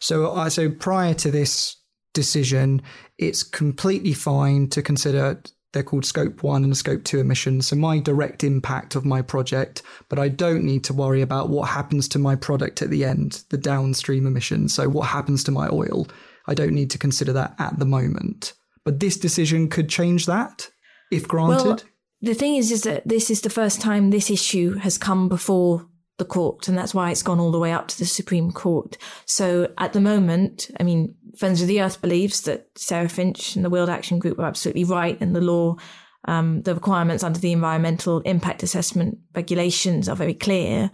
So, 0.00 0.26
uh, 0.26 0.50
so 0.50 0.70
prior 0.70 1.14
to 1.14 1.30
this 1.30 1.76
decision, 2.16 2.82
it's 3.18 3.44
completely 3.44 4.12
fine 4.12 4.68
to 4.70 4.82
consider 4.82 5.40
they're 5.72 5.82
called 5.82 6.06
scope 6.06 6.42
one 6.42 6.64
and 6.64 6.74
scope 6.74 7.04
two 7.04 7.20
emissions. 7.20 7.66
So 7.66 7.76
my 7.76 7.98
direct 7.98 8.42
impact 8.42 8.96
of 8.96 9.04
my 9.04 9.20
project, 9.20 9.82
but 10.08 10.18
I 10.18 10.28
don't 10.28 10.64
need 10.64 10.84
to 10.84 10.94
worry 10.94 11.20
about 11.20 11.50
what 11.50 11.68
happens 11.68 12.08
to 12.08 12.18
my 12.18 12.34
product 12.34 12.80
at 12.80 12.88
the 12.88 13.04
end, 13.04 13.44
the 13.50 13.58
downstream 13.58 14.26
emissions. 14.26 14.72
So 14.72 14.88
what 14.88 15.08
happens 15.08 15.44
to 15.44 15.52
my 15.52 15.68
oil? 15.68 16.08
I 16.46 16.54
don't 16.54 16.72
need 16.72 16.90
to 16.92 16.98
consider 16.98 17.34
that 17.34 17.54
at 17.58 17.78
the 17.78 17.84
moment. 17.84 18.54
But 18.84 19.00
this 19.00 19.18
decision 19.18 19.68
could 19.68 19.90
change 19.90 20.24
that 20.24 20.70
if 21.12 21.28
granted. 21.28 21.66
Well, 21.66 21.80
the 22.22 22.34
thing 22.34 22.56
is, 22.56 22.72
is 22.72 22.84
that 22.84 23.06
this 23.06 23.28
is 23.30 23.42
the 23.42 23.50
first 23.50 23.78
time 23.78 24.08
this 24.08 24.30
issue 24.30 24.78
has 24.78 24.96
come 24.96 25.28
before 25.28 25.86
the 26.18 26.24
court, 26.24 26.68
and 26.68 26.78
that's 26.78 26.94
why 26.94 27.10
it's 27.10 27.22
gone 27.22 27.40
all 27.40 27.50
the 27.50 27.58
way 27.58 27.72
up 27.72 27.88
to 27.88 27.98
the 27.98 28.06
Supreme 28.06 28.50
Court. 28.50 28.96
So 29.26 29.72
at 29.78 29.92
the 29.92 30.00
moment, 30.00 30.70
I 30.80 30.82
mean, 30.82 31.14
Friends 31.36 31.60
of 31.60 31.68
the 31.68 31.82
Earth 31.82 32.00
believes 32.00 32.42
that 32.42 32.66
Sarah 32.76 33.08
Finch 33.08 33.56
and 33.56 33.64
the 33.64 33.70
Weald 33.70 33.90
Action 33.90 34.18
Group 34.18 34.38
are 34.38 34.46
absolutely 34.46 34.84
right, 34.84 35.20
and 35.20 35.36
the 35.36 35.40
law, 35.40 35.76
um, 36.24 36.62
the 36.62 36.74
requirements 36.74 37.22
under 37.22 37.38
the 37.38 37.52
environmental 37.52 38.20
impact 38.20 38.62
assessment 38.62 39.18
regulations 39.34 40.08
are 40.08 40.16
very 40.16 40.34
clear. 40.34 40.90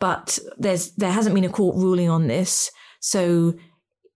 But 0.00 0.38
there's 0.58 0.90
there 0.96 1.12
hasn't 1.12 1.34
been 1.34 1.44
a 1.44 1.48
court 1.48 1.76
ruling 1.76 2.10
on 2.10 2.26
this, 2.26 2.70
so 3.00 3.54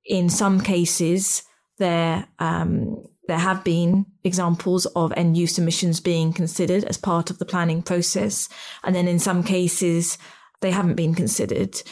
in 0.05 0.29
some 0.29 0.61
cases 0.61 1.45
there 1.79 2.27
um, 2.41 3.05
there 3.29 3.39
have 3.39 3.63
been 3.63 4.07
examples 4.25 4.87
of 4.87 5.13
end 5.17 5.37
use 5.37 5.59
emissions 5.59 6.01
being 6.01 6.33
considered 6.33 6.85
as 6.85 6.99
part 6.99 7.31
of 7.31 7.39
the 7.39 7.47
planning 7.47 7.81
process, 7.81 8.49
and 8.83 8.95
then 8.95 9.07
in 9.07 9.21
some 9.21 9.45
cases 9.45 10.19
they 10.61 10.71
haven't 10.71 10.95
been 10.95 11.15
considered. 11.15 11.83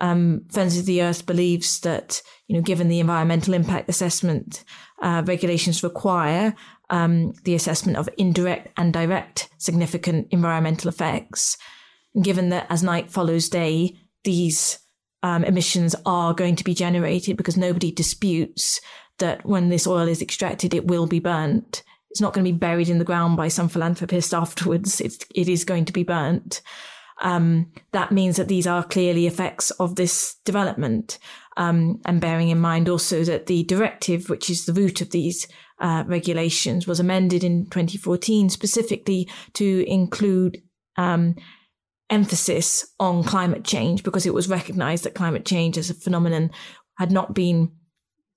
um, 0.00 0.42
Friends 0.50 0.78
of 0.78 0.86
the 0.86 1.02
Earth 1.02 1.26
believes 1.26 1.80
that, 1.80 2.22
you 2.48 2.56
know, 2.56 2.62
given 2.62 2.88
the 2.88 3.00
environmental 3.00 3.54
impact 3.54 3.88
assessment 3.88 4.64
uh, 5.02 5.22
regulations 5.26 5.82
require 5.82 6.54
um, 6.88 7.32
the 7.44 7.54
assessment 7.54 7.96
of 7.96 8.08
indirect 8.18 8.68
and 8.76 8.92
direct 8.92 9.48
significant 9.58 10.28
environmental 10.30 10.88
effects, 10.88 11.56
given 12.20 12.48
that 12.48 12.66
as 12.70 12.82
night 12.82 13.10
follows 13.10 13.48
day, 13.48 13.96
these 14.24 14.78
um, 15.22 15.44
emissions 15.44 15.94
are 16.06 16.34
going 16.34 16.56
to 16.56 16.64
be 16.64 16.74
generated 16.74 17.36
because 17.36 17.56
nobody 17.56 17.92
disputes 17.92 18.80
that 19.18 19.44
when 19.44 19.68
this 19.68 19.86
oil 19.86 20.08
is 20.08 20.22
extracted, 20.22 20.72
it 20.72 20.86
will 20.86 21.06
be 21.06 21.20
burnt. 21.20 21.82
It's 22.10 22.22
not 22.22 22.32
going 22.32 22.44
to 22.44 22.52
be 22.52 22.58
buried 22.58 22.88
in 22.88 22.98
the 22.98 23.04
ground 23.04 23.36
by 23.36 23.48
some 23.48 23.68
philanthropist 23.68 24.34
afterwards. 24.34 25.00
It's, 25.00 25.18
it 25.34 25.48
is 25.48 25.64
going 25.64 25.84
to 25.84 25.92
be 25.92 26.02
burnt. 26.02 26.62
Um, 27.20 27.70
that 27.92 28.12
means 28.12 28.36
that 28.36 28.48
these 28.48 28.66
are 28.66 28.82
clearly 28.82 29.26
effects 29.26 29.70
of 29.72 29.96
this 29.96 30.36
development. 30.44 31.18
Um, 31.56 32.00
and 32.06 32.20
bearing 32.20 32.48
in 32.48 32.58
mind 32.58 32.88
also 32.88 33.24
that 33.24 33.46
the 33.46 33.64
directive, 33.64 34.30
which 34.30 34.48
is 34.48 34.64
the 34.64 34.72
root 34.72 35.00
of 35.00 35.10
these 35.10 35.46
uh, 35.80 36.04
regulations, 36.06 36.86
was 36.86 37.00
amended 37.00 37.44
in 37.44 37.66
2014 37.66 38.48
specifically 38.48 39.28
to 39.54 39.84
include 39.86 40.62
um, 40.96 41.34
emphasis 42.08 42.86
on 42.98 43.22
climate 43.22 43.64
change 43.64 44.02
because 44.02 44.26
it 44.26 44.34
was 44.34 44.48
recognized 44.48 45.04
that 45.04 45.14
climate 45.14 45.44
change 45.44 45.76
as 45.76 45.90
a 45.90 45.94
phenomenon 45.94 46.50
had 46.98 47.12
not 47.12 47.34
been 47.34 47.72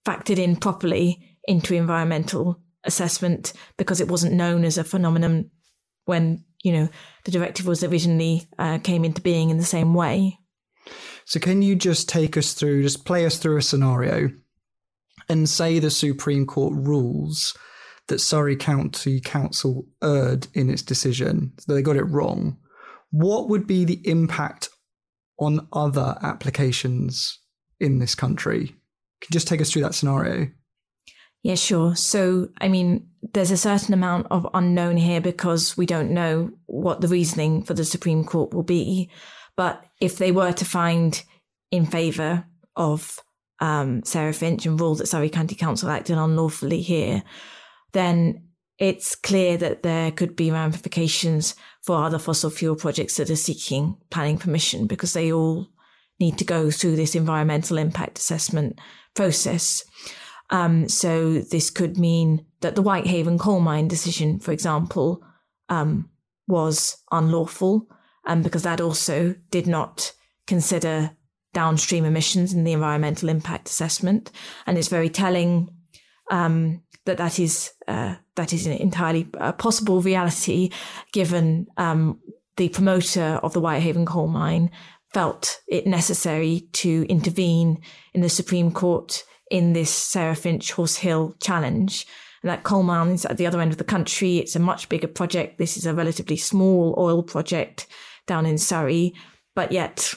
factored 0.05 0.37
in 0.37 0.55
properly 0.55 1.37
into 1.47 1.73
environmental 1.73 2.61
assessment 2.83 3.53
because 3.77 4.01
it 4.01 4.07
wasn't 4.07 4.33
known 4.33 4.63
as 4.63 4.77
a 4.77 4.83
phenomenon 4.83 5.49
when 6.05 6.43
you 6.63 6.71
know 6.73 6.89
the 7.25 7.31
directive 7.31 7.67
was 7.67 7.83
originally 7.83 8.47
uh, 8.57 8.79
came 8.79 9.05
into 9.05 9.21
being 9.21 9.51
in 9.51 9.57
the 9.57 9.63
same 9.63 9.93
way. 9.93 10.39
So 11.25 11.39
can 11.39 11.61
you 11.61 11.75
just 11.75 12.09
take 12.09 12.35
us 12.35 12.53
through, 12.53 12.83
just 12.83 13.05
play 13.05 13.25
us 13.25 13.37
through 13.37 13.57
a 13.57 13.61
scenario, 13.61 14.29
and 15.29 15.47
say 15.47 15.79
the 15.79 15.91
Supreme 15.91 16.45
Court 16.45 16.73
rules 16.75 17.55
that 18.07 18.19
Surrey 18.19 18.55
County 18.55 19.21
Council 19.21 19.85
erred 20.03 20.47
in 20.53 20.69
its 20.69 20.81
decision, 20.81 21.53
that 21.67 21.73
they 21.73 21.81
got 21.81 21.95
it 21.95 22.03
wrong. 22.03 22.57
What 23.11 23.47
would 23.49 23.65
be 23.65 23.85
the 23.85 24.01
impact 24.07 24.69
on 25.39 25.67
other 25.71 26.17
applications 26.21 27.39
in 27.79 27.99
this 27.99 28.15
country? 28.15 28.67
Can 28.67 29.29
you 29.29 29.33
just 29.33 29.47
take 29.47 29.61
us 29.61 29.71
through 29.71 29.83
that 29.83 29.95
scenario? 29.95 30.49
Yeah, 31.43 31.55
sure. 31.55 31.95
So, 31.95 32.49
I 32.61 32.69
mean, 32.69 33.09
there's 33.33 33.51
a 33.51 33.57
certain 33.57 33.93
amount 33.93 34.27
of 34.31 34.47
unknown 34.53 34.95
here 34.95 35.19
because 35.19 35.77
we 35.77 35.85
don't 35.85 36.11
know 36.11 36.51
what 36.65 37.01
the 37.01 37.09
reasoning 37.09 37.63
for 37.63 37.73
the 37.73 37.83
Supreme 37.83 38.23
Court 38.23 38.53
will 38.53 38.63
be. 38.63 39.09
But 39.57 39.83
if 39.99 40.17
they 40.17 40.31
were 40.31 40.53
to 40.53 40.65
find 40.65 41.21
in 41.69 41.85
favour 41.85 42.45
of 42.77 43.19
um, 43.59 44.03
Sarah 44.03 44.33
Finch 44.33 44.65
and 44.65 44.79
rule 44.79 44.95
that 44.95 45.07
Surrey 45.07 45.29
County 45.29 45.55
Council 45.55 45.89
acted 45.89 46.17
unlawfully 46.17 46.81
here, 46.81 47.23
then 47.91 48.47
it's 48.79 49.15
clear 49.15 49.57
that 49.57 49.83
there 49.83 50.11
could 50.11 50.35
be 50.35 50.49
ramifications 50.49 51.55
for 51.81 52.03
other 52.03 52.19
fossil 52.19 52.49
fuel 52.49 52.75
projects 52.75 53.17
that 53.17 53.29
are 53.29 53.35
seeking 53.35 53.97
planning 54.09 54.37
permission 54.37 54.87
because 54.87 55.13
they 55.13 55.31
all 55.31 55.67
need 56.19 56.37
to 56.37 56.45
go 56.45 56.71
through 56.71 56.95
this 56.95 57.15
environmental 57.15 57.77
impact 57.77 58.17
assessment 58.17 58.79
process. 59.13 59.83
Um, 60.53 60.87
so 60.87 61.39
this 61.39 61.71
could 61.71 61.97
mean 61.97 62.45
that 62.61 62.75
the 62.75 62.83
Whitehaven 62.83 63.39
coal 63.39 63.59
mine 63.59 63.87
decision, 63.87 64.39
for 64.39 64.51
example, 64.51 65.23
um, 65.67 66.09
was 66.47 66.97
unlawful, 67.11 67.87
um, 68.25 68.43
because 68.43 68.61
that 68.61 68.79
also 68.79 69.33
did 69.49 69.65
not 69.65 70.13
consider 70.45 71.17
downstream 71.53 72.05
emissions 72.05 72.53
in 72.53 72.63
the 72.63 72.71
environmental 72.71 73.29
impact 73.29 73.67
assessment, 73.67 74.31
and 74.67 74.77
it's 74.77 74.89
very 74.89 75.09
telling 75.09 75.69
um, 76.29 76.83
that 77.05 77.17
that 77.17 77.39
is 77.39 77.71
uh, 77.87 78.15
that 78.35 78.53
is 78.53 78.67
an 78.67 78.73
entirely 78.73 79.27
uh, 79.39 79.53
possible 79.53 80.01
reality, 80.01 80.69
given 81.13 81.65
um, 81.77 82.19
the 82.57 82.69
promoter 82.69 83.39
of 83.41 83.53
the 83.53 83.59
Whitehaven 83.59 84.05
coal 84.05 84.27
mine 84.27 84.69
felt 85.13 85.61
it 85.67 85.87
necessary 85.87 86.67
to 86.73 87.05
intervene 87.09 87.81
in 88.13 88.21
the 88.21 88.29
Supreme 88.29 88.71
Court 88.71 89.23
in 89.53 89.73
this 89.73 89.91
Sarah 89.91 90.35
Finch 90.35 90.71
Horse 90.71 90.95
Hill 90.95 91.35
challenge. 91.39 92.07
And 92.41 92.49
that 92.49 92.63
coal 92.63 92.81
mine 92.81 93.09
is 93.11 93.23
at 93.23 93.37
the 93.37 93.45
other 93.45 93.61
end 93.61 93.71
of 93.71 93.77
the 93.77 93.83
country. 93.83 94.39
It's 94.39 94.55
a 94.55 94.59
much 94.59 94.89
bigger 94.89 95.07
project. 95.07 95.59
This 95.59 95.77
is 95.77 95.85
a 95.85 95.93
relatively 95.93 96.37
small 96.37 96.95
oil 96.97 97.21
project 97.21 97.85
down 98.25 98.47
in 98.47 98.57
Surrey, 98.57 99.13
but 99.55 99.71
yet 99.71 100.15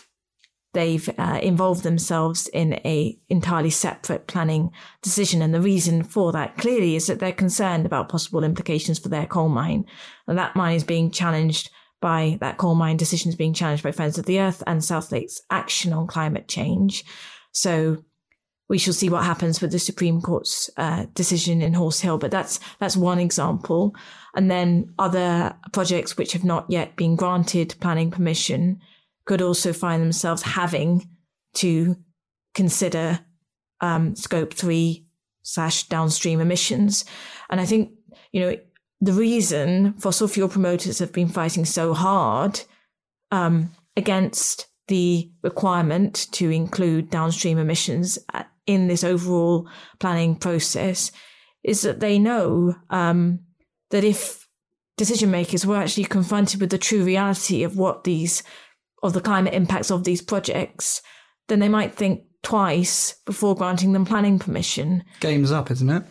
they've 0.73 1.11
uh, 1.19 1.39
involved 1.43 1.83
themselves 1.83 2.49
in 2.49 2.81
a 2.87 3.19
entirely 3.29 3.69
separate 3.69 4.27
planning 4.27 4.71
decision. 5.03 5.43
And 5.43 5.53
the 5.53 5.61
reason 5.61 6.03
for 6.03 6.33
that 6.33 6.57
clearly 6.57 6.97
is 6.97 7.07
that 7.07 7.19
they're 7.19 7.33
concerned 7.33 7.85
about 7.85 8.09
possible 8.09 8.43
implications 8.43 8.99
for 8.99 9.11
their 9.11 9.27
coal 9.27 9.51
mine. 9.51 9.85
And 10.27 10.39
that 10.39 10.57
mine 10.57 10.77
is 10.77 10.85
being 10.85 11.11
challenged 11.11 11.69
by 12.01 12.39
that 12.41 12.57
coal 12.57 12.75
mine 12.75 12.97
decision 12.97 13.29
is 13.29 13.37
being 13.37 13.53
challenged 13.53 13.83
by 13.83 13.93
Friends 13.93 14.17
of 14.17 14.25
the 14.25 14.41
Earth 14.41 14.63
and 14.67 14.83
South 14.83 15.13
Lakes 15.13 15.43
action 15.51 15.93
on 15.93 16.07
climate 16.07 16.49
change. 16.49 17.05
So 17.53 18.03
we 18.69 18.79
shall 18.79 18.95
see 18.95 19.09
what 19.09 19.25
happens 19.25 19.61
with 19.61 19.71
the 19.71 19.79
Supreme 19.79 20.21
Court's 20.21 20.69
uh, 20.77 21.07
decision 21.15 21.63
in 21.63 21.75
Horse 21.75 22.01
Hill, 22.01 22.19
but 22.19 22.31
that's 22.31 22.59
that's 22.81 22.97
one 22.97 23.19
example. 23.19 23.95
And 24.35 24.51
then 24.51 24.93
other 24.99 25.55
projects 25.73 26.17
which 26.17 26.33
have 26.33 26.45
not 26.45 26.67
yet 26.69 26.97
been 26.97 27.17
granted 27.17 27.77
planning 27.81 28.11
permission 28.11 28.81
could 29.25 29.41
also 29.41 29.73
find 29.73 30.03
themselves 30.03 30.43
having 30.43 31.09
to 31.55 31.97
consider 32.55 33.21
um, 33.81 34.17
scope 34.17 34.53
three 34.53 35.07
slash 35.43 35.85
downstream 35.85 36.41
emissions. 36.41 37.05
And 37.49 37.61
I 37.61 37.67
think 37.67 37.93
you 38.33 38.41
know 38.41 38.57
the 39.01 39.13
reason 39.13 39.93
fossil 39.95 40.27
fuel 40.27 40.49
promoters 40.49 40.99
have 40.99 41.13
been 41.13 41.29
fighting 41.29 41.65
so 41.65 41.95
hard 41.95 42.61
um, 43.31 43.71
against 43.97 44.67
the 44.89 45.31
requirement 45.43 46.29
to 46.33 46.51
include 46.51 47.11
downstream 47.11 47.59
emissions 47.59 48.19
in 48.67 48.89
this 48.89 49.05
overall 49.05 49.69
planning 49.99 50.37
process 50.37 51.13
is 51.65 51.83
that 51.83 52.01
they 52.01 52.19
know 52.19 52.75
um, 52.91 53.41
that 53.91 54.05
if 54.05 54.47
decision 54.97 55.31
makers 55.31 55.67
were 55.67 55.77
actually 55.77 56.05
confronted 56.05 56.61
with 56.61 56.71
the 56.71 56.79
true 56.79 57.05
reality 57.05 57.63
of 57.63 57.77
what 57.77 58.05
these 58.05 58.43
of 59.03 59.13
the 59.13 59.21
climate 59.21 59.55
impacts 59.55 59.91
of 59.91 60.05
these 60.05 60.23
projects, 60.23 61.03
then 61.49 61.59
they 61.59 61.69
might 61.69 61.95
think 61.95 62.23
twice 62.43 63.15
before 63.27 63.55
granting 63.55 63.93
them 63.93 64.05
planning 64.05 64.39
permission. 64.39 65.05
Game's 65.21 65.53
up, 65.53 65.71
isn't 65.71 65.91
it? 65.91 66.03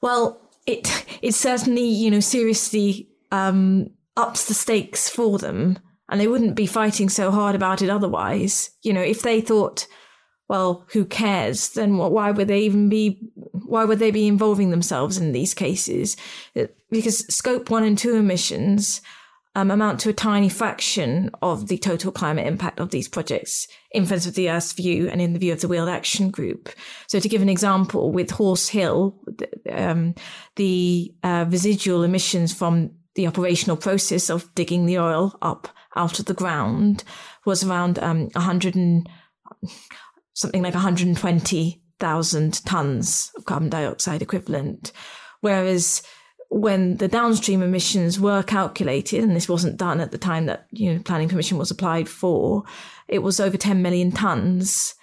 Well, 0.00 0.40
it 0.66 1.04
it 1.22 1.34
certainly 1.34 1.84
you 1.84 2.10
know 2.10 2.20
seriously 2.20 3.08
um, 3.30 3.90
ups 4.16 4.46
the 4.46 4.54
stakes 4.54 5.08
for 5.08 5.38
them, 5.38 5.78
and 6.08 6.20
they 6.20 6.28
wouldn't 6.28 6.54
be 6.54 6.66
fighting 6.66 7.08
so 7.08 7.30
hard 7.30 7.54
about 7.54 7.82
it 7.82 7.90
otherwise. 7.90 8.70
You 8.82 8.92
know, 8.92 9.02
if 9.02 9.22
they 9.22 9.40
thought 9.40 9.86
well, 10.48 10.86
who 10.92 11.04
cares? 11.04 11.70
Then 11.70 11.98
why 11.98 12.30
would 12.30 12.48
they 12.48 12.60
even 12.60 12.88
be? 12.88 13.20
Why 13.34 13.84
would 13.84 13.98
they 13.98 14.10
be 14.10 14.26
involving 14.26 14.70
themselves 14.70 15.18
in 15.18 15.32
these 15.32 15.52
cases? 15.52 16.16
Because 16.90 17.26
scope 17.32 17.68
one 17.68 17.84
and 17.84 17.98
two 17.98 18.14
emissions 18.14 19.02
um, 19.54 19.70
amount 19.70 20.00
to 20.00 20.08
a 20.08 20.14
tiny 20.14 20.48
fraction 20.48 21.30
of 21.42 21.68
the 21.68 21.76
total 21.76 22.10
climate 22.10 22.46
impact 22.46 22.80
of 22.80 22.90
these 22.90 23.08
projects 23.08 23.68
in 23.92 24.06
Friends 24.06 24.26
of 24.26 24.34
the 24.34 24.50
Earth's 24.50 24.72
view 24.72 25.08
and 25.08 25.20
in 25.20 25.34
the 25.34 25.38
view 25.38 25.52
of 25.52 25.60
the 25.60 25.68
Weald 25.68 25.88
Action 25.90 26.30
Group. 26.30 26.70
So, 27.08 27.20
to 27.20 27.28
give 27.28 27.42
an 27.42 27.50
example, 27.50 28.10
with 28.10 28.30
Horse 28.30 28.68
Hill, 28.68 29.20
um, 29.70 30.14
the 30.56 31.12
uh, 31.22 31.44
residual 31.48 32.04
emissions 32.04 32.54
from 32.54 32.92
the 33.16 33.26
operational 33.26 33.76
process 33.76 34.30
of 34.30 34.54
digging 34.54 34.86
the 34.86 34.98
oil 34.98 35.36
up 35.42 35.68
out 35.98 36.18
of 36.18 36.24
the 36.26 36.34
ground 36.34 37.04
was 37.44 37.62
around 37.62 37.98
um, 37.98 38.28
100 38.32 38.74
and 38.76 39.08
something 40.32 40.62
like 40.62 40.74
120,000 40.74 42.64
tons 42.64 43.32
of 43.36 43.44
carbon 43.44 43.68
dioxide 43.68 44.22
equivalent. 44.22 44.92
Whereas 45.40 46.02
when 46.50 46.96
the 46.96 47.08
downstream 47.08 47.62
emissions 47.62 48.18
were 48.18 48.42
calculated, 48.42 49.22
and 49.22 49.36
this 49.36 49.48
wasn't 49.48 49.76
done 49.76 50.00
at 50.00 50.12
the 50.12 50.18
time 50.18 50.46
that 50.46 50.66
you 50.70 50.94
know 50.94 51.00
planning 51.00 51.28
permission 51.28 51.58
was 51.58 51.70
applied 51.70 52.08
for, 52.08 52.62
it 53.06 53.18
was 53.18 53.40
over 53.40 53.56
10 53.56 53.82
million 53.82 54.12
tons. 54.12 54.94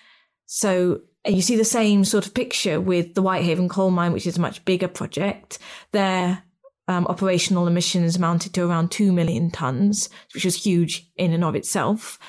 So 0.47 1.01
you 1.25 1.41
see 1.41 1.55
the 1.55 1.65
same 1.65 2.03
sort 2.03 2.25
of 2.25 2.33
picture 2.33 2.79
with 2.79 3.13
the 3.13 3.21
Whitehaven 3.21 3.69
coal 3.69 3.91
mine, 3.91 4.13
which 4.13 4.27
is 4.27 4.37
a 4.37 4.41
much 4.41 4.63
bigger 4.65 4.87
project. 4.87 5.59
Their 5.91 6.43
um, 6.87 7.05
operational 7.07 7.67
emissions 7.67 8.15
amounted 8.15 8.53
to 8.53 8.67
around 8.67 8.91
2 8.91 9.11
million 9.11 9.49
tons, 9.49 10.09
which 10.33 10.45
was 10.45 10.63
huge 10.63 11.09
in 11.15 11.33
and 11.33 11.43
of 11.43 11.55
itself. 11.55 12.19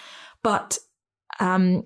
But 0.43 0.79
um, 1.41 1.85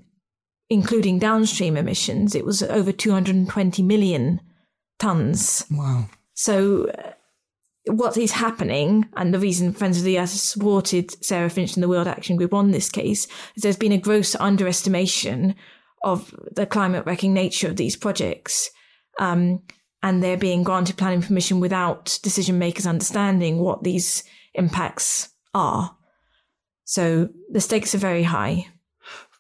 including 0.69 1.19
downstream 1.19 1.77
emissions, 1.77 2.35
it 2.35 2.45
was 2.45 2.63
over 2.63 2.93
220 2.93 3.83
million 3.83 4.41
tons. 4.99 5.65
Wow. 5.71 6.07
So 6.35 6.87
uh, 6.87 7.13
what 7.93 8.17
is 8.17 8.33
happening, 8.33 9.09
and 9.17 9.35
the 9.35 9.39
reason 9.39 9.73
Friends 9.73 9.99
of 9.99 10.05
the 10.05 10.19
Earth 10.19 10.31
supported 10.31 11.25
Sarah 11.25 11.51
Finch 11.51 11.75
and 11.75 11.83
the 11.83 11.89
Weald 11.89 12.07
Action 12.07 12.37
Group 12.37 12.55
on 12.55 12.71
this 12.71 12.89
case, 12.89 13.27
is 13.57 13.63
there's 13.63 13.77
been 13.77 13.93
a 13.93 13.99
gross 13.99 14.37
underestimation 14.37 15.57
of 16.05 16.35
the 16.53 16.67
climate 16.67 17.05
wrecking 17.05 17.35
nature 17.35 17.69
of 17.69 17.77
these 17.77 17.97
projects. 17.97 18.71
Um, 19.19 19.63
and 20.03 20.23
they're 20.23 20.37
being 20.37 20.63
granted 20.63 20.97
planning 20.97 21.23
permission 21.23 21.61
without 21.61 22.19
decision 22.23 22.59
makers 22.59 22.87
understanding 22.87 23.59
what 23.59 23.83
these 23.83 24.25
impacts 24.55 25.31
are. 25.55 25.97
So 26.85 27.29
the 27.51 27.61
stakes 27.61 27.95
are 27.95 27.99
very 27.99 28.23
high. 28.23 28.67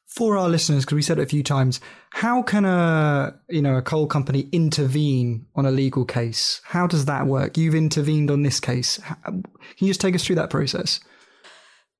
For 0.07 0.37
our 0.37 0.49
listeners, 0.49 0.85
because 0.85 0.97
we 0.97 1.03
said 1.03 1.19
it 1.19 1.23
a 1.23 1.27
few 1.27 1.43
times, 1.43 1.81
how 2.11 2.43
can 2.43 2.65
a 2.65 3.39
you 3.49 3.63
know 3.63 3.77
a 3.77 3.83
coal 3.83 4.07
company 4.09 4.49
intervene 4.51 5.47
on 5.55 5.67
a 5.67 5.71
legal 5.71 6.05
case? 6.05 6.61
How 6.65 6.87
does 6.89 7.05
that 7.05 7.27
work? 7.27 7.57
You've 7.57 7.77
intervened 7.77 8.31
on 8.31 8.43
this 8.43 8.59
case. 8.59 8.99
Can 9.25 9.45
you 9.79 9.89
just 9.89 10.01
take 10.01 10.17
us 10.17 10.25
through 10.25 10.37
that 10.37 10.51
process? 10.51 11.01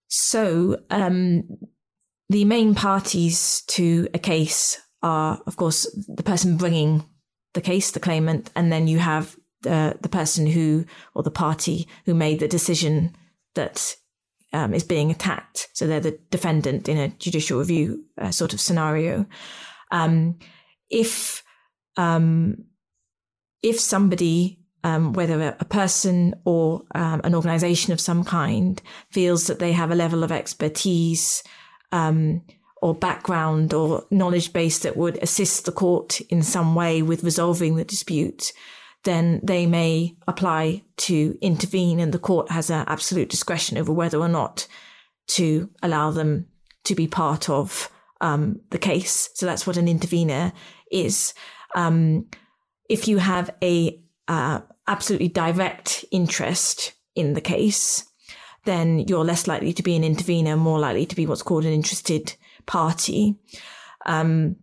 So 0.09 0.83
um, 0.91 1.45
the 2.29 2.45
main 2.45 2.75
parties 2.75 3.63
to 3.69 4.09
a 4.13 4.19
case 4.19 4.81
are, 5.03 5.41
of 5.47 5.57
course, 5.57 5.89
the 6.09 6.25
person 6.25 6.57
bringing 6.57 7.05
the 7.55 7.61
case, 7.61 7.91
the 7.91 8.01
claimant, 8.01 8.51
and 8.55 8.73
then 8.73 8.89
you 8.89 8.99
have 8.99 9.37
the 9.63 9.97
the 10.01 10.09
person 10.09 10.47
who 10.47 10.85
or 11.15 11.23
the 11.23 11.31
party 11.31 11.87
who 12.07 12.15
made 12.15 12.41
the 12.41 12.49
decision 12.49 13.15
that 13.55 13.97
um, 14.53 14.75
is 14.75 14.85
being 14.85 15.11
attacked. 15.11 15.69
So 15.73 15.87
they're 15.87 16.01
the 16.01 16.19
defendant 16.31 16.89
in 16.89 16.99
a 16.99 17.09
judicial 17.09 17.59
review 17.59 18.05
uh, 18.19 18.31
sort 18.31 18.53
of 18.53 18.61
scenario. 18.61 19.27
Um, 19.91 20.39
if 20.89 21.43
um, 21.97 22.65
if 23.63 23.79
somebody, 23.79 24.61
um, 24.85 25.13
whether 25.13 25.41
a, 25.41 25.57
a, 25.61 25.65
person 25.65 26.35
or 26.45 26.83
um, 26.95 27.21
an 27.25 27.35
organization 27.35 27.93
of 27.93 28.01
some 28.01 28.25
kind, 28.25 28.81
feels 29.11 29.47
that 29.49 29.59
they 29.59 29.73
have 29.73 29.91
a 29.91 29.97
level 29.97 30.25
of 30.25 30.33
expertise 30.33 31.43
um, 31.93 32.43
or 32.83 32.95
background 32.95 33.75
or 33.75 34.05
knowledge 34.11 34.53
base 34.53 34.79
that 34.81 34.97
would 34.97 35.23
assist 35.23 35.65
the 35.65 35.73
court 35.73 36.21
in 36.23 36.43
some 36.43 36.75
way 36.75 37.03
with 37.03 37.25
resolving 37.25 37.77
the 37.77 37.85
dispute, 37.85 38.53
then 39.05 39.41
they 39.43 39.67
may 39.67 40.15
apply 40.27 40.83
to 40.97 41.37
intervene 41.41 42.01
and 42.01 42.13
the 42.13 42.19
court 42.19 42.51
has 42.51 42.71
an 42.71 42.85
absolute 42.87 43.29
discretion 43.29 43.79
over 43.79 43.93
whether 43.93 44.19
or 44.19 44.29
not 44.29 44.67
to 45.27 45.71
allow 45.83 46.11
them 46.11 46.47
to 46.85 46.95
be 46.95 47.07
part 47.07 47.49
of 47.49 47.91
um, 48.21 48.61
the 48.71 48.79
case. 48.79 49.31
So 49.35 49.47
that's 49.47 49.67
what 49.67 49.77
an 49.77 49.89
intervener 49.89 50.53
is. 50.91 51.35
Um, 51.75 52.27
if 52.89 53.07
you 53.07 53.19
have 53.19 53.55
a 53.63 54.01
uh, 54.29 54.61
absolutely 54.89 55.29
direct 55.29 56.05
interest 56.11 56.93
in 57.15 57.35
the 57.35 57.41
case, 57.41 58.05
then 58.65 59.01
you're 59.01 59.25
less 59.25 59.47
likely 59.47 59.73
to 59.73 59.83
be 59.83 59.97
an 59.97 60.05
intervener, 60.05 60.57
more 60.57 60.79
likely 60.79 61.07
to 61.07 61.17
be 61.17 61.27
what's 61.27 61.43
called 61.43 61.65
an 61.65 61.73
interested 61.73 62.35
party. 62.71 63.37
Um, 64.07 64.57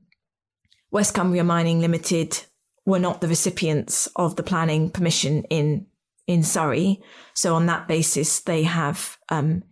West 0.92 1.14
Cumbria 1.14 1.44
Mining 1.44 1.82
Limited 1.82 2.42
were 2.86 3.00
not 3.00 3.20
the 3.20 3.28
recipients 3.28 4.08
of 4.16 4.38
the 4.38 4.44
planning 4.44 4.90
permission 4.90 5.44
in 5.50 5.86
in 6.26 6.44
Surrey. 6.44 7.02
So 7.34 7.54
on 7.54 7.66
that 7.66 7.88
basis, 7.88 8.40
they 8.40 8.64
have 8.64 9.18
um, 9.30 9.64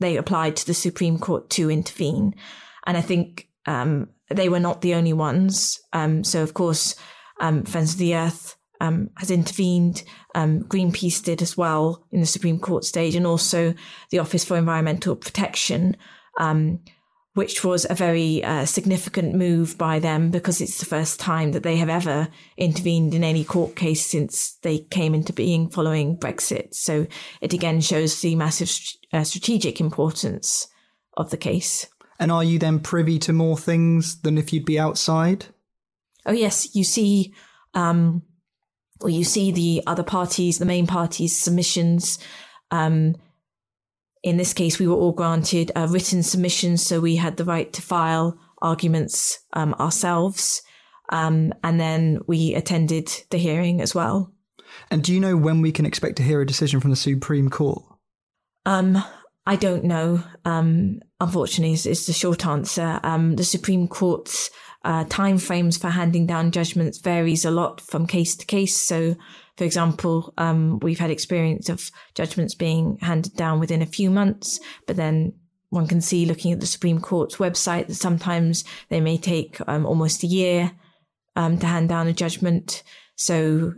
they 0.00 0.16
applied 0.16 0.56
to 0.56 0.66
the 0.66 0.74
Supreme 0.74 1.18
Court 1.18 1.50
to 1.50 1.70
intervene, 1.70 2.34
and 2.86 2.96
I 2.96 3.02
think 3.02 3.48
um, 3.66 4.08
they 4.30 4.48
were 4.48 4.60
not 4.60 4.80
the 4.80 4.94
only 4.94 5.12
ones. 5.12 5.78
Um, 5.92 6.24
so 6.24 6.42
of 6.42 6.54
course, 6.54 6.96
um, 7.40 7.64
Friends 7.64 7.92
of 7.92 7.98
the 7.98 8.16
Earth 8.16 8.56
um, 8.80 9.10
has 9.18 9.30
intervened. 9.30 10.02
Um, 10.34 10.62
Greenpeace 10.62 11.22
did 11.22 11.42
as 11.42 11.58
well 11.58 12.06
in 12.10 12.20
the 12.20 12.26
Supreme 12.26 12.58
Court 12.58 12.84
stage, 12.84 13.14
and 13.14 13.26
also 13.26 13.74
the 14.10 14.18
Office 14.18 14.46
for 14.46 14.56
Environmental 14.56 15.14
Protection 15.14 15.94
which 17.34 17.64
was 17.64 17.86
a 17.88 17.94
very 17.94 18.44
uh, 18.44 18.66
significant 18.66 19.34
move 19.34 19.78
by 19.78 19.98
them 19.98 20.30
because 20.30 20.60
it's 20.60 20.78
the 20.78 20.86
first 20.86 21.18
time 21.18 21.52
that 21.52 21.62
they 21.62 21.76
have 21.76 21.88
ever 21.88 22.28
intervened 22.58 23.14
in 23.14 23.24
any 23.24 23.42
court 23.42 23.74
case 23.74 24.04
since 24.04 24.58
they 24.62 24.78
came 24.78 25.14
into 25.14 25.32
being 25.32 25.70
following 25.70 26.16
Brexit. 26.16 26.74
So 26.74 27.06
it 27.40 27.54
again 27.54 27.80
shows 27.80 28.20
the 28.20 28.34
massive 28.34 28.70
uh, 29.12 29.24
strategic 29.24 29.80
importance 29.80 30.68
of 31.16 31.30
the 31.30 31.38
case. 31.38 31.86
And 32.18 32.30
are 32.30 32.44
you 32.44 32.58
then 32.58 32.80
privy 32.80 33.18
to 33.20 33.32
more 33.32 33.56
things 33.56 34.20
than 34.20 34.36
if 34.36 34.52
you'd 34.52 34.66
be 34.66 34.78
outside? 34.78 35.46
Oh 36.26 36.32
yes, 36.32 36.74
you 36.74 36.84
see, 36.84 37.34
um, 37.74 38.22
or 39.00 39.08
you 39.08 39.24
see 39.24 39.50
the 39.50 39.82
other 39.86 40.04
parties, 40.04 40.58
the 40.58 40.66
main 40.66 40.86
parties' 40.86 41.36
submissions. 41.36 42.18
Um, 42.70 43.16
in 44.22 44.36
this 44.36 44.54
case, 44.54 44.78
we 44.78 44.86
were 44.86 44.96
all 44.96 45.12
granted 45.12 45.72
a 45.74 45.88
written 45.88 46.22
submission, 46.22 46.76
so 46.76 47.00
we 47.00 47.16
had 47.16 47.36
the 47.36 47.44
right 47.44 47.72
to 47.72 47.82
file 47.82 48.38
arguments 48.60 49.40
um, 49.52 49.74
ourselves. 49.74 50.62
Um, 51.10 51.52
and 51.62 51.78
then 51.80 52.20
we 52.26 52.54
attended 52.54 53.10
the 53.30 53.38
hearing 53.38 53.80
as 53.80 53.94
well. 53.94 54.32
And 54.90 55.02
do 55.02 55.12
you 55.12 55.20
know 55.20 55.36
when 55.36 55.60
we 55.60 55.72
can 55.72 55.84
expect 55.84 56.16
to 56.16 56.22
hear 56.22 56.40
a 56.40 56.46
decision 56.46 56.80
from 56.80 56.90
the 56.90 56.96
Supreme 56.96 57.50
Court? 57.50 57.82
Um, 58.64 59.02
I 59.44 59.56
don't 59.56 59.84
know. 59.84 60.22
Um, 60.44 61.00
unfortunately, 61.22 61.72
is, 61.72 61.86
is, 61.86 62.06
the 62.06 62.12
short 62.12 62.44
answer. 62.46 63.00
Um, 63.02 63.36
the 63.36 63.44
Supreme 63.44 63.88
Court's 63.88 64.50
uh, 64.84 65.04
timeframes 65.04 65.80
for 65.80 65.88
handing 65.88 66.26
down 66.26 66.50
judgments 66.50 66.98
varies 66.98 67.44
a 67.44 67.50
lot 67.50 67.80
from 67.80 68.06
case 68.06 68.36
to 68.36 68.44
case. 68.44 68.76
So 68.76 69.16
for 69.56 69.64
example, 69.64 70.32
um, 70.38 70.78
we've 70.80 70.98
had 70.98 71.10
experience 71.10 71.68
of 71.68 71.90
judgments 72.14 72.54
being 72.54 72.98
handed 73.00 73.36
down 73.36 73.60
within 73.60 73.82
a 73.82 73.86
few 73.86 74.10
months, 74.10 74.58
but 74.86 74.96
then 74.96 75.34
one 75.68 75.86
can 75.86 76.00
see 76.00 76.26
looking 76.26 76.52
at 76.52 76.60
the 76.60 76.66
Supreme 76.66 77.00
Court's 77.00 77.36
website 77.36 77.86
that 77.86 77.94
sometimes 77.94 78.64
they 78.88 79.00
may 79.00 79.18
take 79.18 79.58
um, 79.66 79.86
almost 79.86 80.22
a 80.22 80.26
year 80.26 80.72
um, 81.36 81.58
to 81.58 81.66
hand 81.66 81.88
down 81.88 82.08
a 82.08 82.12
judgment. 82.12 82.82
So 83.16 83.74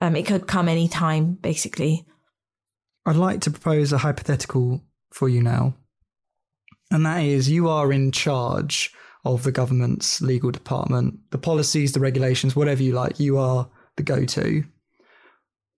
um, 0.00 0.16
it 0.16 0.26
could 0.26 0.46
come 0.46 0.68
any 0.68 0.88
time, 0.88 1.34
basically. 1.34 2.04
I'd 3.04 3.16
like 3.16 3.40
to 3.42 3.50
propose 3.50 3.92
a 3.92 3.98
hypothetical 3.98 4.80
for 5.12 5.28
you 5.28 5.42
now. 5.42 5.74
And 6.90 7.04
that 7.04 7.24
is 7.24 7.50
you 7.50 7.68
are 7.68 7.92
in 7.92 8.12
charge 8.12 8.92
of 9.24 9.42
the 9.42 9.52
government's 9.52 10.22
legal 10.22 10.50
department, 10.50 11.18
the 11.30 11.38
policies, 11.38 11.92
the 11.92 12.00
regulations, 12.00 12.54
whatever 12.54 12.82
you 12.82 12.92
like. 12.92 13.18
You 13.18 13.38
are 13.38 13.68
the 13.96 14.02
go 14.02 14.24
to, 14.24 14.64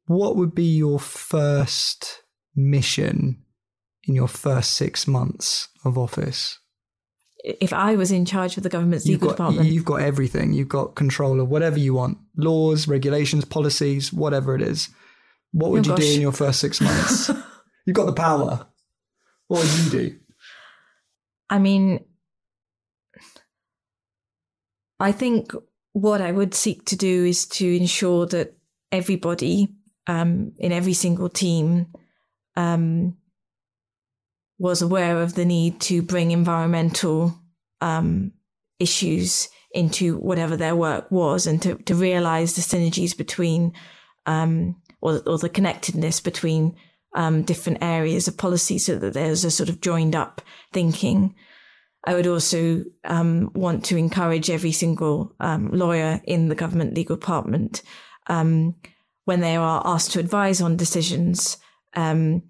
what 0.07 0.37
would 0.37 0.55
be 0.55 0.65
your 0.65 0.99
first 0.99 2.23
mission 2.55 3.43
in 4.05 4.15
your 4.15 4.29
first 4.29 4.73
six 4.73 5.07
months 5.07 5.69
of 5.85 5.97
office? 5.97 6.59
If 7.45 7.73
I 7.73 7.95
was 7.95 8.11
in 8.11 8.25
charge 8.25 8.57
of 8.57 8.65
the 8.65 8.69
government's 8.69 9.07
you've 9.07 9.23
legal 9.23 9.29
got, 9.29 9.37
department, 9.37 9.69
you've 9.69 9.85
got 9.85 10.01
everything. 10.01 10.53
You've 10.53 10.69
got 10.69 10.97
control 10.97 11.41
of 11.41 11.49
whatever 11.49 11.79
you 11.79 11.95
want 11.95 12.19
laws, 12.37 12.89
regulations, 12.89 13.45
policies, 13.45 14.13
whatever 14.13 14.55
it 14.55 14.63
is. 14.63 14.89
What 15.53 15.71
would 15.71 15.87
oh, 15.87 15.91
you 15.91 15.97
gosh. 15.97 16.07
do 16.07 16.15
in 16.15 16.21
your 16.21 16.33
first 16.33 16.61
six 16.61 16.81
months? 16.81 17.31
you've 17.87 17.97
got 17.97 18.07
the 18.07 18.13
power. 18.13 18.67
What 19.47 19.63
would 19.63 19.85
you 19.85 19.91
do? 19.91 20.19
I 21.51 21.59
mean, 21.59 22.05
I 25.01 25.13
think 25.13 25.53
what 25.93 26.21
I 26.21 26.33
would 26.33 26.55
seek 26.55 26.85
to 26.87 26.97
do 26.97 27.25
is 27.25 27.47
to 27.47 27.77
ensure 27.77 28.27
that 28.27 28.57
everybody 28.93 29.69
um, 30.07 30.53
in 30.59 30.73
every 30.73 30.95
single 30.95 31.29
team 31.29 31.87
um, 32.57 33.17
was 34.59 34.83
aware 34.83 35.23
of 35.23 35.35
the 35.35 35.45
need 35.45 35.81
to 35.83 36.03
bring 36.03 36.31
environmental 36.31 37.39
um, 37.81 38.33
issues 38.79 39.49
into 39.73 40.17
whatever 40.19 40.57
their 40.57 40.75
work 40.75 41.11
was 41.11 41.47
and 41.47 41.61
to, 41.63 41.75
to 41.77 41.95
realize 41.95 42.55
the 42.55 42.63
synergies 42.63 43.17
between 43.17 43.73
um, 44.27 44.81
or, 45.01 45.21
or 45.27 45.39
the 45.39 45.49
connectedness 45.49 46.21
between 46.21 46.75
um, 47.15 47.43
different 47.43 47.79
areas 47.83 48.29
of 48.29 48.37
policy 48.37 48.79
so 48.79 48.97
that 48.99 49.15
there's 49.15 49.45
a 49.45 49.51
sort 49.51 49.69
of 49.69 49.81
joined 49.81 50.15
up 50.15 50.41
thinking. 50.73 51.35
I 52.05 52.15
would 52.15 52.27
also 52.27 52.85
um, 53.05 53.51
want 53.55 53.85
to 53.87 53.97
encourage 53.97 54.51
every 54.51 54.73
single 54.73 55.35
um, 55.41 55.71
lawyer 55.73 56.21
in 56.25 56.49
the 56.49 56.55
government 56.55 56.95
legal 56.95 57.17
department 57.17 57.83
um, 58.29 58.77
when 59.25 59.41
they 59.41 59.57
are 59.57 59.83
asked 59.85 60.13
to 60.13 60.21
advise 60.21 60.61
on 60.61 60.77
decisions 60.77 61.59
um, 61.95 62.43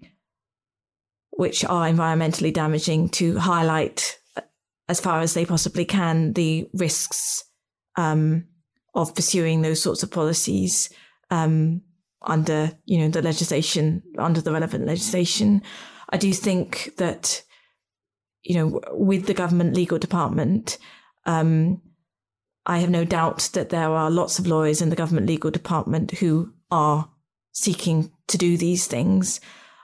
which 1.31 1.63
are 1.65 1.89
environmentally 1.89 2.53
damaging 2.53 3.09
to 3.09 3.37
highlight 3.39 4.19
uh, 4.37 4.41
as 4.87 4.99
far 4.99 5.21
as 5.21 5.33
they 5.33 5.45
possibly 5.45 5.85
can 5.85 6.33
the 6.33 6.69
risks 6.73 7.43
um, 7.95 8.45
of 8.93 9.15
pursuing 9.15 9.61
those 9.61 9.81
sorts 9.81 10.03
of 10.03 10.11
policies 10.11 10.89
um, 11.31 11.81
under 12.21 12.71
you 12.85 12.97
know 12.99 13.09
the 13.09 13.21
legislation 13.21 14.03
under 14.17 14.41
the 14.41 14.51
relevant 14.51 14.85
legislation. 14.85 15.61
I 16.09 16.17
do 16.17 16.33
think 16.33 16.95
that 16.97 17.43
you 18.43 18.55
know, 18.55 18.81
with 18.91 19.25
the 19.25 19.33
government 19.33 19.75
legal 19.75 19.99
department, 19.99 20.77
um, 21.25 21.81
I 22.65 22.79
have 22.79 22.89
no 22.89 23.03
doubt 23.03 23.49
that 23.53 23.69
there 23.69 23.89
are 23.89 24.09
lots 24.09 24.39
of 24.39 24.47
lawyers 24.47 24.81
in 24.81 24.89
the 24.89 24.95
government 24.95 25.27
legal 25.27 25.51
department 25.51 26.11
who 26.11 26.53
are 26.71 27.09
seeking 27.51 28.11
to 28.27 28.37
do 28.37 28.57
these 28.57 28.87
things. 28.87 29.41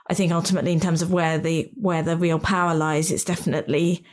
I 0.08 0.14
think 0.14 0.32
ultimately, 0.32 0.72
in 0.72 0.80
terms 0.80 1.02
of 1.02 1.12
where 1.12 1.38
the 1.38 1.70
where 1.74 2.02
the 2.02 2.16
real 2.16 2.38
power 2.38 2.74
lies, 2.74 3.10
it's 3.10 3.24
definitely 3.24 4.04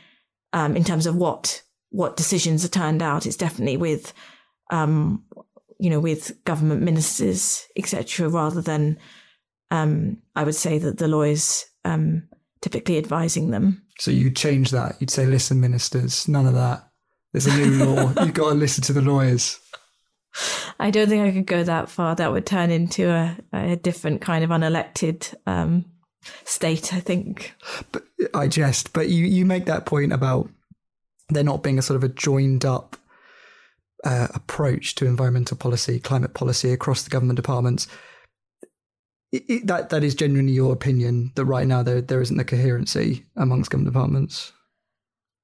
um, 0.52 0.76
in 0.76 0.84
terms 0.84 1.06
of 1.06 1.16
what 1.16 1.62
what 1.90 2.16
decisions 2.16 2.64
are 2.64 2.68
turned 2.68 3.02
out. 3.02 3.26
It's 3.26 3.36
definitely 3.36 3.76
with 3.76 4.12
um, 4.70 5.24
you 5.78 5.90
know 5.90 6.00
with 6.00 6.42
government 6.44 6.82
ministers, 6.82 7.66
etc., 7.76 8.28
rather 8.28 8.60
than 8.60 8.98
um, 9.70 10.18
I 10.36 10.44
would 10.44 10.54
say 10.54 10.78
that 10.78 10.98
the 10.98 11.08
lawyers 11.08 11.66
um, 11.84 12.28
typically 12.60 12.98
advising 12.98 13.50
them. 13.50 13.82
So 13.98 14.10
you 14.10 14.30
change 14.30 14.70
that. 14.70 14.96
You'd 15.00 15.10
say, 15.10 15.26
listen, 15.26 15.60
ministers, 15.60 16.26
none 16.26 16.46
of 16.46 16.54
that. 16.54 16.88
There's 17.32 17.46
a 17.46 17.56
new 17.56 17.84
law. 17.84 18.12
You've 18.24 18.34
got 18.34 18.50
to 18.50 18.54
listen 18.54 18.82
to 18.84 18.92
the 18.92 19.02
lawyers. 19.02 19.58
I 20.80 20.90
don't 20.90 21.08
think 21.08 21.22
I 21.22 21.30
could 21.32 21.46
go 21.46 21.62
that 21.62 21.88
far. 21.88 22.14
That 22.14 22.32
would 22.32 22.46
turn 22.46 22.70
into 22.70 23.10
a, 23.10 23.36
a 23.52 23.76
different 23.76 24.20
kind 24.20 24.42
of 24.42 24.50
unelected 24.50 25.34
um, 25.46 25.84
state, 26.44 26.92
I 26.92 27.00
think. 27.00 27.54
But 27.92 28.04
I 28.34 28.48
jest. 28.48 28.92
But 28.92 29.08
you, 29.08 29.26
you 29.26 29.44
make 29.44 29.66
that 29.66 29.86
point 29.86 30.12
about 30.12 30.48
there 31.28 31.44
not 31.44 31.62
being 31.62 31.78
a 31.78 31.82
sort 31.82 31.96
of 31.96 32.04
a 32.04 32.08
joined 32.08 32.64
up 32.64 32.96
uh, 34.04 34.28
approach 34.34 34.94
to 34.96 35.06
environmental 35.06 35.56
policy, 35.56 35.98
climate 35.98 36.34
policy 36.34 36.72
across 36.72 37.02
the 37.02 37.10
government 37.10 37.36
departments. 37.36 37.86
It, 39.32 39.44
it, 39.48 39.66
that 39.66 39.90
that 39.90 40.04
is 40.04 40.14
genuinely 40.14 40.52
your 40.52 40.72
opinion 40.72 41.32
that 41.34 41.44
right 41.44 41.66
now 41.66 41.82
there 41.82 42.00
there 42.00 42.20
isn't 42.20 42.38
a 42.38 42.44
coherency 42.44 43.24
amongst 43.36 43.70
government 43.70 43.92
departments. 43.92 44.52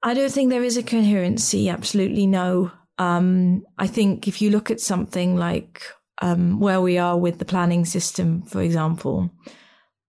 I 0.02 0.14
don't 0.14 0.32
think 0.32 0.50
there 0.50 0.64
is 0.64 0.76
a 0.76 0.82
coherency. 0.82 1.68
Absolutely 1.68 2.26
no. 2.26 2.70
Um, 2.98 3.64
I 3.78 3.86
think 3.86 4.28
if 4.28 4.40
you 4.40 4.50
look 4.50 4.70
at 4.70 4.80
something 4.80 5.36
like 5.36 5.82
um, 6.22 6.60
where 6.60 6.80
we 6.80 6.98
are 6.98 7.18
with 7.18 7.38
the 7.38 7.44
planning 7.44 7.84
system, 7.84 8.42
for 8.42 8.62
example, 8.62 9.30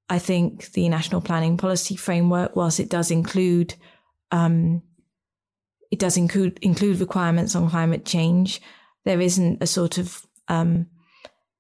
I 0.10 0.20
think 0.20 0.72
the 0.74 0.90
National 0.90 1.22
Planning 1.22 1.58
Policy 1.58 1.96
Framework, 1.96 2.56
whilst 2.56 2.80
it 2.80 2.90
does 2.90 3.12
include 3.12 3.76
um, 4.32 4.82
it 5.92 6.00
does 6.00 6.18
include 6.18 6.58
include 6.62 7.00
requirements 7.00 7.56
on 7.56 7.70
climate 7.70 8.06
change, 8.06 8.62
there 9.06 9.22
isn't 9.22 9.62
a 9.62 9.68
sort 9.68 9.98
of 9.98 10.26
um, 10.48 10.88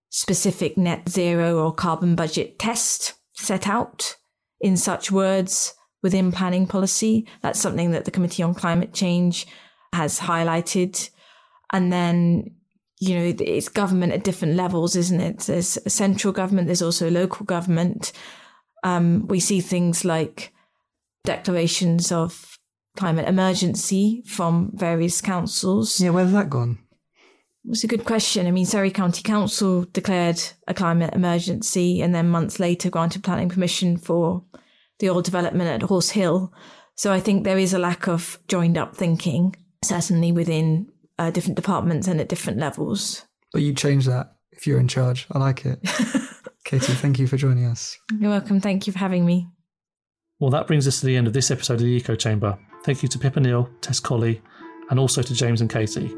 specific 0.09 0.77
net 0.77 1.07
zero 1.09 1.59
or 1.59 1.73
carbon 1.73 2.15
budget 2.15 2.57
test 2.57 3.13
set 3.34 3.67
out 3.67 4.15
in 4.59 4.77
such 4.77 5.11
words 5.11 5.73
within 6.01 6.32
planning 6.32 6.65
policy. 6.65 7.27
That's 7.41 7.59
something 7.59 7.91
that 7.91 8.05
the 8.05 8.11
Committee 8.11 8.43
on 8.43 8.53
Climate 8.53 8.93
Change 8.93 9.47
has 9.93 10.19
highlighted 10.19 11.09
and 11.71 11.91
then, 11.91 12.51
you 12.99 13.15
know, 13.15 13.34
it's 13.39 13.69
government 13.69 14.13
at 14.13 14.23
different 14.23 14.55
levels, 14.55 14.95
isn't 14.95 15.21
it? 15.21 15.39
There's 15.39 15.77
a 15.86 15.89
central 15.89 16.34
government, 16.34 16.67
there's 16.67 16.82
also 16.82 17.09
local 17.09 17.45
government. 17.45 18.11
Um, 18.84 19.27
we 19.27 19.39
see 19.39 19.61
things 19.61 20.03
like 20.03 20.53
declarations 21.23 22.11
of 22.11 22.51
climate 22.96 23.28
emergency 23.28 24.24
from 24.26 24.72
various 24.74 25.22
councils. 25.22 26.00
Yeah, 26.00 26.10
where's 26.10 26.32
that 26.32 26.50
gone? 26.50 26.80
It's 27.66 27.84
a 27.84 27.88
good 27.88 28.06
question. 28.06 28.48
I 28.48 28.52
mean, 28.52 28.66
Surrey 28.66 28.92
County 28.92 29.22
Council 29.22 29.86
declared 29.94 30.42
a 30.68 30.74
climate 30.74 31.14
emergency 31.14 32.02
and 32.02 32.14
then 32.14 32.30
months 32.30 32.60
later 32.60 32.89
granted 32.89 33.24
planning 33.24 33.50
permission 33.50 33.98
for 33.98 34.44
the 35.00 35.10
old 35.10 35.26
development 35.26 35.70
at 35.70 35.88
Horse 35.88 36.10
Hill. 36.10 36.52
So 36.96 37.14
I 37.14 37.20
think 37.20 37.44
there 37.44 37.58
is 37.58 37.74
a 37.74 37.80
lack 37.80 38.08
of 38.08 38.39
joined 38.48 38.78
up 38.78 38.96
thinking, 38.96 39.56
certainly 39.84 40.32
within 40.32 40.92
uh, 41.20 41.32
different 41.32 41.56
departments 41.56 42.08
and 42.08 42.20
at 42.20 42.30
different 42.30 42.60
levels. 42.60 43.26
But 43.54 43.62
you 43.62 43.74
change 43.74 44.06
that 44.06 44.36
if 44.52 44.66
you're 44.66 44.80
in 44.80 44.88
charge. 44.88 45.28
I 45.32 45.38
like 45.38 45.66
it. 45.66 45.80
Katie, 46.66 46.94
thank 46.94 47.20
you 47.20 47.28
for 47.28 47.38
joining 47.38 47.66
us. 47.66 47.98
You're 48.20 48.30
welcome. 48.32 48.60
Thank 48.60 48.88
you 48.88 48.94
for 48.94 49.00
having 49.00 49.26
me. 49.26 49.48
Well, 50.39 50.52
that 50.52 50.68
brings 50.68 50.88
us 50.88 51.00
to 51.00 51.06
the 51.06 51.16
end 51.16 51.28
of 51.28 51.34
this 51.34 51.52
episode 51.52 51.76
of 51.76 51.82
the 51.82 51.86
Eco 51.86 52.16
Chamber. 52.16 52.58
Thank 52.84 53.03
you 53.03 53.09
to 53.09 53.19
Pippa 53.19 53.39
Neill, 53.39 53.69
Tess 53.82 53.99
Colley, 53.99 54.41
and 54.89 54.99
also 54.99 55.21
to 55.21 55.34
James 55.34 55.61
and 55.61 55.69
Katie. 55.69 56.11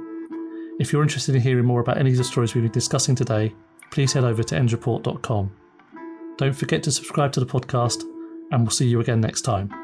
If 0.79 0.91
you're 0.91 1.03
interested 1.03 1.35
in 1.35 1.41
hearing 1.41 1.65
more 1.65 1.81
about 1.81 1.97
any 1.97 2.11
of 2.11 2.17
the 2.17 2.23
stories 2.23 2.55
we've 2.55 2.63
been 2.63 2.71
discussing 2.71 3.15
today, 3.15 3.53
please 3.91 4.13
head 4.13 4.23
over 4.23 4.43
to 4.43 4.55
endsreport.com. 4.55 5.51
Don't 6.37 6.53
forget 6.53 6.81
to 6.83 6.91
subscribe 6.91 7.31
to 7.33 7.39
the 7.39 7.45
podcast, 7.45 8.03
and 8.51 8.63
we'll 8.63 8.71
see 8.71 8.87
you 8.87 8.99
again 8.99 9.21
next 9.21 9.41
time. 9.41 9.82